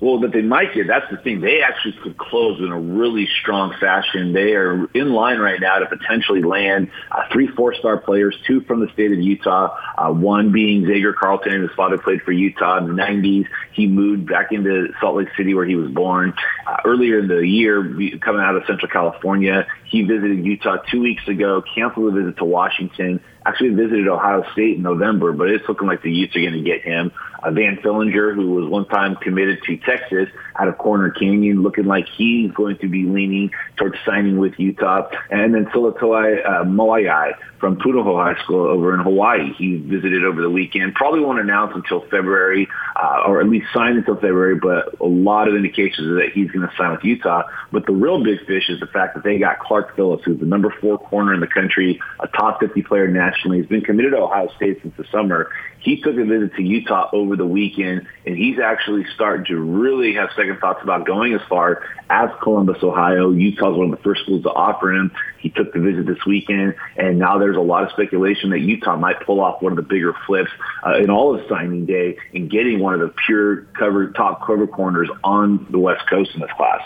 Well, 0.01 0.21
that 0.21 0.33
they 0.33 0.43
might 0.43 0.75
get, 0.75 0.87
that's 0.87 1.11
the 1.11 1.17
thing. 1.17 1.41
They 1.41 1.63
actually 1.63 1.95
could 2.03 2.19
close 2.19 2.61
in 2.61 2.71
a 2.71 2.79
really 2.79 3.27
strong 3.41 3.75
fashion. 3.81 4.33
They 4.33 4.53
are 4.53 4.87
in 4.93 5.13
line 5.13 5.39
right 5.39 5.61
now 5.61 5.79
to 5.79 5.87
potentially 5.87 6.43
land 6.43 6.91
uh, 7.11 7.23
three 7.33 7.47
four-star 7.49 7.99
players, 7.99 8.37
two 8.47 8.61
from 8.63 8.81
the 8.81 8.93
state 8.93 9.13
of 9.13 9.19
Utah, 9.19 9.75
uh, 9.97 10.13
one 10.13 10.53
being 10.53 10.85
Xavier 10.85 11.15
Carlton. 11.15 11.63
His 11.63 11.71
father 11.75 11.97
played 11.97 12.23
for 12.23 12.33
Utah 12.33 12.79
in 12.79 12.89
the 12.89 12.93
90s. 12.93 13.47
He 13.73 13.87
moved 13.87 14.27
back 14.29 14.53
into 14.53 14.93
Salt 15.01 15.17
Lake 15.17 15.29
City 15.37 15.55
where 15.55 15.65
he 15.67 15.77
was 15.77 15.91
born. 15.91 16.35
Uh, 16.67 16.77
earlier 16.85 17.19
in 17.19 17.29
the 17.29 17.47
year, 17.47 17.83
coming 18.21 18.43
out 18.43 18.55
of 18.55 18.65
Central 18.67 18.91
California, 18.91 19.67
he 19.97 20.03
visited 20.03 20.45
Utah 20.45 20.77
two 20.91 21.01
weeks 21.01 21.27
ago, 21.27 21.63
canceled 21.75 22.13
a 22.13 22.21
visit 22.21 22.37
to 22.37 22.45
Washington, 22.45 23.19
actually 23.47 23.71
visited 23.71 24.09
Ohio 24.09 24.45
State 24.53 24.77
in 24.77 24.83
November, 24.83 25.33
but 25.33 25.49
it's 25.49 25.67
looking 25.69 25.89
like 25.89 26.03
the 26.03 26.13
Utes 26.13 26.37
are 26.37 26.41
going 26.41 26.53
to 26.53 26.61
get 26.61 26.83
him. 26.83 27.13
Uh, 27.43 27.51
Van 27.51 27.77
Fillinger, 27.79 28.35
who 28.35 28.51
was 28.51 28.69
one 28.69 28.87
time 28.89 29.17
committed 29.17 29.59
to 29.65 29.79
Texas 29.79 30.29
out 30.59 30.69
of 30.69 30.77
Corner 30.77 31.11
Canyon, 31.11 31.63
looking 31.63 31.87
like 31.87 32.07
he's 32.15 32.51
going 32.53 32.77
to 32.79 32.89
be 32.89 33.05
leaning 33.05 33.51
towards 33.77 33.97
signing 34.05 34.37
with 34.37 34.53
Utah. 34.59 35.09
And 35.31 35.55
then 35.55 35.65
Silatoi 35.67 36.45
uh, 36.45 36.65
Moai 36.65 37.33
from 37.59 37.77
Punahou 37.77 38.23
High 38.23 38.41
School 38.43 38.67
over 38.67 38.95
in 38.95 39.01
Hawaii. 39.01 39.53
He 39.57 39.77
visited 39.77 40.25
over 40.25 40.43
the 40.43 40.51
weekend. 40.51 40.95
Probably 40.95 41.21
won't 41.21 41.41
announce 41.41 41.73
until 41.75 42.03
February, 42.03 42.69
uh, 42.95 43.23
or 43.27 43.41
at 43.41 43.49
least 43.49 43.67
sign 43.73 43.97
until 43.97 44.15
February, 44.15 44.57
but 44.57 45.01
a 45.01 45.07
lot 45.07 45.49
of 45.49 45.55
indications 45.55 46.09
are 46.09 46.15
that 46.17 46.33
he's 46.35 46.51
going 46.51 46.67
to 46.67 46.75
sign 46.77 46.93
with 46.93 47.05
Utah. 47.05 47.43
But 47.73 47.87
the 47.87 47.93
real 47.93 48.23
big 48.23 48.45
fish 48.47 48.69
is 48.69 48.81
the 48.81 48.87
fact 48.87 49.15
that 49.15 49.25
they 49.25 49.39
got 49.39 49.59
Clark 49.61 49.97
Phillips, 49.97 50.25
who's 50.25 50.41
the 50.41 50.47
number 50.47 50.75
four 50.81 50.99
corner 50.99 51.35
in 51.35 51.41
the 51.41 51.47
country, 51.47 52.01
a 52.21 52.29
top 52.29 52.61
50 52.61 52.83
player 52.83 53.09
nationally. 53.09 53.59
He's 53.59 53.67
been 53.67 53.83
committed 53.83 54.13
to 54.13 54.19
Ohio 54.19 54.49
State 54.57 54.81
since 54.83 54.95
the 54.97 55.05
summer. 55.11 55.51
He 55.79 56.01
took 56.01 56.17
a 56.17 56.25
visit 56.25 56.55
to 56.57 56.63
Utah 56.63 57.09
over 57.13 57.37
the 57.37 57.47
weekend, 57.47 58.07
and 58.25 58.37
he's 58.37 58.59
actually 58.59 59.05
starting 59.15 59.47
to 59.47 59.57
really 59.57 60.15
have 60.15 60.31
second 60.37 60.59
thoughts 60.59 60.81
about 60.83 61.07
going 61.07 61.35
as 61.35 61.41
far 61.49 61.83
as 62.11 62.31
Columbus, 62.43 62.79
Ohio. 62.83 63.31
Utah's 63.31 63.77
one 63.77 63.93
of 63.93 63.97
the 63.97 64.03
first 64.03 64.23
schools 64.23 64.43
to 64.43 64.51
offer 64.51 64.93
him. 64.93 65.13
He 65.39 65.51
took 65.51 65.73
the 65.73 65.79
visit 65.79 66.07
this 66.07 66.25
weekend, 66.27 66.75
and 66.97 67.21
now 67.21 67.39
there's 67.47 67.57
a 67.57 67.61
lot 67.61 67.85
of 67.85 67.91
speculation 67.91 68.51
that 68.51 68.59
Utah 68.59 68.97
might 68.97 69.21
pull 69.21 69.41
off 69.41 69.63
one 69.63 69.71
of 69.71 69.77
the 69.77 69.83
bigger 69.83 70.13
flips 70.27 70.51
uh, 70.85 70.97
in 70.97 71.11
all 71.11 71.33
of 71.33 71.47
signing 71.49 71.87
day 71.87 72.19
and 72.35 72.51
getting 72.51 72.81
one 72.81 72.93
of 72.93 72.99
the 72.99 73.15
pure 73.25 73.63
cover 73.79 74.11
top 74.11 74.45
cover 74.45 74.67
corners 74.67 75.09
on 75.23 75.65
the 75.71 75.79
West 75.79 76.11
Coast 76.11 76.33
in 76.35 76.41
this 76.41 76.51
class. 76.57 76.83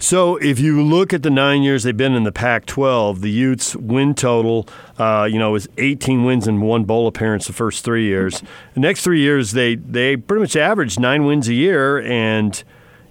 So, 0.00 0.36
if 0.38 0.58
you 0.58 0.82
look 0.82 1.12
at 1.12 1.22
the 1.22 1.30
nine 1.30 1.62
years 1.62 1.84
they've 1.84 1.96
been 1.96 2.14
in 2.14 2.24
the 2.24 2.32
Pac-12, 2.32 3.20
the 3.20 3.30
Utes' 3.30 3.76
win 3.76 4.14
total, 4.14 4.66
uh, 4.98 5.28
you 5.30 5.38
know, 5.38 5.54
is 5.54 5.68
18 5.78 6.24
wins 6.24 6.48
and 6.48 6.60
one 6.60 6.82
bowl 6.82 7.06
appearance 7.06 7.46
the 7.46 7.52
first 7.52 7.84
three 7.84 8.06
years. 8.06 8.42
The 8.74 8.80
next 8.80 9.04
three 9.04 9.20
years, 9.20 9.52
they 9.52 9.76
they 9.76 10.16
pretty 10.16 10.40
much 10.40 10.56
average 10.56 10.98
nine 10.98 11.24
wins 11.24 11.46
a 11.46 11.54
year 11.54 12.02
and 12.02 12.62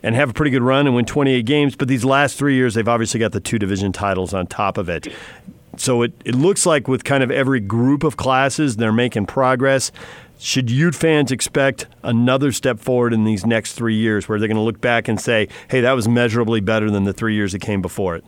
and 0.04 0.14
have 0.14 0.30
a 0.30 0.34
pretty 0.34 0.52
good 0.52 0.62
run 0.62 0.86
and 0.86 0.96
win 0.96 1.06
28 1.06 1.46
games. 1.46 1.76
But 1.78 1.88
these 1.88 2.04
last 2.04 2.38
three 2.38 2.56
years, 2.56 2.74
they've 2.74 2.88
obviously 2.88 3.22
got 3.22 3.32
the 3.32 3.40
two 3.40 3.58
division 3.58 3.94
titles 3.94 4.34
on 4.34 4.48
top 4.48 4.78
of 4.78 4.90
it. 4.90 5.08
So 5.78 6.04
it, 6.04 6.14
it 6.24 6.36
looks 6.36 6.66
like 6.66 6.88
with 6.88 7.04
kind 7.04 7.24
of 7.24 7.32
every 7.32 7.60
group 7.60 8.04
of 8.04 8.18
classes, 8.18 8.78
they're 8.78 8.94
making 8.94 9.26
progress. 9.26 9.92
Should 10.40 10.70
Ute 10.70 10.96
fans 10.96 11.32
expect 11.32 11.88
another 12.04 12.52
step 12.52 12.80
forward 12.80 13.14
in 13.14 13.24
these 13.24 13.46
next 13.46 13.74
three 13.74 13.96
years 13.96 14.28
where 14.28 14.40
they're 14.40 14.48
going 14.48 14.58
to 14.58 14.64
look 14.64 14.82
back 14.82 15.08
and 15.08 15.20
say, 15.20 15.48
hey, 15.70 15.82
that 15.82 15.94
was 15.94 16.08
measurably 16.08 16.60
better 16.60 16.92
than 16.92 17.06
the 17.06 17.14
three 17.14 17.36
years 17.36 17.54
that 17.54 17.62
came 17.62 17.82
before 17.82 18.16
it? 18.16 18.26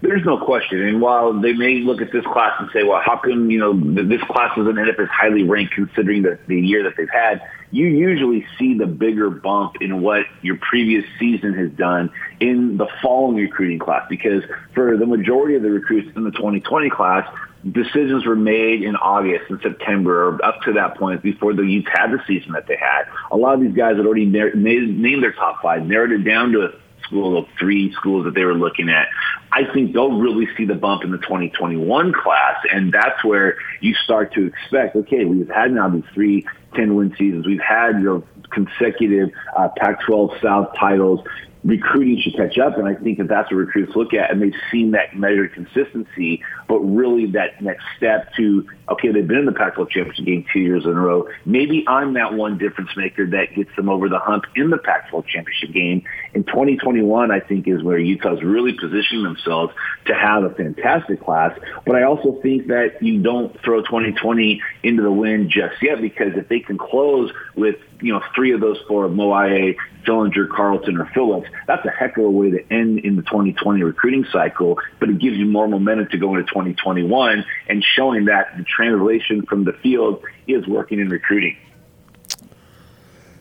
There's 0.00 0.24
no 0.24 0.38
question. 0.38 0.80
And 0.80 1.00
while 1.00 1.32
they 1.32 1.52
may 1.52 1.80
look 1.80 2.00
at 2.00 2.12
this 2.12 2.24
class 2.24 2.52
and 2.60 2.70
say, 2.72 2.84
well, 2.84 3.02
how 3.04 3.18
come, 3.18 3.50
you 3.50 3.58
know, 3.58 3.72
this 3.74 4.22
class 4.22 4.56
doesn't 4.56 4.78
end 4.78 4.88
up 4.88 4.98
as 4.98 5.08
highly 5.08 5.42
ranked 5.42 5.74
considering 5.74 6.22
the, 6.22 6.38
the 6.46 6.60
year 6.60 6.84
that 6.84 6.96
they've 6.96 7.10
had, 7.10 7.42
you 7.70 7.86
usually 7.86 8.46
see 8.58 8.78
the 8.78 8.86
bigger 8.86 9.30
bump 9.30 9.76
in 9.80 10.00
what 10.00 10.24
your 10.42 10.56
previous 10.56 11.04
season 11.18 11.54
has 11.54 11.70
done 11.72 12.10
in 12.40 12.76
the 12.76 12.86
following 13.02 13.36
recruiting 13.36 13.78
class. 13.78 14.06
Because 14.08 14.42
for 14.74 14.96
the 14.96 15.06
majority 15.06 15.54
of 15.56 15.62
the 15.62 15.70
recruits 15.70 16.08
in 16.16 16.24
the 16.24 16.30
2020 16.30 16.90
class, 16.90 17.28
decisions 17.70 18.24
were 18.24 18.36
made 18.36 18.82
in 18.82 18.96
August 18.96 19.50
and 19.50 19.60
September 19.60 20.28
or 20.28 20.44
up 20.44 20.60
to 20.62 20.72
that 20.74 20.96
point 20.96 21.22
before 21.22 21.52
the 21.52 21.62
Utes 21.62 21.88
had 21.92 22.10
the 22.10 22.22
season 22.26 22.52
that 22.52 22.66
they 22.66 22.76
had. 22.76 23.04
A 23.30 23.36
lot 23.36 23.54
of 23.54 23.60
these 23.60 23.74
guys 23.74 23.96
had 23.96 24.06
already 24.06 24.26
named 24.26 25.22
their 25.22 25.32
top 25.32 25.60
five, 25.62 25.84
narrowed 25.84 26.12
it 26.12 26.24
down 26.24 26.52
to 26.52 26.72
school 27.08 27.38
of 27.38 27.46
three 27.58 27.92
schools 27.92 28.24
that 28.24 28.34
they 28.34 28.44
were 28.44 28.54
looking 28.54 28.88
at. 28.88 29.08
I 29.50 29.64
think 29.72 29.92
they'll 29.92 30.18
really 30.18 30.46
see 30.56 30.64
the 30.64 30.74
bump 30.74 31.02
in 31.04 31.10
the 31.10 31.18
2021 31.18 32.12
class. 32.12 32.56
And 32.72 32.92
that's 32.92 33.24
where 33.24 33.56
you 33.80 33.94
start 33.94 34.32
to 34.34 34.46
expect, 34.46 34.94
okay, 34.94 35.24
we've 35.24 35.48
had 35.48 35.72
now 35.72 35.88
these 35.88 36.04
three 36.14 36.46
10 36.74 36.94
win 36.94 37.14
seasons. 37.18 37.46
We've 37.46 37.60
had 37.60 37.96
you 37.96 38.04
know, 38.04 38.24
consecutive 38.50 39.30
uh, 39.56 39.68
Pac-12 39.76 40.40
South 40.42 40.74
titles 40.78 41.20
recruiting 41.68 42.18
should 42.20 42.34
catch 42.34 42.58
up. 42.58 42.78
And 42.78 42.88
I 42.88 42.94
think 42.94 43.18
that 43.18 43.28
that's 43.28 43.50
what 43.50 43.58
recruits 43.58 43.94
look 43.94 44.14
at. 44.14 44.30
And 44.30 44.40
they've 44.40 44.58
seen 44.72 44.92
that 44.92 45.14
measured 45.14 45.52
consistency, 45.52 46.42
but 46.66 46.78
really 46.78 47.26
that 47.32 47.60
next 47.60 47.84
step 47.96 48.32
to, 48.36 48.66
okay, 48.88 49.12
they've 49.12 49.26
been 49.26 49.38
in 49.38 49.44
the 49.44 49.52
Pac-12 49.52 49.90
championship 49.90 50.24
game 50.24 50.46
two 50.50 50.60
years 50.60 50.84
in 50.84 50.90
a 50.90 50.94
row. 50.94 51.28
Maybe 51.44 51.84
I'm 51.86 52.14
that 52.14 52.32
one 52.32 52.56
difference 52.56 52.90
maker 52.96 53.26
that 53.26 53.54
gets 53.54 53.74
them 53.76 53.90
over 53.90 54.08
the 54.08 54.18
hump 54.18 54.46
in 54.56 54.70
the 54.70 54.78
Pac-12 54.78 55.26
championship 55.26 55.72
game. 55.72 56.04
In 56.32 56.44
2021, 56.44 57.30
I 57.30 57.40
think 57.40 57.68
is 57.68 57.82
where 57.82 57.98
Utah's 57.98 58.42
really 58.42 58.72
positioning 58.72 59.24
themselves 59.24 59.74
to 60.06 60.14
have 60.14 60.44
a 60.44 60.50
fantastic 60.50 61.22
class. 61.22 61.58
But 61.84 61.96
I 61.96 62.04
also 62.04 62.40
think 62.40 62.68
that 62.68 63.02
you 63.02 63.22
don't 63.22 63.60
throw 63.62 63.82
2020 63.82 64.62
into 64.82 65.02
the 65.02 65.12
wind 65.12 65.50
just 65.50 65.82
yet 65.82 66.00
because 66.00 66.32
if 66.34 66.48
they 66.48 66.60
can 66.60 66.78
close 66.78 67.30
with, 67.54 67.76
you 68.00 68.12
know, 68.12 68.22
three 68.34 68.52
of 68.52 68.60
those 68.60 68.78
four, 68.86 69.08
Moai, 69.08 69.76
Fillinger, 70.06 70.48
Carlton, 70.48 70.96
or 70.98 71.06
Phillips, 71.14 71.48
that's 71.66 71.84
a 71.84 71.90
heck 71.90 72.16
of 72.16 72.24
a 72.24 72.30
way 72.30 72.50
to 72.50 72.72
end 72.72 73.00
in 73.00 73.16
the 73.16 73.22
2020 73.22 73.82
recruiting 73.82 74.24
cycle, 74.32 74.78
but 75.00 75.08
it 75.08 75.18
gives 75.18 75.36
you 75.36 75.46
more 75.46 75.68
momentum 75.68 76.08
to 76.08 76.18
go 76.18 76.34
into 76.34 76.46
2021 76.48 77.44
and 77.68 77.84
showing 77.96 78.26
that 78.26 78.56
the 78.56 78.64
translation 78.64 79.44
from 79.46 79.64
the 79.64 79.72
field 79.82 80.22
is 80.46 80.66
working 80.66 81.00
in 81.00 81.08
recruiting. 81.08 81.56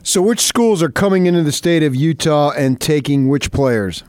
So, 0.03 0.21
which 0.21 0.39
schools 0.39 0.81
are 0.81 0.89
coming 0.89 1.25
into 1.25 1.43
the 1.43 1.51
state 1.51 1.83
of 1.83 1.93
Utah 1.93 2.51
and 2.51 2.79
taking 2.79 3.27
which 3.27 3.51
players? 3.51 4.03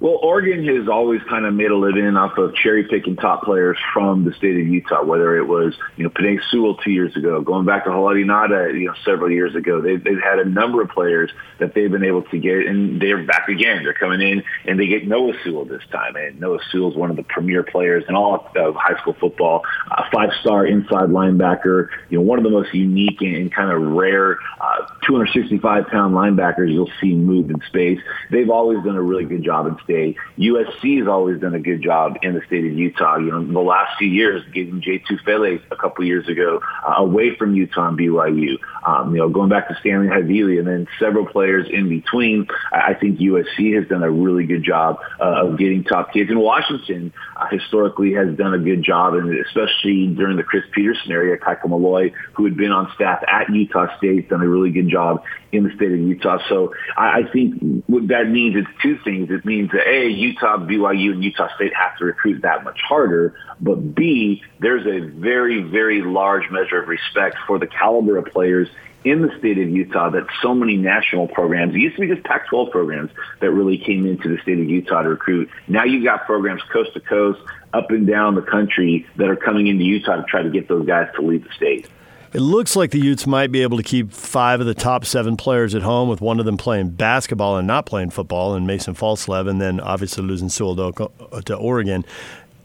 Well, 0.00 0.18
Oregon 0.22 0.64
has 0.64 0.88
always 0.88 1.20
kind 1.28 1.44
of 1.44 1.54
made 1.54 1.72
a 1.72 1.76
living 1.76 2.16
off 2.16 2.38
of 2.38 2.54
cherry 2.54 2.84
picking 2.84 3.16
top 3.16 3.42
players 3.42 3.76
from 3.92 4.24
the 4.24 4.32
state 4.32 4.60
of 4.60 4.64
Utah, 4.64 5.02
whether 5.02 5.36
it 5.36 5.48
was, 5.48 5.74
you 5.96 6.04
know, 6.04 6.10
Penei 6.10 6.38
Sewell 6.50 6.76
two 6.76 6.92
years 6.92 7.16
ago, 7.16 7.40
going 7.40 7.66
back 7.66 7.82
to 7.84 7.90
Haloti 7.90 8.24
Ngata, 8.24 8.78
you 8.78 8.86
know, 8.86 8.94
several 9.04 9.28
years 9.28 9.56
ago. 9.56 9.80
They've, 9.80 10.02
they've 10.02 10.22
had 10.22 10.38
a 10.38 10.44
number 10.44 10.82
of 10.82 10.90
players 10.90 11.32
that 11.58 11.74
they've 11.74 11.90
been 11.90 12.04
able 12.04 12.22
to 12.22 12.38
get, 12.38 12.66
and 12.66 13.02
they're 13.02 13.24
back 13.24 13.48
again. 13.48 13.82
They're 13.82 13.92
coming 13.92 14.20
in, 14.20 14.44
and 14.66 14.78
they 14.78 14.86
get 14.86 15.08
Noah 15.08 15.32
Sewell 15.42 15.64
this 15.64 15.82
time. 15.90 16.14
And 16.14 16.38
Noah 16.38 16.60
Sewell 16.70 16.92
is 16.92 16.96
one 16.96 17.10
of 17.10 17.16
the 17.16 17.24
premier 17.24 17.64
players 17.64 18.04
in 18.08 18.14
all 18.14 18.48
of 18.54 18.76
high 18.76 19.00
school 19.00 19.16
football, 19.18 19.64
a 19.90 20.08
five-star 20.12 20.64
inside 20.64 21.08
linebacker, 21.08 21.88
you 22.08 22.18
know, 22.18 22.22
one 22.22 22.38
of 22.38 22.44
the 22.44 22.50
most 22.50 22.72
unique 22.72 23.20
and, 23.20 23.34
and 23.34 23.52
kind 23.52 23.72
of 23.72 23.82
rare 23.82 24.38
uh, 24.60 24.86
265-pound 25.08 26.14
linebackers 26.14 26.72
you'll 26.72 26.90
see 27.00 27.14
move 27.14 27.50
in 27.50 27.60
space. 27.66 27.98
They've 28.30 28.50
always 28.50 28.84
done 28.84 28.96
a 28.96 29.02
really 29.02 29.24
good 29.24 29.42
job 29.42 29.66
in 29.66 29.76
State. 29.82 30.16
USC 30.38 30.98
has 30.98 31.08
always 31.08 31.40
done 31.40 31.54
a 31.54 31.58
good 31.58 31.82
job 31.82 32.18
in 32.22 32.34
the 32.34 32.42
state 32.46 32.66
of 32.66 32.72
Utah. 32.72 33.16
You 33.16 33.30
know, 33.30 33.44
the 33.44 33.60
last 33.60 33.96
few 33.98 34.08
years, 34.08 34.44
getting 34.52 34.82
J. 34.82 34.98
Tufele 35.00 35.60
a 35.70 35.76
couple 35.76 36.04
years 36.04 36.28
ago 36.28 36.60
uh, 36.86 36.94
away 36.98 37.34
from 37.36 37.54
Utah 37.54 37.88
and 37.88 37.98
BYU. 37.98 38.58
Um, 38.86 39.14
you 39.14 39.18
know, 39.18 39.28
going 39.28 39.48
back 39.48 39.68
to 39.68 39.76
Stanley 39.80 40.08
Havili 40.08 40.58
and 40.58 40.66
then 40.66 40.86
several 40.98 41.26
players 41.26 41.66
in 41.70 41.88
between. 41.88 42.46
I 42.72 42.94
think 42.94 43.18
USC 43.18 43.76
has 43.76 43.88
done 43.88 44.02
a 44.02 44.10
really 44.10 44.44
good 44.44 44.62
job 44.62 44.98
uh, 45.20 45.46
of 45.46 45.58
getting 45.58 45.84
top 45.84 46.12
kids. 46.12 46.30
And 46.30 46.40
Washington 46.40 47.12
uh, 47.36 47.46
historically 47.50 48.12
has 48.12 48.36
done 48.36 48.52
a 48.52 48.58
good 48.58 48.82
job, 48.82 49.14
and 49.14 49.38
especially 49.46 50.08
during 50.08 50.36
the 50.36 50.42
Chris 50.42 50.64
Petersen 50.72 51.12
area, 51.12 51.36
Kaika 51.38 51.68
Malloy, 51.68 52.12
who 52.34 52.44
had 52.44 52.56
been 52.56 52.72
on 52.72 52.90
staff 52.94 53.22
at 53.26 53.48
Utah 53.48 53.96
State, 53.96 54.28
done 54.28 54.42
a 54.42 54.48
really 54.48 54.70
good 54.70 54.88
job 54.88 54.97
job 54.98 55.22
in 55.52 55.64
the 55.64 55.74
state 55.76 55.92
of 55.92 55.98
Utah. 55.98 56.38
So 56.48 56.74
I, 56.96 57.20
I 57.20 57.32
think 57.32 57.84
what 57.86 58.08
that 58.08 58.28
means 58.28 58.56
is 58.56 58.66
two 58.82 58.98
things. 59.04 59.30
It 59.30 59.44
means 59.44 59.70
that 59.72 59.86
A, 59.86 60.08
Utah, 60.08 60.58
BYU, 60.58 61.12
and 61.12 61.24
Utah 61.24 61.48
State 61.54 61.72
have 61.74 61.96
to 61.98 62.04
recruit 62.04 62.42
that 62.42 62.64
much 62.64 62.80
harder. 62.86 63.34
But 63.60 63.94
B, 63.94 64.42
there's 64.60 64.86
a 64.86 65.06
very, 65.08 65.62
very 65.62 66.02
large 66.02 66.50
measure 66.50 66.82
of 66.82 66.88
respect 66.88 67.36
for 67.46 67.58
the 67.58 67.66
caliber 67.66 68.16
of 68.18 68.26
players 68.26 68.68
in 69.04 69.22
the 69.22 69.30
state 69.38 69.58
of 69.58 69.70
Utah 69.70 70.10
that 70.10 70.26
so 70.42 70.54
many 70.54 70.76
national 70.76 71.28
programs, 71.28 71.74
it 71.74 71.78
used 71.78 71.94
to 71.96 72.00
be 72.02 72.08
just 72.08 72.24
Pac-12 72.24 72.72
programs 72.72 73.10
that 73.40 73.50
really 73.52 73.78
came 73.78 74.06
into 74.06 74.28
the 74.28 74.42
state 74.42 74.58
of 74.58 74.68
Utah 74.68 75.02
to 75.02 75.10
recruit. 75.10 75.48
Now 75.68 75.84
you've 75.84 76.04
got 76.04 76.26
programs 76.26 76.62
coast 76.72 76.94
to 76.94 77.00
coast, 77.00 77.40
up 77.72 77.90
and 77.90 78.06
down 78.06 78.34
the 78.34 78.42
country 78.42 79.06
that 79.16 79.28
are 79.28 79.36
coming 79.36 79.68
into 79.68 79.84
Utah 79.84 80.16
to 80.16 80.24
try 80.24 80.42
to 80.42 80.50
get 80.50 80.68
those 80.68 80.86
guys 80.86 81.08
to 81.14 81.22
leave 81.22 81.44
the 81.44 81.52
state. 81.54 81.88
It 82.32 82.40
looks 82.40 82.76
like 82.76 82.90
the 82.90 83.00
Utes 83.00 83.26
might 83.26 83.50
be 83.50 83.62
able 83.62 83.78
to 83.78 83.82
keep 83.82 84.12
five 84.12 84.60
of 84.60 84.66
the 84.66 84.74
top 84.74 85.06
seven 85.06 85.36
players 85.36 85.74
at 85.74 85.82
home, 85.82 86.10
with 86.10 86.20
one 86.20 86.38
of 86.38 86.44
them 86.44 86.58
playing 86.58 86.90
basketball 86.90 87.56
and 87.56 87.66
not 87.66 87.86
playing 87.86 88.10
football, 88.10 88.54
and 88.54 88.66
Mason 88.66 88.94
Falslev, 88.94 89.48
and 89.48 89.60
then 89.60 89.80
obviously 89.80 90.22
losing 90.24 90.50
Sewell 90.50 90.92
to 90.92 91.56
Oregon. 91.56 92.04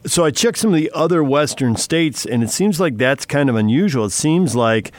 So 0.06 0.26
I 0.26 0.32
checked 0.32 0.58
some 0.58 0.74
of 0.74 0.76
the 0.76 0.92
other 0.94 1.24
Western 1.24 1.78
states, 1.78 2.26
and 2.26 2.44
it 2.44 2.50
seems 2.50 2.78
like 2.78 2.98
that's 2.98 3.26
kind 3.26 3.50
of 3.50 3.56
unusual. 3.56 4.04
It 4.04 4.10
seems 4.10 4.54
like 4.54 4.92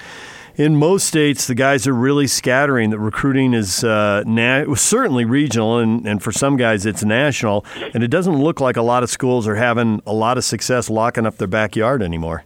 in 0.57 0.77
most 0.77 1.09
states, 1.09 1.47
the 1.47 1.55
guys 1.55 1.87
are 1.87 1.93
really 1.93 2.27
scattering. 2.27 2.89
The 2.89 2.99
recruiting 2.99 3.53
is 3.53 3.85
uh, 3.85 4.23
na- 4.25 4.73
certainly 4.77 5.27
regional, 5.27 5.79
and, 5.79 6.07
and 6.07 6.23
for 6.23 6.33
some 6.33 6.57
guys, 6.57 6.87
it's 6.87 7.05
national. 7.05 7.67
And 7.93 8.03
it 8.03 8.09
doesn't 8.09 8.37
look 8.43 8.61
like 8.61 8.79
a 8.79 8.83
lot 8.83 9.03
of 9.03 9.11
schools 9.11 9.47
are 9.47 9.57
having 9.57 10.01
a 10.07 10.15
lot 10.15 10.39
of 10.39 10.45
success 10.45 10.89
locking 10.89 11.27
up 11.27 11.37
their 11.37 11.49
backyard 11.49 12.03
anymore. 12.03 12.45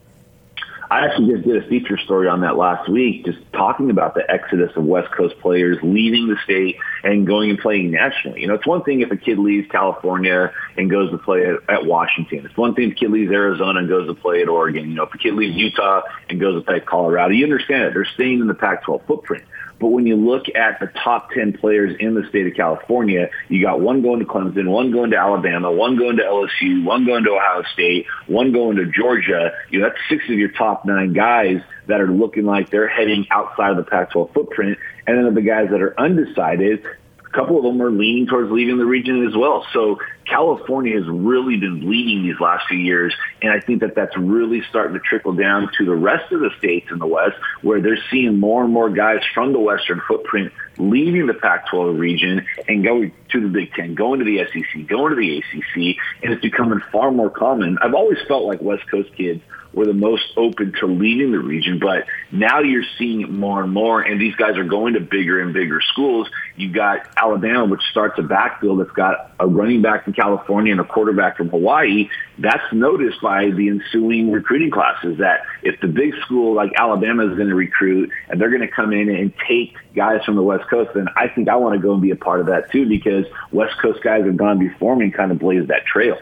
I 0.90 1.04
actually 1.04 1.34
just 1.34 1.46
did 1.46 1.62
a 1.62 1.68
feature 1.68 1.98
story 1.98 2.28
on 2.28 2.40
that 2.40 2.56
last 2.56 2.88
week, 2.88 3.26
just 3.26 3.38
talking 3.52 3.90
about 3.90 4.14
the 4.14 4.28
exodus 4.30 4.72
of 4.74 4.84
West 4.84 5.12
Coast 5.12 5.38
players 5.40 5.76
leaving 5.82 6.28
the 6.28 6.36
state 6.44 6.76
and 7.04 7.26
going 7.26 7.50
and 7.50 7.58
playing 7.58 7.90
nationally. 7.90 8.40
You 8.40 8.46
know, 8.46 8.54
it's 8.54 8.66
one 8.66 8.82
thing 8.84 9.02
if 9.02 9.10
a 9.10 9.16
kid 9.16 9.38
leaves 9.38 9.68
California 9.70 10.50
and 10.78 10.90
goes 10.90 11.10
to 11.10 11.18
play 11.18 11.44
at, 11.44 11.56
at 11.68 11.84
Washington. 11.84 12.46
It's 12.46 12.56
one 12.56 12.74
thing 12.74 12.90
if 12.90 12.92
a 12.92 13.00
kid 13.00 13.10
leaves 13.10 13.30
Arizona 13.30 13.80
and 13.80 13.88
goes 13.88 14.08
to 14.08 14.14
play 14.14 14.40
at 14.40 14.48
Oregon. 14.48 14.88
You 14.88 14.94
know, 14.94 15.02
if 15.02 15.14
a 15.14 15.18
kid 15.18 15.34
leaves 15.34 15.54
Utah 15.54 16.02
and 16.30 16.40
goes 16.40 16.58
to 16.58 16.64
play 16.64 16.76
at 16.76 16.86
Colorado, 16.86 17.34
you 17.34 17.44
understand 17.44 17.84
it. 17.84 17.94
They're 17.94 18.06
staying 18.06 18.40
in 18.40 18.46
the 18.46 18.54
Pac-12 18.54 19.06
footprint. 19.06 19.44
But 19.80 19.88
when 19.88 20.06
you 20.06 20.16
look 20.16 20.46
at 20.54 20.80
the 20.80 20.86
top 21.02 21.30
10 21.30 21.58
players 21.58 21.96
in 22.00 22.14
the 22.14 22.26
state 22.28 22.46
of 22.46 22.54
California, 22.54 23.30
you 23.48 23.64
got 23.64 23.80
one 23.80 24.02
going 24.02 24.20
to 24.20 24.24
Clemson, 24.24 24.68
one 24.68 24.90
going 24.90 25.10
to 25.10 25.16
Alabama, 25.16 25.70
one 25.70 25.96
going 25.96 26.16
to 26.16 26.22
LSU, 26.22 26.84
one 26.84 27.06
going 27.06 27.24
to 27.24 27.30
Ohio 27.30 27.62
State, 27.72 28.06
one 28.26 28.52
going 28.52 28.76
to 28.76 28.86
Georgia. 28.86 29.52
You 29.70 29.80
know, 29.80 29.88
that's 29.88 30.00
six 30.08 30.24
of 30.24 30.38
your 30.38 30.50
top 30.50 30.84
nine 30.84 31.12
guys 31.12 31.60
that 31.86 32.00
are 32.00 32.10
looking 32.10 32.44
like 32.44 32.70
they're 32.70 32.88
heading 32.88 33.26
outside 33.30 33.70
of 33.70 33.76
the 33.76 33.84
Pac-12 33.84 34.34
footprint. 34.34 34.78
And 35.06 35.24
then 35.24 35.34
the 35.34 35.42
guys 35.42 35.68
that 35.70 35.80
are 35.80 35.98
undecided, 35.98 36.84
a 37.28 37.36
couple 37.36 37.58
of 37.58 37.64
them 37.64 37.80
are 37.82 37.90
leaning 37.90 38.26
towards 38.26 38.50
leaving 38.50 38.78
the 38.78 38.86
region 38.86 39.26
as 39.26 39.36
well. 39.36 39.66
So 39.72 39.98
California 40.24 40.94
has 40.96 41.08
really 41.08 41.56
been 41.56 41.88
leading 41.88 42.22
these 42.22 42.40
last 42.40 42.66
few 42.68 42.78
years, 42.78 43.14
and 43.42 43.52
I 43.52 43.60
think 43.60 43.80
that 43.80 43.94
that's 43.94 44.16
really 44.16 44.62
starting 44.68 44.94
to 44.94 45.00
trickle 45.00 45.32
down 45.32 45.70
to 45.78 45.84
the 45.84 45.94
rest 45.94 46.32
of 46.32 46.40
the 46.40 46.50
states 46.58 46.88
in 46.90 46.98
the 46.98 47.06
West, 47.06 47.36
where 47.62 47.80
they're 47.80 48.02
seeing 48.10 48.38
more 48.38 48.64
and 48.64 48.72
more 48.72 48.90
guys 48.90 49.20
from 49.34 49.52
the 49.52 49.60
Western 49.60 50.00
footprint 50.06 50.52
leaving 50.78 51.26
the 51.26 51.34
Pac-12 51.34 51.98
region 51.98 52.46
and 52.68 52.84
going 52.84 53.12
to 53.30 53.40
the 53.40 53.48
Big 53.48 53.72
Ten, 53.72 53.94
going 53.94 54.20
to 54.20 54.24
the 54.24 54.44
SEC, 54.44 54.86
going 54.86 55.10
to 55.10 55.16
the 55.16 55.38
ACC, 55.38 55.96
and 56.22 56.32
it's 56.32 56.42
becoming 56.42 56.80
far 56.92 57.10
more 57.10 57.30
common. 57.30 57.78
I've 57.82 57.94
always 57.94 58.18
felt 58.28 58.44
like 58.44 58.62
West 58.62 58.88
Coast 58.90 59.10
kids 59.16 59.42
were 59.72 59.86
the 59.86 59.92
most 59.92 60.24
open 60.36 60.72
to 60.80 60.86
leaving 60.86 61.32
the 61.32 61.38
region. 61.38 61.78
But 61.78 62.06
now 62.32 62.60
you're 62.60 62.84
seeing 62.98 63.20
it 63.20 63.30
more 63.30 63.62
and 63.62 63.72
more, 63.72 64.00
and 64.00 64.20
these 64.20 64.34
guys 64.34 64.56
are 64.56 64.64
going 64.64 64.94
to 64.94 65.00
bigger 65.00 65.40
and 65.40 65.52
bigger 65.52 65.80
schools. 65.92 66.28
You've 66.56 66.74
got 66.74 67.06
Alabama, 67.16 67.66
which 67.66 67.82
starts 67.90 68.18
a 68.18 68.22
backfield 68.22 68.80
that's 68.80 68.90
got 68.90 69.32
a 69.38 69.46
running 69.46 69.82
back 69.82 70.04
from 70.04 70.14
California 70.14 70.72
and 70.72 70.80
a 70.80 70.84
quarterback 70.84 71.36
from 71.36 71.48
Hawaii. 71.50 72.08
That's 72.38 72.72
noticed 72.72 73.20
by 73.20 73.50
the 73.50 73.68
ensuing 73.68 74.32
recruiting 74.32 74.70
classes 74.70 75.18
that 75.18 75.42
if 75.62 75.80
the 75.80 75.88
big 75.88 76.14
school 76.24 76.54
like 76.54 76.72
Alabama 76.76 77.30
is 77.30 77.36
going 77.36 77.48
to 77.48 77.54
recruit 77.54 78.10
and 78.28 78.40
they're 78.40 78.50
going 78.50 78.62
to 78.62 78.68
come 78.68 78.92
in 78.92 79.08
and 79.08 79.32
take 79.46 79.76
guys 79.94 80.24
from 80.24 80.36
the 80.36 80.42
West 80.42 80.68
Coast, 80.68 80.90
then 80.94 81.08
I 81.16 81.28
think 81.28 81.48
I 81.48 81.56
want 81.56 81.74
to 81.74 81.80
go 81.80 81.92
and 81.92 82.02
be 82.02 82.10
a 82.10 82.16
part 82.16 82.40
of 82.40 82.46
that 82.46 82.70
too 82.70 82.88
because 82.88 83.26
West 83.52 83.76
Coast 83.80 84.02
guys 84.02 84.24
have 84.24 84.36
gone 84.36 84.58
before 84.58 84.96
me 84.96 85.06
and 85.06 85.14
kind 85.14 85.30
of 85.30 85.38
blazed 85.38 85.68
that 85.68 85.86
trail. 85.86 86.18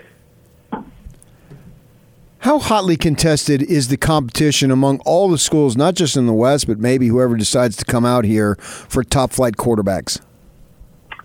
How 2.40 2.58
hotly 2.58 2.96
contested 2.96 3.62
is 3.62 3.88
the 3.88 3.96
competition 3.96 4.70
among 4.70 5.00
all 5.00 5.28
the 5.28 5.38
schools, 5.38 5.76
not 5.76 5.94
just 5.94 6.16
in 6.16 6.26
the 6.26 6.32
West, 6.32 6.66
but 6.66 6.78
maybe 6.78 7.08
whoever 7.08 7.36
decides 7.36 7.76
to 7.76 7.84
come 7.84 8.04
out 8.04 8.24
here 8.24 8.56
for 8.56 9.02
top 9.02 9.32
flight 9.32 9.56
quarterbacks? 9.56 10.20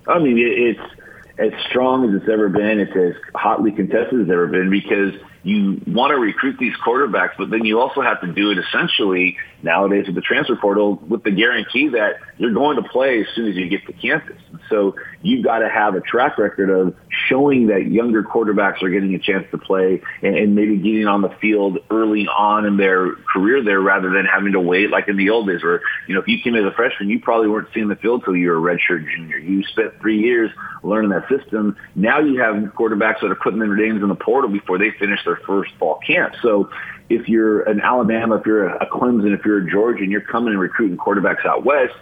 I 0.08 0.20
mean, 0.20 0.38
it's 0.38 0.80
as 1.38 1.52
strong 1.70 2.10
as 2.10 2.22
it's 2.22 2.30
ever 2.30 2.50
been. 2.50 2.80
It's 2.80 2.96
as 2.96 3.22
hotly 3.36 3.72
contested 3.72 4.14
as 4.14 4.22
it's 4.22 4.32
ever 4.32 4.48
been 4.48 4.70
because 4.70 5.14
you 5.44 5.82
want 5.88 6.12
to 6.12 6.18
recruit 6.18 6.58
these 6.60 6.74
quarterbacks, 6.86 7.32
but 7.38 7.50
then 7.50 7.66
you 7.66 7.80
also 7.80 8.02
have 8.02 8.22
to 8.22 8.28
do 8.28 8.52
it 8.52 8.58
essentially 8.58 9.38
nowadays 9.64 10.06
with 10.08 10.16
the 10.16 10.22
transfer 10.22 10.56
portal 10.56 10.96
with 11.08 11.24
the 11.24 11.32
guarantee 11.32 11.90
that 11.90 12.16
you're 12.38 12.54
going 12.54 12.82
to 12.82 12.90
play 12.90 13.22
as 13.22 13.28
soon 13.36 13.50
as 13.50 13.56
you 13.56 13.70
get 13.70 13.86
to 13.86 13.94
campus. 13.94 14.38
So 14.70 14.96
you've 15.22 15.44
got 15.44 15.60
to 15.60 15.70
have 15.70 15.96
a 15.96 16.02
track 16.02 16.38
record 16.38 16.70
of 16.70 16.96
showing 17.28 17.68
that 17.68 17.88
younger 17.88 18.24
quarterbacks 18.24 18.82
are 18.82 18.90
getting 18.90 19.14
a 19.16 19.20
chance 19.20 19.46
to 19.52 19.58
play 19.58 20.02
and, 20.22 20.36
and 20.36 20.56
maybe 20.56 20.78
getting 20.78 21.08
on 21.08 21.22
the 21.22 21.30
field 21.42 21.80
early 21.90 22.28
on 22.28 22.66
in 22.66 22.78
their 22.78 23.14
career 23.34 23.64
there 23.64 23.82
rather 23.82 24.10
than 24.10 24.26
having 24.26 24.54
to 24.54 24.60
wait 24.60 24.90
like 24.90 25.08
in 25.08 25.18
the 25.18 25.30
old 25.30 25.48
days 25.48 25.64
where, 25.64 25.82
you 26.08 26.16
know, 26.16 26.22
if 26.22 26.28
you 26.28 26.42
came 26.42 26.56
as 26.56 26.66
a 26.66 26.72
freshman, 26.72 27.10
you 27.10 27.20
probably 27.20 27.48
weren't 27.48 27.68
seeing 27.74 27.88
the 27.88 27.96
field 27.96 28.24
till 28.24 28.36
you 28.36 28.50
were 28.50 28.58
a 28.58 28.76
redshirt 28.76 29.06
junior. 29.10 29.38
You 29.38 29.64
spent 29.64 30.00
three 30.00 30.20
years 30.20 30.52
learning 30.84 31.12
that 31.12 31.28
system. 31.30 31.78
Now 31.96 32.20
you 32.20 32.40
have 32.40 32.56
quarterbacks 32.74 33.22
that 33.22 33.32
are 33.32 33.36
putting 33.36 33.60
their 33.60 33.76
names 33.76 34.02
in 34.02 34.10
the 34.10 34.16
portal 34.16 34.50
before 34.50 34.78
they 34.78 34.92
finish 34.92 35.20
their 35.26 35.40
first 35.46 35.72
fall 35.80 36.00
camp. 36.06 36.34
So 36.42 36.70
if 37.14 37.28
you're 37.28 37.62
an 37.64 37.82
Alabama, 37.82 38.36
if 38.36 38.46
you're 38.46 38.68
a 38.68 38.86
Clemson, 38.88 39.38
if 39.38 39.46
you're 39.46 39.68
a 39.68 39.72
Georgia, 39.72 40.04
and 40.04 40.12
you're 40.12 40.22
coming 40.22 40.54
and 40.54 40.60
recruiting 40.60 40.98
quarterbacks 40.98 41.46
out 41.46 41.64
west, 41.64 41.94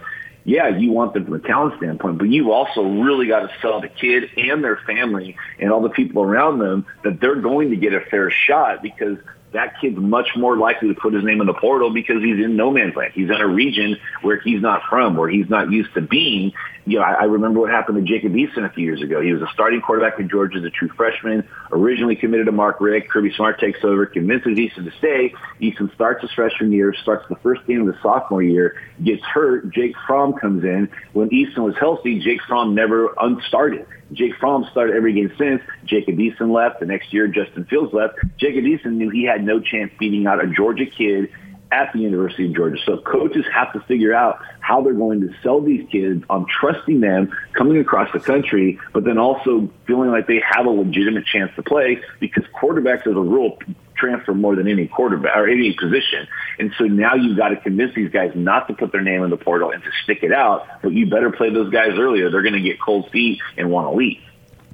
yeah, 0.44 0.68
you 0.68 0.90
want 0.90 1.12
them 1.12 1.24
from 1.24 1.34
a 1.34 1.38
talent 1.40 1.74
standpoint, 1.76 2.18
but 2.18 2.28
you 2.28 2.52
also 2.52 2.82
really 2.82 3.26
got 3.26 3.40
to 3.40 3.50
sell 3.60 3.80
the 3.80 3.88
kid 3.88 4.30
and 4.36 4.64
their 4.64 4.76
family 4.86 5.36
and 5.58 5.70
all 5.70 5.82
the 5.82 5.90
people 5.90 6.22
around 6.22 6.58
them 6.58 6.86
that 7.04 7.20
they're 7.20 7.40
going 7.40 7.70
to 7.70 7.76
get 7.76 7.92
a 7.92 8.00
fair 8.00 8.30
shot 8.30 8.82
because 8.82 9.18
that 9.52 9.80
kid's 9.80 9.98
much 9.98 10.28
more 10.36 10.56
likely 10.56 10.88
to 10.88 10.94
put 10.94 11.12
his 11.12 11.24
name 11.24 11.40
in 11.40 11.46
the 11.46 11.54
portal 11.54 11.92
because 11.92 12.22
he's 12.22 12.42
in 12.42 12.56
no 12.56 12.70
man's 12.70 12.94
land. 12.94 13.12
He's 13.14 13.28
in 13.28 13.40
a 13.40 13.46
region 13.46 13.96
where 14.22 14.40
he's 14.40 14.62
not 14.62 14.82
from, 14.88 15.16
where 15.16 15.28
he's 15.28 15.48
not 15.48 15.70
used 15.70 15.92
to 15.94 16.00
being. 16.00 16.52
You 16.90 16.98
know, 16.98 17.04
I, 17.04 17.12
I 17.20 17.24
remember 17.26 17.60
what 17.60 17.70
happened 17.70 18.04
to 18.04 18.12
Jacob 18.12 18.32
Eason 18.32 18.68
a 18.68 18.72
few 18.72 18.84
years 18.84 19.00
ago. 19.00 19.20
He 19.20 19.32
was 19.32 19.40
a 19.42 19.46
starting 19.54 19.80
quarterback 19.80 20.18
in 20.18 20.28
Georgia 20.28 20.58
as 20.58 20.64
a 20.64 20.70
true 20.70 20.88
freshman, 20.96 21.48
originally 21.70 22.16
committed 22.16 22.46
to 22.46 22.52
Mark 22.52 22.80
Richt. 22.80 23.08
Kirby 23.08 23.32
Smart 23.36 23.60
takes 23.60 23.78
over, 23.84 24.06
convinces 24.06 24.58
Eason 24.58 24.84
to 24.84 24.90
stay. 24.98 25.32
Eason 25.60 25.94
starts 25.94 26.20
his 26.22 26.32
freshman 26.32 26.72
year, 26.72 26.92
starts 27.00 27.24
the 27.28 27.36
first 27.44 27.64
game 27.68 27.86
of 27.86 27.94
the 27.94 28.00
sophomore 28.02 28.42
year, 28.42 28.74
gets 29.04 29.22
hurt. 29.22 29.70
Jake 29.70 29.94
Fromm 30.04 30.32
comes 30.32 30.64
in. 30.64 30.88
When 31.12 31.30
Eason 31.30 31.58
was 31.58 31.76
healthy, 31.78 32.18
Jake 32.18 32.40
Fromm 32.48 32.74
never 32.74 33.14
unstarted. 33.20 33.86
Jake 34.12 34.34
Fromm 34.40 34.66
started 34.72 34.96
every 34.96 35.12
game 35.12 35.32
since. 35.38 35.62
Jacob 35.84 36.16
Eason 36.16 36.52
left. 36.52 36.80
The 36.80 36.86
next 36.86 37.12
year, 37.12 37.28
Justin 37.28 37.66
Fields 37.66 37.94
left. 37.94 38.16
Jacob 38.36 38.64
Eason 38.64 38.94
knew 38.94 39.10
he 39.10 39.22
had 39.22 39.44
no 39.44 39.60
chance 39.60 39.92
beating 40.00 40.26
out 40.26 40.44
a 40.44 40.48
Georgia 40.48 40.86
kid 40.86 41.30
at 41.72 41.92
the 41.92 42.00
University 42.00 42.46
of 42.46 42.54
Georgia. 42.54 42.78
So 42.84 42.98
coaches 42.98 43.44
have 43.52 43.72
to 43.74 43.80
figure 43.80 44.14
out 44.14 44.40
how 44.60 44.82
they're 44.82 44.92
going 44.92 45.20
to 45.20 45.34
sell 45.42 45.60
these 45.60 45.86
kids 45.90 46.24
on 46.28 46.46
trusting 46.46 47.00
them 47.00 47.32
coming 47.52 47.78
across 47.78 48.12
the 48.12 48.20
country, 48.20 48.78
but 48.92 49.04
then 49.04 49.18
also 49.18 49.70
feeling 49.86 50.10
like 50.10 50.26
they 50.26 50.42
have 50.48 50.66
a 50.66 50.70
legitimate 50.70 51.26
chance 51.26 51.50
to 51.56 51.62
play 51.62 52.00
because 52.18 52.44
quarterbacks 52.60 53.06
as 53.06 53.16
a 53.16 53.20
rule 53.20 53.58
transfer 53.96 54.34
more 54.34 54.56
than 54.56 54.66
any 54.66 54.88
quarterback 54.88 55.36
or 55.36 55.46
any 55.46 55.74
position. 55.74 56.26
And 56.58 56.72
so 56.78 56.84
now 56.84 57.14
you've 57.14 57.36
got 57.36 57.50
to 57.50 57.56
convince 57.56 57.94
these 57.94 58.10
guys 58.10 58.32
not 58.34 58.66
to 58.68 58.74
put 58.74 58.92
their 58.92 59.02
name 59.02 59.22
in 59.22 59.30
the 59.30 59.36
portal 59.36 59.70
and 59.70 59.82
to 59.82 59.90
stick 60.02 60.20
it 60.22 60.32
out, 60.32 60.66
but 60.82 60.92
you 60.92 61.08
better 61.08 61.30
play 61.30 61.50
those 61.52 61.70
guys 61.70 61.92
earlier. 61.98 62.30
They're 62.30 62.42
going 62.42 62.54
to 62.54 62.60
get 62.60 62.80
cold 62.80 63.10
feet 63.10 63.40
and 63.56 63.70
want 63.70 63.88
to 63.88 63.96
leave. 63.96 64.22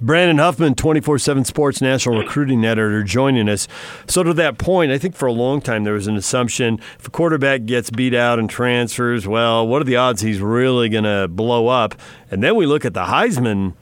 Brandon 0.00 0.36
Huffman, 0.36 0.74
24 0.74 1.18
7 1.18 1.44
Sports 1.46 1.80
National 1.80 2.18
Recruiting 2.18 2.64
Editor, 2.66 3.02
joining 3.02 3.48
us. 3.48 3.66
So, 4.06 4.22
to 4.22 4.34
that 4.34 4.58
point, 4.58 4.92
I 4.92 4.98
think 4.98 5.14
for 5.14 5.24
a 5.24 5.32
long 5.32 5.62
time 5.62 5.84
there 5.84 5.94
was 5.94 6.06
an 6.06 6.16
assumption 6.16 6.78
if 6.98 7.08
a 7.08 7.10
quarterback 7.10 7.64
gets 7.64 7.88
beat 7.88 8.14
out 8.14 8.38
and 8.38 8.48
transfers, 8.50 9.26
well, 9.26 9.66
what 9.66 9.80
are 9.80 9.86
the 9.86 9.96
odds 9.96 10.20
he's 10.20 10.40
really 10.40 10.90
going 10.90 11.04
to 11.04 11.28
blow 11.28 11.68
up? 11.68 11.94
And 12.30 12.42
then 12.42 12.56
we 12.56 12.66
look 12.66 12.84
at 12.84 12.92
the 12.92 13.04
Heisman 13.04 13.72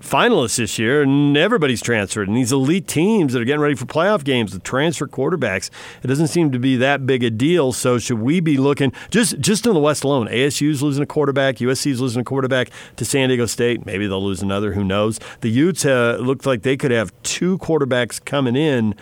finalists 0.00 0.56
this 0.56 0.78
year, 0.78 1.02
and 1.02 1.36
everybody's 1.36 1.82
transferred. 1.82 2.28
And 2.28 2.36
these 2.36 2.52
elite 2.52 2.88
teams 2.88 3.32
that 3.32 3.42
are 3.42 3.44
getting 3.44 3.60
ready 3.60 3.74
for 3.74 3.86
playoff 3.86 4.24
games, 4.24 4.52
the 4.52 4.58
transfer 4.58 5.06
quarterbacks, 5.06 5.70
it 6.02 6.06
doesn't 6.06 6.28
seem 6.28 6.50
to 6.52 6.58
be 6.58 6.76
that 6.76 7.06
big 7.06 7.22
a 7.22 7.30
deal. 7.30 7.72
So 7.72 7.98
should 7.98 8.18
we 8.18 8.40
be 8.40 8.56
looking 8.56 8.92
just 9.10 9.38
just 9.40 9.66
in 9.66 9.74
the 9.74 9.80
West 9.80 10.04
alone? 10.04 10.26
ASU's 10.28 10.82
losing 10.82 11.02
a 11.02 11.06
quarterback, 11.06 11.56
USC's 11.56 12.00
losing 12.00 12.20
a 12.20 12.24
quarterback 12.24 12.70
to 12.96 13.04
San 13.04 13.28
Diego 13.28 13.46
State. 13.46 13.86
Maybe 13.86 14.06
they'll 14.06 14.22
lose 14.22 14.42
another. 14.42 14.72
Who 14.72 14.84
knows? 14.84 15.20
The 15.40 15.50
Utes 15.50 15.84
uh, 15.84 16.18
looked 16.20 16.46
like 16.46 16.62
they 16.62 16.76
could 16.76 16.90
have 16.90 17.12
two 17.22 17.58
quarterbacks 17.58 18.24
coming 18.24 18.56
in. 18.56 18.94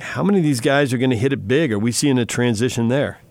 How 0.00 0.22
many 0.22 0.38
of 0.38 0.44
these 0.44 0.60
guys 0.60 0.92
are 0.92 0.98
going 0.98 1.10
to 1.10 1.16
hit 1.16 1.32
it 1.32 1.46
big? 1.46 1.72
Are 1.72 1.78
we 1.78 1.92
seeing 1.92 2.18
a 2.18 2.26
transition 2.26 2.88
there? 2.88 3.21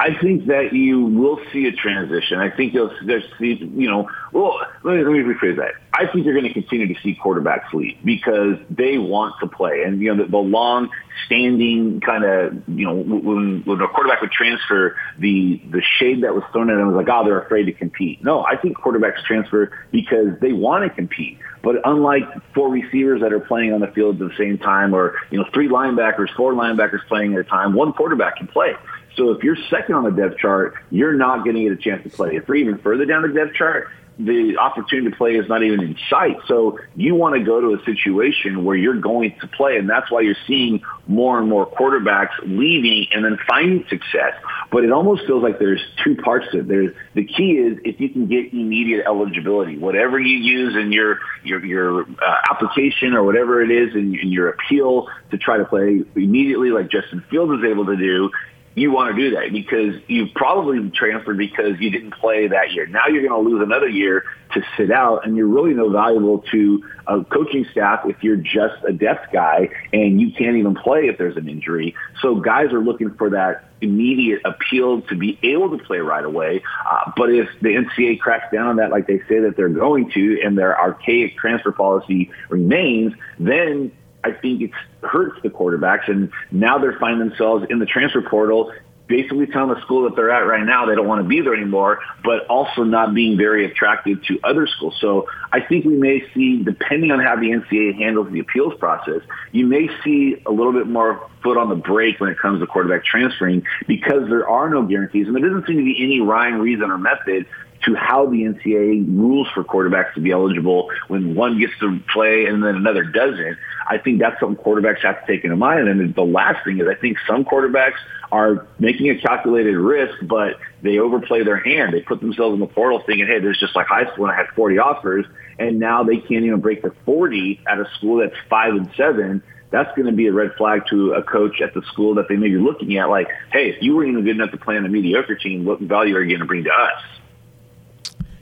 I 0.00 0.18
think 0.18 0.46
that 0.46 0.72
you 0.72 1.04
will 1.04 1.38
see 1.52 1.66
a 1.66 1.72
transition. 1.72 2.38
I 2.38 2.48
think 2.48 2.72
you'll 2.72 2.90
see, 3.38 3.58
you 3.60 3.90
know, 3.90 4.08
well, 4.32 4.58
let 4.82 4.96
me, 4.96 5.04
let 5.04 5.12
me 5.12 5.18
rephrase 5.18 5.56
that. 5.56 5.74
I 5.92 6.10
think 6.10 6.24
you're 6.24 6.32
going 6.32 6.46
to 6.46 6.54
continue 6.54 6.94
to 6.94 6.98
see 7.02 7.18
quarterbacks 7.22 7.70
leave 7.74 7.98
because 8.02 8.56
they 8.70 8.96
want 8.96 9.34
to 9.40 9.46
play. 9.46 9.82
And, 9.84 10.00
you 10.00 10.14
know, 10.14 10.24
the, 10.24 10.30
the 10.30 10.38
long 10.38 10.88
standing 11.26 12.00
kind 12.00 12.24
of, 12.24 12.66
you 12.66 12.86
know, 12.86 12.94
when, 12.94 13.62
when 13.66 13.80
a 13.82 13.88
quarterback 13.88 14.22
would 14.22 14.32
transfer, 14.32 14.96
the, 15.18 15.60
the 15.70 15.82
shade 15.98 16.22
that 16.22 16.34
was 16.34 16.44
thrown 16.50 16.70
at 16.70 16.76
them 16.76 16.86
was 16.86 16.96
like, 16.96 17.14
oh, 17.14 17.22
they're 17.26 17.42
afraid 17.42 17.64
to 17.64 17.72
compete. 17.72 18.24
No, 18.24 18.42
I 18.42 18.56
think 18.56 18.78
quarterbacks 18.78 19.22
transfer 19.26 19.70
because 19.92 20.28
they 20.40 20.54
want 20.54 20.88
to 20.88 20.88
compete. 20.88 21.38
But 21.62 21.76
unlike 21.84 22.24
four 22.54 22.70
receivers 22.70 23.20
that 23.20 23.34
are 23.34 23.40
playing 23.40 23.74
on 23.74 23.80
the 23.80 23.88
field 23.88 24.22
at 24.22 24.30
the 24.30 24.34
same 24.38 24.56
time 24.56 24.94
or, 24.94 25.16
you 25.30 25.36
know, 25.36 25.44
three 25.52 25.68
linebackers, 25.68 26.34
four 26.34 26.54
linebackers 26.54 27.06
playing 27.06 27.34
at 27.34 27.40
a 27.40 27.44
time, 27.44 27.74
one 27.74 27.92
quarterback 27.92 28.36
can 28.36 28.46
play. 28.46 28.72
So 29.16 29.30
if 29.30 29.42
you're 29.42 29.56
second 29.68 29.94
on 29.94 30.04
the 30.04 30.10
depth 30.10 30.38
chart, 30.38 30.74
you're 30.90 31.14
not 31.14 31.44
going 31.44 31.56
to 31.56 31.62
get 31.62 31.72
a 31.72 31.76
chance 31.76 32.02
to 32.04 32.10
play. 32.10 32.36
If 32.36 32.48
you're 32.48 32.56
even 32.56 32.78
further 32.78 33.04
down 33.04 33.22
the 33.22 33.28
depth 33.28 33.54
chart, 33.54 33.90
the 34.24 34.56
opportunity 34.58 35.10
to 35.10 35.16
play 35.16 35.36
is 35.36 35.48
not 35.48 35.62
even 35.62 35.80
in 35.80 35.96
sight. 36.08 36.36
So 36.46 36.78
you 36.94 37.14
want 37.14 37.36
to 37.36 37.42
go 37.42 37.60
to 37.60 37.80
a 37.80 37.84
situation 37.84 38.64
where 38.64 38.76
you're 38.76 39.00
going 39.00 39.34
to 39.40 39.46
play, 39.46 39.78
and 39.78 39.88
that's 39.88 40.10
why 40.10 40.20
you're 40.20 40.36
seeing 40.46 40.82
more 41.06 41.38
and 41.38 41.48
more 41.48 41.66
quarterbacks 41.66 42.32
leaving 42.42 43.06
and 43.12 43.24
then 43.24 43.38
finding 43.48 43.86
success. 43.88 44.34
But 44.70 44.84
it 44.84 44.92
almost 44.92 45.26
feels 45.26 45.42
like 45.42 45.58
there's 45.58 45.80
two 46.04 46.16
parts 46.16 46.46
to 46.52 46.60
it. 46.60 46.68
There's 46.68 46.94
the 47.14 47.24
key 47.24 47.52
is 47.52 47.78
if 47.84 47.98
you 47.98 48.10
can 48.10 48.26
get 48.26 48.52
immediate 48.52 49.06
eligibility, 49.06 49.78
whatever 49.78 50.20
you 50.20 50.36
use 50.36 50.76
in 50.76 50.92
your 50.92 51.20
your 51.42 51.64
your 51.64 52.02
uh, 52.02 52.36
application 52.50 53.14
or 53.14 53.24
whatever 53.24 53.62
it 53.62 53.70
is 53.70 53.94
in, 53.94 54.18
in 54.18 54.28
your 54.30 54.50
appeal 54.50 55.08
to 55.30 55.38
try 55.38 55.56
to 55.56 55.64
play 55.64 56.02
immediately, 56.14 56.70
like 56.70 56.90
Justin 56.90 57.24
Fields 57.30 57.52
is 57.58 57.64
able 57.68 57.86
to 57.86 57.96
do 57.96 58.30
you 58.74 58.92
want 58.92 59.14
to 59.14 59.20
do 59.20 59.34
that 59.36 59.52
because 59.52 60.00
you 60.06 60.28
probably 60.34 60.90
transferred 60.90 61.36
because 61.36 61.78
you 61.80 61.90
didn't 61.90 62.12
play 62.12 62.46
that 62.46 62.72
year. 62.72 62.86
Now 62.86 63.08
you're 63.08 63.26
going 63.26 63.44
to 63.44 63.50
lose 63.50 63.62
another 63.62 63.88
year 63.88 64.24
to 64.54 64.62
sit 64.76 64.90
out, 64.90 65.26
and 65.26 65.36
you're 65.36 65.46
really 65.46 65.74
no 65.74 65.90
valuable 65.90 66.38
to 66.50 66.84
a 67.06 67.24
coaching 67.24 67.66
staff 67.72 68.00
if 68.04 68.22
you're 68.22 68.36
just 68.36 68.82
a 68.86 68.92
depth 68.92 69.32
guy 69.32 69.68
and 69.92 70.20
you 70.20 70.32
can't 70.32 70.56
even 70.56 70.74
play 70.74 71.08
if 71.08 71.18
there's 71.18 71.36
an 71.36 71.48
injury. 71.48 71.94
So 72.20 72.36
guys 72.36 72.72
are 72.72 72.80
looking 72.80 73.14
for 73.14 73.30
that 73.30 73.64
immediate 73.80 74.42
appeal 74.44 75.02
to 75.02 75.16
be 75.16 75.38
able 75.42 75.76
to 75.76 75.82
play 75.84 75.98
right 75.98 76.24
away. 76.24 76.62
Uh, 76.88 77.12
but 77.16 77.30
if 77.30 77.48
the 77.60 77.68
NCAA 77.68 78.20
cracks 78.20 78.52
down 78.52 78.66
on 78.66 78.76
that, 78.76 78.90
like 78.90 79.06
they 79.06 79.18
say 79.28 79.40
that 79.40 79.54
they're 79.56 79.68
going 79.68 80.10
to, 80.12 80.40
and 80.44 80.56
their 80.56 80.78
archaic 80.78 81.36
transfer 81.36 81.72
policy 81.72 82.30
remains, 82.48 83.14
then 83.38 83.92
I 84.22 84.32
think 84.32 84.62
it 84.62 84.70
hurts 85.02 85.40
the 85.42 85.48
quarterbacks, 85.48 86.08
and 86.08 86.30
now 86.50 86.78
they're 86.78 86.98
finding 86.98 87.28
themselves 87.28 87.66
in 87.70 87.78
the 87.78 87.86
transfer 87.86 88.22
portal, 88.22 88.72
basically 89.10 89.46
telling 89.46 89.74
the 89.74 89.80
school 89.82 90.04
that 90.04 90.14
they're 90.14 90.30
at 90.30 90.46
right 90.46 90.64
now 90.64 90.86
they 90.86 90.94
don't 90.94 91.08
want 91.08 91.20
to 91.20 91.28
be 91.28 91.40
there 91.40 91.52
anymore, 91.52 91.98
but 92.22 92.46
also 92.46 92.84
not 92.84 93.12
being 93.12 93.36
very 93.36 93.66
attractive 93.66 94.22
to 94.24 94.38
other 94.44 94.66
schools. 94.68 94.96
So 95.00 95.26
I 95.52 95.60
think 95.60 95.84
we 95.84 95.96
may 95.96 96.22
see, 96.32 96.62
depending 96.62 97.10
on 97.10 97.18
how 97.18 97.34
the 97.34 97.50
NCAA 97.50 97.96
handles 97.96 98.30
the 98.32 98.38
appeals 98.38 98.74
process, 98.78 99.20
you 99.50 99.66
may 99.66 99.88
see 100.04 100.40
a 100.46 100.52
little 100.52 100.72
bit 100.72 100.86
more 100.86 101.28
foot 101.42 101.58
on 101.58 101.68
the 101.68 101.74
brake 101.74 102.20
when 102.20 102.30
it 102.30 102.38
comes 102.38 102.60
to 102.60 102.66
quarterback 102.66 103.04
transferring 103.04 103.64
because 103.88 104.28
there 104.28 104.48
are 104.48 104.70
no 104.70 104.84
guarantees, 104.84 105.26
and 105.26 105.34
there 105.34 105.42
doesn't 105.42 105.66
seem 105.66 105.78
to 105.78 105.84
be 105.84 105.96
any 106.00 106.20
rhyme, 106.20 106.60
reason, 106.60 106.90
or 106.90 106.98
method 106.98 107.46
to 107.84 107.94
how 107.94 108.26
the 108.26 108.42
NCAA 108.42 109.06
rules 109.08 109.48
for 109.54 109.64
quarterbacks 109.64 110.14
to 110.14 110.20
be 110.20 110.30
eligible 110.30 110.90
when 111.08 111.34
one 111.34 111.58
gets 111.58 111.72
to 111.80 112.00
play 112.12 112.46
and 112.46 112.62
then 112.62 112.76
another 112.76 113.04
doesn't. 113.04 113.56
I 113.88 113.98
think 113.98 114.20
that's 114.20 114.38
something 114.38 114.62
quarterbacks 114.62 115.02
have 115.02 115.24
to 115.24 115.26
take 115.26 115.44
into 115.44 115.56
mind. 115.56 115.88
And 115.88 116.14
the 116.14 116.22
last 116.22 116.64
thing 116.64 116.78
is 116.78 116.86
I 116.88 116.94
think 116.94 117.16
some 117.26 117.44
quarterbacks 117.44 117.98
are 118.30 118.66
making 118.78 119.10
a 119.10 119.18
calculated 119.20 119.76
risk, 119.76 120.14
but 120.22 120.58
they 120.82 120.98
overplay 120.98 121.42
their 121.42 121.58
hand. 121.58 121.92
They 121.92 122.00
put 122.00 122.20
themselves 122.20 122.54
in 122.54 122.60
the 122.60 122.66
portal 122.66 123.02
thinking, 123.04 123.26
hey, 123.26 123.40
there's 123.40 123.58
just 123.58 123.74
like 123.74 123.86
high 123.86 124.04
school 124.04 124.24
when 124.24 124.30
I 124.30 124.36
had 124.36 124.46
40 124.54 124.78
offers, 124.78 125.26
and 125.58 125.78
now 125.78 126.04
they 126.04 126.18
can't 126.18 126.44
even 126.44 126.60
break 126.60 126.82
the 126.82 126.92
40 127.04 127.60
at 127.66 127.80
a 127.80 127.90
school 127.96 128.18
that's 128.18 128.36
five 128.48 128.74
and 128.74 128.90
seven 128.96 129.42
that's 129.70 129.94
going 129.94 130.06
to 130.06 130.12
be 130.12 130.26
a 130.26 130.32
red 130.32 130.52
flag 130.58 130.82
to 130.90 131.12
a 131.12 131.22
coach 131.22 131.60
at 131.60 131.74
the 131.74 131.82
school 131.92 132.16
that 132.16 132.28
they 132.28 132.36
may 132.36 132.48
be 132.48 132.58
looking 132.58 132.98
at. 132.98 133.08
Like, 133.08 133.28
hey, 133.52 133.70
if 133.70 133.82
you 133.82 133.96
weren't 133.96 134.10
even 134.10 134.24
good 134.24 134.36
enough 134.36 134.50
to 134.50 134.56
play 134.56 134.76
on 134.76 134.84
a 134.84 134.88
mediocre 134.88 135.36
team, 135.36 135.64
what 135.64 135.80
value 135.80 136.16
are 136.16 136.22
you 136.22 136.30
going 136.30 136.40
to 136.40 136.46
bring 136.46 136.64
to 136.64 136.70
us? 136.70 137.19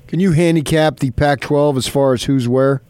Can 0.08 0.20
you 0.20 0.32
handicap 0.32 1.00
the 1.00 1.10
Pac 1.10 1.40
12 1.40 1.76
as 1.76 1.86
far 1.86 2.14
as 2.14 2.24
who's 2.24 2.48
where? 2.48 2.80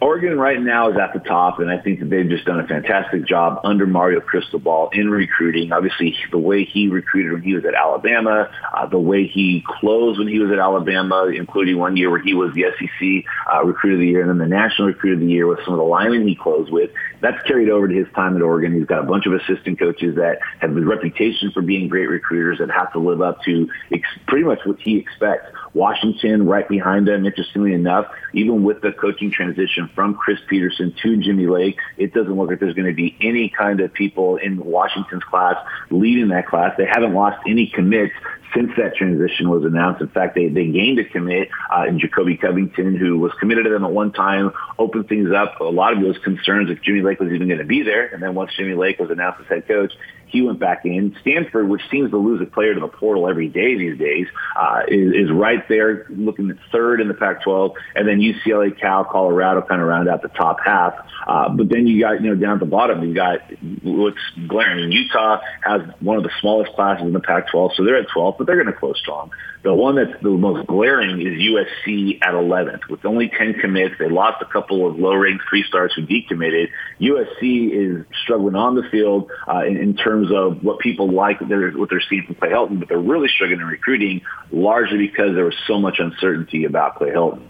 Oregon 0.00 0.38
right 0.38 0.60
now 0.60 0.90
is 0.90 0.96
at 0.96 1.12
the 1.12 1.20
top, 1.20 1.60
and 1.60 1.70
I 1.70 1.78
think 1.78 2.00
that 2.00 2.08
they've 2.08 2.28
just 2.28 2.46
done 2.46 2.58
a 2.58 2.66
fantastic 2.66 3.26
job 3.26 3.60
under 3.64 3.86
Mario 3.86 4.20
Cristobal 4.20 4.88
in 4.94 5.10
recruiting. 5.10 5.72
Obviously, 5.72 6.16
the 6.30 6.38
way 6.38 6.64
he 6.64 6.88
recruited 6.88 7.32
when 7.32 7.42
he 7.42 7.54
was 7.54 7.66
at 7.66 7.74
Alabama, 7.74 8.50
uh, 8.74 8.86
the 8.86 8.98
way 8.98 9.26
he 9.26 9.62
closed 9.78 10.18
when 10.18 10.26
he 10.26 10.38
was 10.38 10.50
at 10.50 10.58
Alabama, 10.58 11.26
including 11.26 11.78
one 11.78 11.98
year 11.98 12.10
where 12.10 12.22
he 12.22 12.32
was 12.32 12.50
the 12.54 12.64
SEC 12.78 13.30
uh, 13.52 13.62
Recruit 13.62 13.94
of 13.94 14.00
the 14.00 14.06
Year 14.06 14.22
and 14.22 14.30
then 14.30 14.38
the 14.38 14.46
National 14.46 14.88
Recruit 14.88 15.14
of 15.14 15.20
the 15.20 15.26
Year 15.26 15.46
with 15.46 15.58
some 15.66 15.74
of 15.74 15.78
the 15.78 15.84
linemen 15.84 16.26
he 16.26 16.34
closed 16.34 16.72
with. 16.72 16.90
That's 17.20 17.40
carried 17.46 17.68
over 17.68 17.86
to 17.86 17.94
his 17.94 18.06
time 18.14 18.36
at 18.36 18.42
Oregon. 18.42 18.72
He's 18.72 18.86
got 18.86 19.00
a 19.00 19.06
bunch 19.06 19.26
of 19.26 19.34
assistant 19.34 19.78
coaches 19.78 20.16
that 20.16 20.38
have 20.60 20.74
the 20.74 20.80
reputation 20.80 21.50
for 21.52 21.60
being 21.60 21.88
great 21.88 22.08
recruiters 22.08 22.58
that 22.58 22.70
have 22.70 22.90
to 22.94 22.98
live 22.98 23.20
up 23.20 23.42
to 23.42 23.68
ex- 23.92 24.08
pretty 24.26 24.44
much 24.44 24.60
what 24.64 24.80
he 24.80 24.96
expects. 24.96 25.52
Washington 25.74 26.46
right 26.46 26.68
behind 26.68 27.06
them, 27.06 27.26
interestingly 27.26 27.72
enough, 27.74 28.06
even 28.32 28.64
with 28.64 28.80
the 28.80 28.92
coaching 28.92 29.30
transition 29.30 29.90
from 29.94 30.14
Chris 30.14 30.38
Petersen 30.48 30.94
to 31.02 31.16
Jimmy 31.18 31.46
Lake, 31.46 31.78
it 31.96 32.12
doesn't 32.12 32.34
look 32.34 32.48
like 32.48 32.60
there's 32.60 32.74
going 32.74 32.88
to 32.88 32.94
be 32.94 33.16
any 33.20 33.48
kind 33.48 33.80
of 33.80 33.92
people 33.92 34.36
in 34.36 34.64
Washington's 34.64 35.24
class 35.24 35.56
leading 35.90 36.28
that 36.28 36.46
class. 36.46 36.74
They 36.76 36.86
haven't 36.86 37.14
lost 37.14 37.38
any 37.46 37.68
commits 37.68 38.12
since 38.54 38.70
that 38.76 38.96
transition 38.96 39.48
was 39.48 39.64
announced. 39.64 40.00
In 40.00 40.08
fact, 40.08 40.34
they, 40.34 40.48
they 40.48 40.66
gained 40.66 40.98
a 40.98 41.04
commit 41.04 41.48
uh, 41.72 41.84
in 41.86 42.00
Jacoby 42.00 42.36
Covington, 42.36 42.96
who 42.96 43.18
was 43.18 43.32
committed 43.38 43.64
to 43.64 43.70
them 43.70 43.84
at 43.84 43.90
one 43.90 44.12
time, 44.12 44.52
opened 44.78 45.08
things 45.08 45.30
up. 45.32 45.60
A 45.60 45.64
lot 45.64 45.92
of 45.92 46.02
those 46.02 46.18
concerns 46.18 46.70
if 46.70 46.82
Jimmy 46.82 47.02
Lake 47.02 47.20
was 47.20 47.30
even 47.32 47.46
going 47.46 47.60
to 47.60 47.64
be 47.64 47.82
there. 47.82 48.06
And 48.06 48.22
then 48.22 48.34
once 48.34 48.52
Jimmy 48.56 48.74
Lake 48.74 48.98
was 48.98 49.10
announced 49.10 49.40
as 49.40 49.46
head 49.46 49.68
coach, 49.68 49.92
he 50.30 50.42
went 50.42 50.58
back 50.58 50.84
in. 50.84 51.16
Stanford, 51.20 51.68
which 51.68 51.82
seems 51.90 52.10
to 52.10 52.16
lose 52.16 52.40
a 52.40 52.46
player 52.46 52.74
to 52.74 52.80
the 52.80 52.88
portal 52.88 53.28
every 53.28 53.48
day 53.48 53.76
these 53.76 53.98
days, 53.98 54.26
uh, 54.56 54.82
is, 54.88 55.12
is 55.14 55.30
right 55.30 55.66
there 55.68 56.06
looking 56.08 56.50
at 56.50 56.56
third 56.72 57.00
in 57.00 57.08
the 57.08 57.14
Pac-12. 57.14 57.74
And 57.94 58.08
then 58.08 58.20
UCLA, 58.20 58.78
Cal, 58.78 59.04
Colorado 59.04 59.62
kind 59.62 59.80
of 59.80 59.88
round 59.88 60.08
out 60.08 60.22
the 60.22 60.28
top 60.28 60.58
half. 60.64 60.94
Uh, 61.26 61.48
but 61.50 61.68
then 61.68 61.86
you 61.86 62.00
got, 62.00 62.22
you 62.22 62.30
know, 62.30 62.36
down 62.36 62.54
at 62.54 62.60
the 62.60 62.66
bottom, 62.66 63.02
you 63.02 63.14
got 63.14 63.40
what's 63.82 64.18
glaring. 64.48 64.92
Utah 64.92 65.40
has 65.62 65.82
one 66.00 66.16
of 66.16 66.22
the 66.22 66.30
smallest 66.40 66.72
classes 66.72 67.06
in 67.06 67.12
the 67.12 67.20
Pac-12, 67.20 67.76
so 67.76 67.84
they're 67.84 67.98
at 67.98 68.08
12, 68.12 68.36
but 68.38 68.46
they're 68.46 68.62
going 68.62 68.72
to 68.72 68.78
close 68.78 68.98
strong. 68.98 69.30
The 69.62 69.74
one 69.74 69.96
that's 69.96 70.22
the 70.22 70.30
most 70.30 70.66
glaring 70.66 71.20
is 71.20 71.34
USC 71.38 72.18
at 72.22 72.32
11th. 72.32 72.88
With 72.88 73.04
only 73.04 73.28
10 73.28 73.54
commits, 73.60 73.94
they 73.98 74.08
lost 74.08 74.40
a 74.40 74.46
couple 74.46 74.88
of 74.88 74.98
low-ranked 74.98 75.44
three 75.50 75.64
stars 75.64 75.92
who 75.94 76.06
decommitted. 76.06 76.68
USC 76.98 77.70
is 77.70 78.06
struggling 78.22 78.54
on 78.54 78.74
the 78.74 78.84
field 78.90 79.30
uh, 79.46 79.64
in, 79.66 79.76
in, 79.76 79.96
terms 79.96 80.19
of 80.30 80.62
what 80.62 80.78
people 80.78 81.10
like, 81.10 81.38
they're, 81.48 81.70
what 81.72 81.90
they're 81.90 82.02
seeing 82.08 82.24
from 82.24 82.34
Clay 82.34 82.50
Helton, 82.50 82.78
but 82.78 82.88
they're 82.88 82.98
really 82.98 83.28
struggling 83.28 83.60
in 83.60 83.66
recruiting 83.66 84.22
largely 84.50 84.98
because 84.98 85.34
there 85.34 85.44
was 85.44 85.56
so 85.66 85.78
much 85.78 85.98
uncertainty 85.98 86.64
about 86.64 86.96
Clay 86.96 87.10
Helton. 87.10 87.42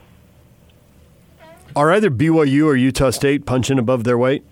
Are 1.74 1.92
either 1.92 2.10
BYU 2.10 2.66
or 2.66 2.76
Utah 2.76 3.10
State 3.10 3.46
punching 3.46 3.78
above 3.78 4.04
their 4.04 4.18
weight? 4.18 4.44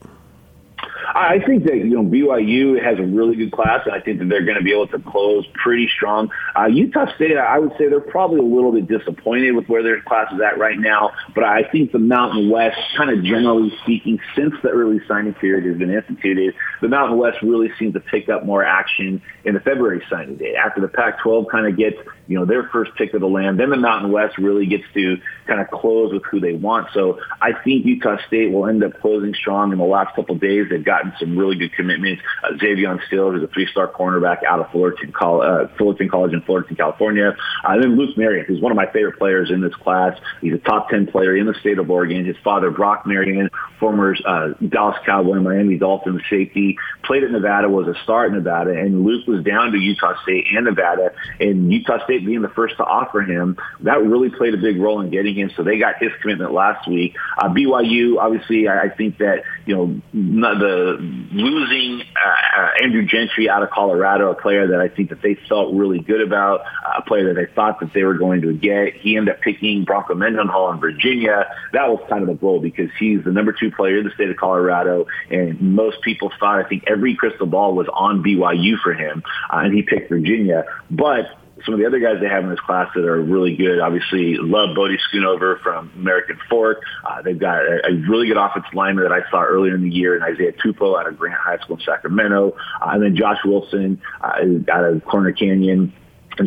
I 1.19 1.41
think 1.45 1.65
that 1.65 1.75
you 1.75 2.01
know 2.01 2.05
BYU 2.05 2.83
has 2.83 2.99
a 2.99 3.03
really 3.03 3.35
good 3.35 3.51
class, 3.51 3.81
and 3.85 3.95
I 3.95 4.01
think 4.01 4.21
that 4.21 4.29
they're 4.29 4.45
going 4.45 4.57
to 4.57 4.63
be 4.63 4.73
able 4.73 4.87
to 4.89 4.99
close 5.01 5.45
pretty 5.55 5.89
strong. 5.89 6.31
Uh, 6.57 6.67
Utah 6.67 7.13
State, 7.17 7.37
I 7.37 7.59
would 7.59 7.73
say 7.73 7.89
they're 7.89 8.01
probably 8.01 8.39
a 8.39 8.45
little 8.45 8.71
bit 8.73 8.87
disappointed 8.87 9.53
with 9.53 9.69
where 9.69 9.83
their 9.83 10.01
class 10.03 10.33
is 10.33 10.41
at 10.41 10.59
right 10.59 10.79
now, 10.79 11.13
but 11.35 11.43
I 11.43 11.65
think 11.71 11.91
the 11.91 11.99
Mountain 11.99 12.51
West, 12.51 12.79
kind 12.97 13.11
of 13.11 13.25
generally 13.25 13.73
speaking, 13.83 14.21
since 14.37 14.55
the 14.63 14.69
early 14.69 15.01
signing 15.09 15.35
period 15.35 15.67
has 15.67 15.77
been 15.77 15.91
instituted, 15.91 16.55
the 16.81 16.89
Mountain 16.89 17.19
West 17.19 17.39
really 17.43 17.71
seems 17.79 17.95
to 17.95 18.01
pick 18.01 18.29
up 18.29 18.47
more 18.47 18.65
action 18.65 19.21
in 19.45 19.55
the 19.55 19.61
February 19.61 20.03
signing 20.09 20.37
day. 20.37 20.55
After 20.55 20.81
the 20.81 20.89
Pac-12 20.89 21.51
kind 21.51 21.67
of 21.67 21.77
gets 21.77 21.97
you 22.29 22.39
know 22.39 22.45
their 22.45 22.69
first 22.69 22.95
pick 22.97 23.15
of 23.15 23.21
the 23.21 23.27
land, 23.27 23.59
then 23.59 23.71
the 23.71 23.77
Mountain 23.77 24.13
West 24.13 24.39
really 24.39 24.67
gets 24.67 24.85
to 24.95 25.17
kind 25.47 25.61
of 25.61 25.69
close 25.71 26.13
with 26.13 26.23
who 26.31 26.41
they 26.41 26.53
want. 26.53 26.89
So 26.93 27.19
I 27.41 27.53
think 27.53 27.87
Utah 27.87 28.19
State 28.27 28.53
will 28.53 28.67
end 28.67 28.85
up 28.85 29.01
closing 29.01 29.35
strong 29.35 29.73
in 29.73 29.79
the 29.79 29.85
last 29.85 30.15
couple 30.15 30.35
of 30.35 30.41
days. 30.41 30.67
They've 30.71 30.85
gotten 30.85 31.13
some 31.19 31.37
really 31.37 31.57
good 31.57 31.73
commitments. 31.73 32.23
Uh, 32.45 32.57
Xavier 32.59 33.01
Still, 33.07 33.33
who's 33.33 33.43
a 33.43 33.49
three-star 33.49 33.89
cornerback 33.93 34.45
out 34.45 34.61
of 34.61 34.71
Fullerton, 34.71 35.13
uh, 35.21 35.69
Fullerton 35.77 36.09
College 36.09 36.33
in 36.33 36.43
Fullerton, 36.43 36.77
California. 36.77 37.37
Uh, 37.65 37.73
and 37.73 37.83
then 37.83 37.97
Luke 37.97 38.17
Marion, 38.17 38.45
who's 38.47 38.61
one 38.61 38.73
of 38.73 38.77
my 38.77 38.87
favorite 38.87 39.19
players 39.19 39.51
in 39.51 39.61
this 39.61 39.75
class. 39.75 40.19
He's 40.41 40.53
a 40.53 40.59
top 40.59 40.91
10 40.91 41.07
player 41.09 41.37
in 41.37 41.47
the 41.47 41.55
state 41.55 41.79
of 41.79 41.91
Oregon. 41.91 42.25
His 42.25 42.37
father, 42.45 42.71
Brock 42.71 43.07
Marion, 43.07 43.51
former 43.81 44.15
uh, 44.27 44.49
Dallas 44.69 44.97
Cowboy, 45.07 45.41
Miami 45.41 45.79
Dolphins 45.79 46.23
safety, 46.29 46.77
played 47.05 47.25
at 47.25 47.31
Nevada, 47.31 47.69
was 47.69 47.89
a 47.89 47.95
star 48.03 48.27
at 48.27 48.33
Nevada, 48.33 48.71
and 48.71 49.05
Luke 49.05 49.27
was 49.27 49.43
down 49.45 49.73
to 49.73 49.79
Utah 49.79 50.15
State 50.23 50.47
and 50.55 50.67
Nevada, 50.67 51.13
and 51.41 51.73
Utah 51.73 52.05
State 52.05 52.18
being 52.25 52.43
the 52.43 52.49
first 52.49 52.77
to 52.77 52.85
offer 52.85 53.21
him, 53.21 53.57
that 53.81 54.03
really 54.03 54.31
played 54.31 54.55
a 54.55 54.59
big 54.59 54.81
role 54.81 55.01
in 55.01 55.11
getting 55.11 55.35
him. 55.35 55.51
So 55.57 55.63
they 55.63 55.79
got 55.79 55.97
his 56.01 56.11
commitment 56.21 56.53
last 56.53 56.89
week. 56.89 57.15
Uh, 57.37 57.49
BYU, 57.49 58.19
obviously, 58.19 58.69
I, 58.69 58.83
I 58.85 58.89
think 58.89 59.19
that 59.19 59.45
you 59.69 59.77
know, 59.77 60.01
the 60.13 60.97
losing 61.33 62.01
uh, 62.01 62.61
uh, 62.61 62.69
Andrew 62.83 63.05
Gentry 63.05 63.51
out 63.51 63.63
of 63.63 63.71
Colorado, 63.71 64.31
a 64.31 64.35
player 64.35 64.69
that 64.69 64.81
I 64.81 64.89
think 64.89 65.11
that 65.11 65.21
they 65.21 65.35
felt 65.49 65.75
really 65.75 65.99
good 65.99 66.23
about, 66.23 66.63
a 66.97 67.03
player 67.03 67.29
that 67.29 67.35
they 67.35 67.53
thought 67.53 67.81
that 67.81 67.93
they 67.93 68.03
were 68.03 68.15
going 68.15 68.41
to 68.43 68.55
get. 68.55 68.95
He 68.95 69.17
ended 69.17 69.35
up 69.35 69.43
picking 69.43 69.85
Bronco 69.85 70.15
Mendenhall 70.15 70.73
in 70.73 70.81
Virginia. 70.81 71.55
That 71.75 71.91
was 71.91 72.03
kind 72.09 72.23
of 72.23 72.31
a 72.31 72.35
blow 72.35 72.61
because 72.61 72.89
he's 72.99 73.23
the 73.25 73.31
number 73.31 73.53
two 73.53 73.71
player 73.71 73.99
in 73.99 74.05
the 74.05 74.11
state 74.13 74.31
of 74.31 74.37
Colorado, 74.39 75.07
and 75.31 75.61
most 75.61 76.01
people 76.01 76.33
thought, 76.41 76.65
I 76.65 76.69
think 76.69 76.85
every 76.87 77.15
crystal 77.15 77.47
ball 77.47 77.75
was 77.75 77.89
on 77.93 78.23
BYU 78.23 78.81
for 78.83 78.95
him, 78.95 79.23
uh, 79.53 79.59
and 79.59 79.75
he 79.75 79.83
picked 79.83 80.09
Virginia. 80.09 80.65
But 80.91 81.27
some 81.65 81.75
of 81.75 81.81
the 81.81 81.87
other 81.87 81.99
guys 81.99 82.21
they 82.21 82.29
have 82.29 82.45
in 82.45 82.51
this 82.51 82.61
class 82.61 82.89
that 82.95 83.05
are 83.05 83.21
really 83.21 83.57
good. 83.57 83.81
Obviously, 83.81 84.37
love 84.37 84.75
Bodie 84.75 84.99
Schoonover 85.11 85.61
from 85.61 85.91
American 85.97 86.39
Fork. 86.49 86.83
Uh, 87.05 87.23
they've 87.23 87.39
got 87.39 87.59
a, 87.59 87.87
a 87.89 87.95
really 88.09 88.27
good 88.27 88.37
offensive 88.37 88.73
lineman 88.75 89.05
that 89.05 89.13
I 89.13 89.29
saw 89.31 89.43
earlier 89.43 89.75
in 89.75 89.83
the 89.83 89.91
year, 89.91 90.15
and 90.15 90.25
Isaiah 90.25 90.53
Tupou 90.53 90.99
out 90.99 91.07
of 91.07 91.19
Grant 91.19 91.39
High 91.39 91.59
School 91.59 91.77
in 91.77 91.83
Sacramento, 91.83 92.57
uh, 92.81 92.91
and 92.93 93.03
then 93.03 93.17
Josh 93.17 93.39
Wilson 93.45 94.01
uh, 94.21 94.73
out 94.73 94.85
of 94.85 95.05
Corner 95.05 95.33
Canyon 95.33 95.93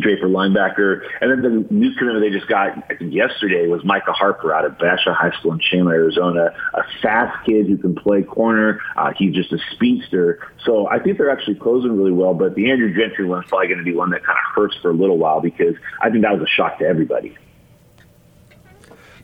Draper 0.00 0.26
linebacker. 0.26 1.02
And 1.20 1.30
then 1.30 1.42
the 1.42 1.74
new 1.74 1.94
commitment 1.94 2.24
they 2.24 2.30
just 2.30 2.48
got 2.48 2.78
I 2.90 2.94
think 2.96 3.12
yesterday 3.12 3.66
was 3.66 3.84
Micah 3.84 4.12
Harper 4.12 4.54
out 4.54 4.64
of 4.64 4.78
Basha 4.78 5.12
High 5.14 5.30
School 5.38 5.52
in 5.52 5.60
Chandler, 5.60 5.94
Arizona. 5.94 6.54
A 6.74 6.82
fast 7.00 7.44
kid 7.46 7.66
who 7.66 7.76
can 7.76 7.94
play 7.94 8.22
corner. 8.22 8.80
Uh, 8.96 9.12
he's 9.16 9.34
just 9.34 9.52
a 9.52 9.58
speedster. 9.72 10.46
So 10.64 10.88
I 10.88 10.98
think 10.98 11.18
they're 11.18 11.30
actually 11.30 11.56
closing 11.56 11.96
really 11.96 12.12
well. 12.12 12.34
But 12.34 12.54
the 12.54 12.70
Andrew 12.70 12.94
Gentry 12.94 13.24
one's 13.26 13.46
probably 13.48 13.68
going 13.68 13.78
to 13.78 13.84
be 13.84 13.94
one 13.94 14.10
that 14.10 14.24
kind 14.24 14.38
of 14.38 14.54
hurts 14.54 14.76
for 14.82 14.90
a 14.90 14.94
little 14.94 15.18
while 15.18 15.40
because 15.40 15.74
I 16.00 16.10
think 16.10 16.22
that 16.22 16.32
was 16.32 16.42
a 16.42 16.50
shock 16.50 16.78
to 16.78 16.84
everybody. 16.84 17.36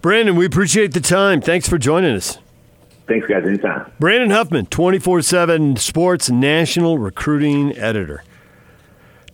Brandon, 0.01 0.37
we 0.37 0.47
appreciate 0.47 0.93
the 0.93 1.01
time. 1.01 1.41
Thanks 1.41 1.69
for 1.69 1.77
joining 1.77 2.15
us. 2.15 2.39
Thanks, 3.09 3.27
guys. 3.27 3.45
Anytime. 3.45 3.91
Brandon 3.99 4.31
Huffman, 4.31 4.67
24 4.67 5.23
7 5.23 5.77
Sports 5.77 6.31
National 6.31 6.99
Recruiting 6.99 7.77
Editor. 7.77 8.23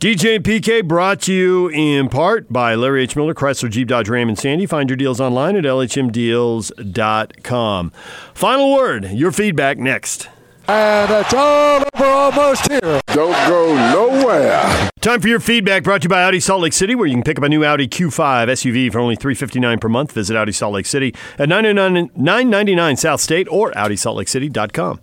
DJ 0.05 0.35
and 0.35 0.45
PK 0.45 0.87
brought 0.87 1.21
to 1.21 1.33
you 1.33 1.67
in 1.69 2.09
part 2.09 2.53
by 2.53 2.75
Larry 2.75 3.01
H. 3.01 3.15
Miller, 3.15 3.33
Chrysler 3.33 3.71
Jeep 3.71 3.87
Dodge 3.87 4.07
Ram 4.07 4.29
and 4.29 4.37
Sandy. 4.37 4.67
Find 4.67 4.87
your 4.87 4.97
deals 4.97 5.19
online 5.19 5.55
at 5.55 5.63
lhmdeals.com. 5.63 7.91
Final 8.35 8.75
word, 8.75 9.05
your 9.05 9.31
feedback 9.31 9.79
next. 9.79 10.29
And 10.67 11.11
it's 11.11 11.33
all 11.33 11.83
over 11.95 12.05
almost 12.05 12.71
here. 12.71 13.01
Don't 13.07 13.49
go 13.49 13.73
nowhere. 13.73 14.91
Time 15.01 15.21
for 15.21 15.27
your 15.27 15.39
feedback 15.39 15.81
brought 15.81 16.03
to 16.03 16.05
you 16.05 16.09
by 16.09 16.21
Audi 16.21 16.39
Salt 16.39 16.61
Lake 16.61 16.73
City, 16.73 16.93
where 16.93 17.07
you 17.07 17.15
can 17.15 17.23
pick 17.23 17.39
up 17.39 17.43
a 17.43 17.49
new 17.49 17.65
Audi 17.65 17.87
Q5 17.87 18.47
SUV 18.49 18.91
for 18.91 18.99
only 18.99 19.15
359 19.15 19.79
per 19.79 19.89
month. 19.89 20.11
Visit 20.11 20.37
Audi 20.37 20.51
Salt 20.51 20.75
Lake 20.75 20.85
City 20.85 21.15
at 21.39 21.49
999 21.49 22.97
South 22.97 23.21
State 23.21 23.47
or 23.49 23.71
AudiSaltLakeCity.com. 23.71 24.99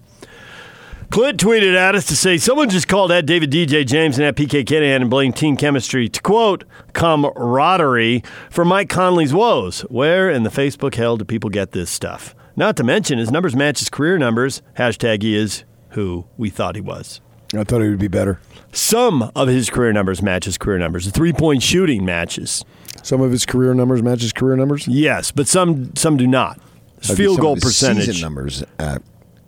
Clint 1.13 1.39
tweeted 1.39 1.77
at 1.77 1.95
us 1.95 2.07
to 2.07 2.17
say 2.17 2.39
someone 2.39 2.71
just 2.71 2.89
called 2.89 3.13
at 3.13 3.27
David 3.27 3.51
DJ 3.51 3.87
James 3.87 4.17
and 4.17 4.27
at 4.27 4.35
PK 4.35 4.65
Kinahan 4.65 5.03
and 5.03 5.11
blamed 5.11 5.37
team 5.37 5.59
chemistry 5.59 6.09
to 6.09 6.23
quote 6.23 6.65
camaraderie 6.95 8.23
for 8.49 8.65
Mike 8.65 8.89
Conley's 8.89 9.35
woes. 9.35 9.83
Where 9.91 10.31
in 10.31 10.43
the 10.43 10.49
Facebook 10.49 10.95
hell 10.95 11.19
do 11.19 11.27
people 11.27 11.51
get 11.51 11.73
this 11.73 11.91
stuff? 11.91 12.35
Not 12.57 12.79
to 12.79 12.83
mention 12.83 13.19
his 13.19 13.31
numbers 13.31 13.55
match 13.55 13.81
his 13.81 13.91
career 13.91 14.17
numbers. 14.17 14.63
Hashtag 14.79 15.21
he 15.21 15.37
is 15.37 15.65
who 15.91 16.25
we 16.39 16.49
thought 16.49 16.77
he 16.77 16.81
was. 16.81 17.21
I 17.55 17.65
thought 17.65 17.83
he 17.83 17.91
would 17.91 17.99
be 17.99 18.09
better. 18.09 18.41
Some 18.73 19.31
of 19.37 19.49
his 19.49 19.69
career 19.69 19.93
numbers 19.93 20.23
match 20.23 20.47
his 20.47 20.57
career 20.57 20.79
numbers. 20.79 21.05
The 21.05 21.11
three 21.11 21.35
point 21.35 21.63
shooting 21.63 22.07
matches. 22.07 22.65
Some 23.03 23.21
of 23.21 23.33
his 23.33 23.45
career 23.45 23.75
numbers 23.75 24.03
match 24.03 24.23
his 24.23 24.33
career 24.33 24.57
numbers. 24.57 24.89
Yes, 24.89 25.31
but 25.31 25.47
some 25.47 25.95
some 25.95 26.17
do 26.17 26.27
not. 26.27 26.59
His 27.03 27.15
field 27.15 27.39
goal 27.39 27.57
percentage. 27.57 28.07
Season 28.07 28.23
numbers 28.23 28.65
uh, 28.79 29.01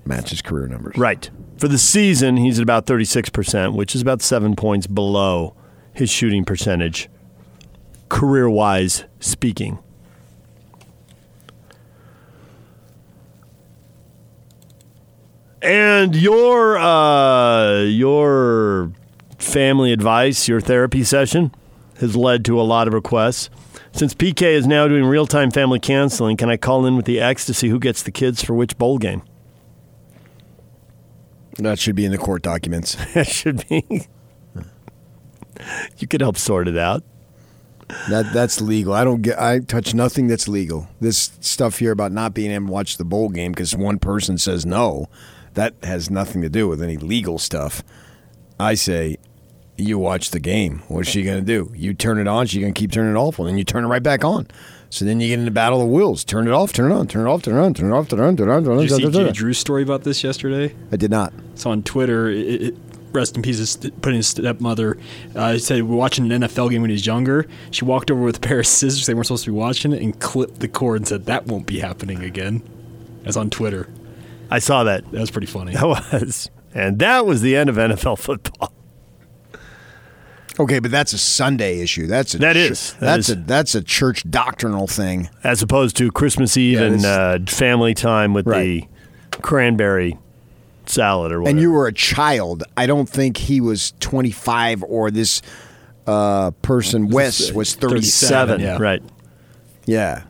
match 0.05 0.29
his 0.29 0.43
career 0.43 0.69
numbers. 0.69 0.99
Right. 0.99 1.31
For 1.65 1.69
the 1.69 1.79
season, 1.79 2.37
he's 2.37 2.59
at 2.59 2.63
about 2.63 2.85
36%, 2.85 3.73
which 3.73 3.95
is 3.95 4.03
about 4.03 4.21
seven 4.21 4.55
points 4.55 4.87
below 4.87 5.57
his 5.95 6.11
shooting 6.11 6.45
percentage, 6.45 7.09
career 8.11 8.51
wise 8.51 9.05
speaking. 9.19 9.79
And 15.63 16.15
your 16.15 16.77
uh, 16.77 17.81
your 17.85 18.93
family 19.39 19.95
advice, 19.95 20.47
your 20.47 20.61
therapy 20.61 21.03
session, 21.03 21.51
has 21.99 22.15
led 22.15 22.45
to 22.45 22.61
a 22.61 22.63
lot 22.63 22.89
of 22.89 22.93
requests. 22.93 23.49
Since 23.93 24.13
PK 24.13 24.43
is 24.43 24.67
now 24.67 24.87
doing 24.87 25.07
real 25.07 25.27
time 25.27 25.51
family 25.51 25.81
counseling, 25.81 26.37
can 26.37 26.51
I 26.51 26.59
call 26.59 26.85
in 26.85 26.95
with 26.95 27.07
the 27.07 27.21
ex 27.21 27.47
to 27.47 27.55
see 27.55 27.71
who 27.71 27.79
gets 27.79 28.03
the 28.03 28.11
kids 28.11 28.45
for 28.45 28.53
which 28.53 28.77
bowl 28.77 28.99
game? 28.99 29.23
That 31.59 31.79
should 31.79 31.95
be 31.95 32.05
in 32.05 32.13
the 32.13 32.19
court 32.19 32.43
documents. 32.43 32.97
That 33.15 33.27
should 33.27 33.67
be. 33.69 34.07
You 35.99 36.09
could 36.09 36.21
help 36.21 36.37
sort 36.37 36.67
it 36.67 36.77
out. 36.77 37.05
That 38.09 38.33
that's 38.33 38.61
legal. 38.61 38.93
I 38.93 39.05
don't 39.05 39.23
get. 39.23 39.39
I 39.39 39.61
touch 39.61 39.95
nothing 39.95 40.27
that's 40.27 40.49
legal. 40.49 40.89
This 41.01 41.33
stuff 41.41 41.79
here 41.79 41.93
about 41.93 42.13
not 42.13 42.35
being 42.35 42.51
able 42.51 42.67
to 42.67 42.73
watch 42.73 42.97
the 42.97 43.05
bowl 43.05 43.29
game 43.29 43.53
because 43.53 43.77
one 43.77 43.99
person 43.99 44.37
says 44.39 44.67
no, 44.67 45.07
that 45.55 45.75
has 45.83 46.11
nothing 46.11 46.43
to 46.43 46.49
do 46.49 46.67
with 46.67 46.83
any 46.83 46.97
legal 46.97 47.39
stuff. 47.39 47.83
I 48.59 48.75
say, 48.75 49.19
you 49.77 49.99
watch 49.99 50.31
the 50.31 50.41
game. 50.41 50.83
What's 50.89 51.09
she 51.09 51.23
gonna 51.23 51.43
do? 51.43 51.71
You 51.75 51.95
turn 51.95 52.19
it 52.19 52.27
on. 52.27 52.47
She's 52.47 52.61
gonna 52.61 52.73
keep 52.73 52.91
turning 52.91 53.13
it 53.13 53.19
off, 53.19 53.39
and 53.39 53.49
then 53.49 53.59
you 53.59 53.65
turn 53.65 53.85
it 53.85 53.89
right 53.89 54.03
back 54.03 54.25
on. 54.25 54.49
So 54.95 55.05
then 55.05 55.19
you 55.19 55.27
get 55.27 55.41
into 55.41 55.51
battle 55.51 55.83
of 55.83 55.89
wills. 55.89 56.23
Turn 56.23 56.47
it 56.47 56.53
off. 56.53 56.73
Turn 56.73 56.93
it 56.93 56.95
on. 56.95 57.09
Turn 57.09 57.27
it 57.27 57.29
off. 57.29 57.43
Turn 57.43 57.57
it 57.57 57.61
on. 57.61 57.75
Turn 57.75 57.91
it 57.91 57.97
off. 57.97 58.09
Turn 58.09 58.21
it 58.21 58.23
on. 58.23 58.37
Turn 58.37 58.49
it 58.49 58.53
on. 58.53 58.63
Turn 58.63 58.75
it 58.75 58.77
on. 58.77 58.83
Did 58.83 58.91
you 58.91 58.97
see 58.97 59.03
turn 59.03 59.15
it 59.15 59.19
on. 59.19 59.27
Jay 59.27 59.33
Drew's 59.33 59.59
story 59.59 59.83
about 59.83 60.05
this 60.05 60.23
yesterday? 60.23 60.73
I 60.93 60.97
did 60.97 61.11
not. 61.11 61.33
It's 61.53 61.67
on 61.67 61.83
Twitter. 61.83 62.29
It, 62.29 62.63
it, 62.63 62.77
rest 63.11 63.35
in 63.35 63.43
peace. 63.43 63.75
Putting 63.77 64.19
his 64.19 64.29
stepmother. 64.29 64.97
Uh, 65.35 65.55
he 65.55 65.59
said 65.59 65.83
we're 65.83 65.97
watching 65.97 66.31
an 66.31 66.43
NFL 66.43 66.71
game 66.71 66.83
when 66.83 66.91
he 66.91 66.95
was 66.95 67.07
younger. 67.07 67.49
She 67.73 67.85
walked 67.85 68.13
over 68.13 68.23
with 68.23 68.37
a 68.37 68.41
pair 68.41 68.61
of 68.61 68.69
scissors. 68.69 69.07
They 69.07 69.15
weren't 69.15 69.27
supposed 69.27 69.43
to 69.47 69.51
be 69.51 69.57
watching 69.57 69.93
it, 69.93 70.01
and 70.01 70.17
clipped 70.21 70.61
the 70.61 70.69
cord 70.69 70.99
and 70.99 71.09
said 71.09 71.27
that 71.27 71.49
won't 71.49 71.67
be 71.67 71.81
happening 71.81 72.23
again. 72.23 72.63
That's 73.25 73.37
on 73.37 73.51
Twitter. 73.51 73.89
I 74.49 74.61
saw 74.61 74.85
that. 74.85 75.11
That 75.11 75.21
was 75.21 75.33
pretty 75.33 75.49
funny. 75.49 75.73
That 75.73 75.87
was. 76.13 76.51
And 76.73 77.01
that 77.01 77.27
was 77.27 77.41
the 77.41 77.57
end 77.57 77.69
of 77.69 77.75
NFL 77.75 78.21
football. 78.21 78.73
Okay, 80.59 80.79
but 80.79 80.91
that's 80.91 81.13
a 81.13 81.19
Sunday 81.19 81.81
issue. 81.81 82.07
That's 82.07 82.35
a 82.35 82.39
That 82.39 82.55
chur- 82.55 82.69
That 82.69 82.95
that's 83.01 83.29
is. 83.29 83.35
a 83.37 83.39
that's 83.41 83.75
a 83.75 83.83
church 83.83 84.29
doctrinal 84.31 84.87
thing. 84.87 85.29
As 85.43 85.63
opposed 85.63 85.97
to 85.97 86.11
Christmas 86.13 86.57
Eve 86.57 86.79
Yeah, 86.79 86.87
and 86.87 87.05
uh, 87.05 87.39
family 87.51 87.93
time 87.95 88.35
with 88.35 88.47
Right. 88.47 88.89
the 89.33 89.37
cranberry 89.39 90.17
salad 90.87 91.33
or 91.33 91.41
whatever. 91.41 91.51
and 91.51 91.61
you 91.61 91.73
were 91.73 91.87
a 91.87 91.93
child. 91.93 92.63
I 92.77 92.87
don't 92.87 93.09
think 93.09 93.37
he 93.39 93.61
was 93.61 93.95
25 94.01 94.85
or 94.85 95.11
this 95.11 95.43
uh, 96.07 96.51
person, 96.63 97.09
Wes, 97.09 97.51
was 97.53 97.75
37. 97.75 98.59
37, 98.59 98.61
yeah. 98.61 98.77
Right. 98.79 99.03
Yeah. 99.87 100.23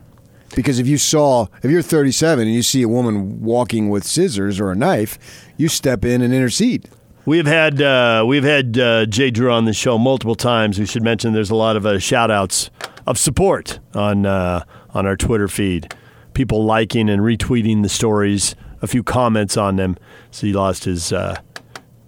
Because 0.55 0.79
if 0.79 0.87
you 0.87 0.97
saw, 0.97 1.47
if 1.63 1.69
you're 1.69 1.81
37 1.81 2.47
and 2.47 2.55
you 2.55 2.63
see 2.63 2.81
a 2.81 2.87
woman 2.87 3.41
walking 3.41 3.89
with 3.89 4.05
scissors 4.05 4.59
or 4.59 4.71
a 4.71 4.75
knife, 4.75 5.19
you 5.57 5.67
step 5.67 6.05
in 6.05 6.21
and 6.21 6.33
intercede. 6.33 6.89
We've 7.25 7.47
had 7.47 7.81
uh, 7.81 8.23
we've 8.27 8.43
had 8.43 8.77
uh, 8.77 9.05
Jay 9.07 9.31
Drew 9.31 9.51
on 9.51 9.65
the 9.65 9.73
show 9.73 9.97
multiple 9.97 10.35
times. 10.35 10.77
We 10.77 10.85
should 10.85 11.01
mention 11.01 11.33
there's 11.33 11.49
a 11.49 11.55
lot 11.55 11.75
of 11.75 11.85
uh, 11.85 11.97
shout 11.97 12.29
outs 12.29 12.69
of 13.07 13.17
support 13.17 13.79
on 13.95 14.25
uh, 14.27 14.63
on 14.91 15.07
our 15.07 15.17
Twitter 15.17 15.47
feed. 15.47 15.93
People 16.33 16.63
liking 16.65 17.09
and 17.09 17.21
retweeting 17.21 17.81
the 17.81 17.89
stories. 17.89 18.55
A 18.81 18.87
few 18.87 19.03
comments 19.03 19.57
on 19.57 19.77
them. 19.77 19.97
So 20.29 20.45
he 20.45 20.53
lost 20.53 20.83
his. 20.83 21.11
Uh, 21.11 21.39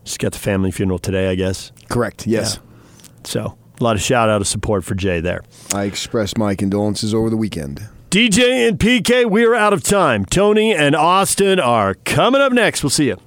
just 0.04 0.20
got 0.20 0.34
the 0.34 0.40
family 0.40 0.70
funeral 0.72 1.00
today, 1.00 1.30
I 1.30 1.36
guess. 1.36 1.72
Correct. 1.90 2.28
Yes. 2.28 2.60
So 3.24 3.58
a 3.80 3.84
lot 3.84 3.96
of 3.96 4.02
shout 4.02 4.30
out 4.30 4.42
of 4.42 4.48
support 4.48 4.84
for 4.84 4.94
Jay 4.94 5.20
there. 5.20 5.44
I 5.74 5.84
expressed 5.86 6.38
my 6.38 6.54
condolences 6.54 7.14
over 7.14 7.30
the 7.30 7.38
weekend. 7.38 7.90
DJ 8.12 8.68
and 8.68 8.80
PK, 8.80 9.30
we 9.30 9.44
are 9.46 9.56
out 9.56 9.74
of 9.74 9.84
time. 9.84 10.26
Tony 10.26 10.74
and 10.74 10.96
Austin 10.96 11.60
are 11.60 11.96
coming 12.06 12.40
up 12.40 12.54
next. 12.54 12.84
We'll 12.84 12.90
see 12.90 13.08
you. 13.08 13.18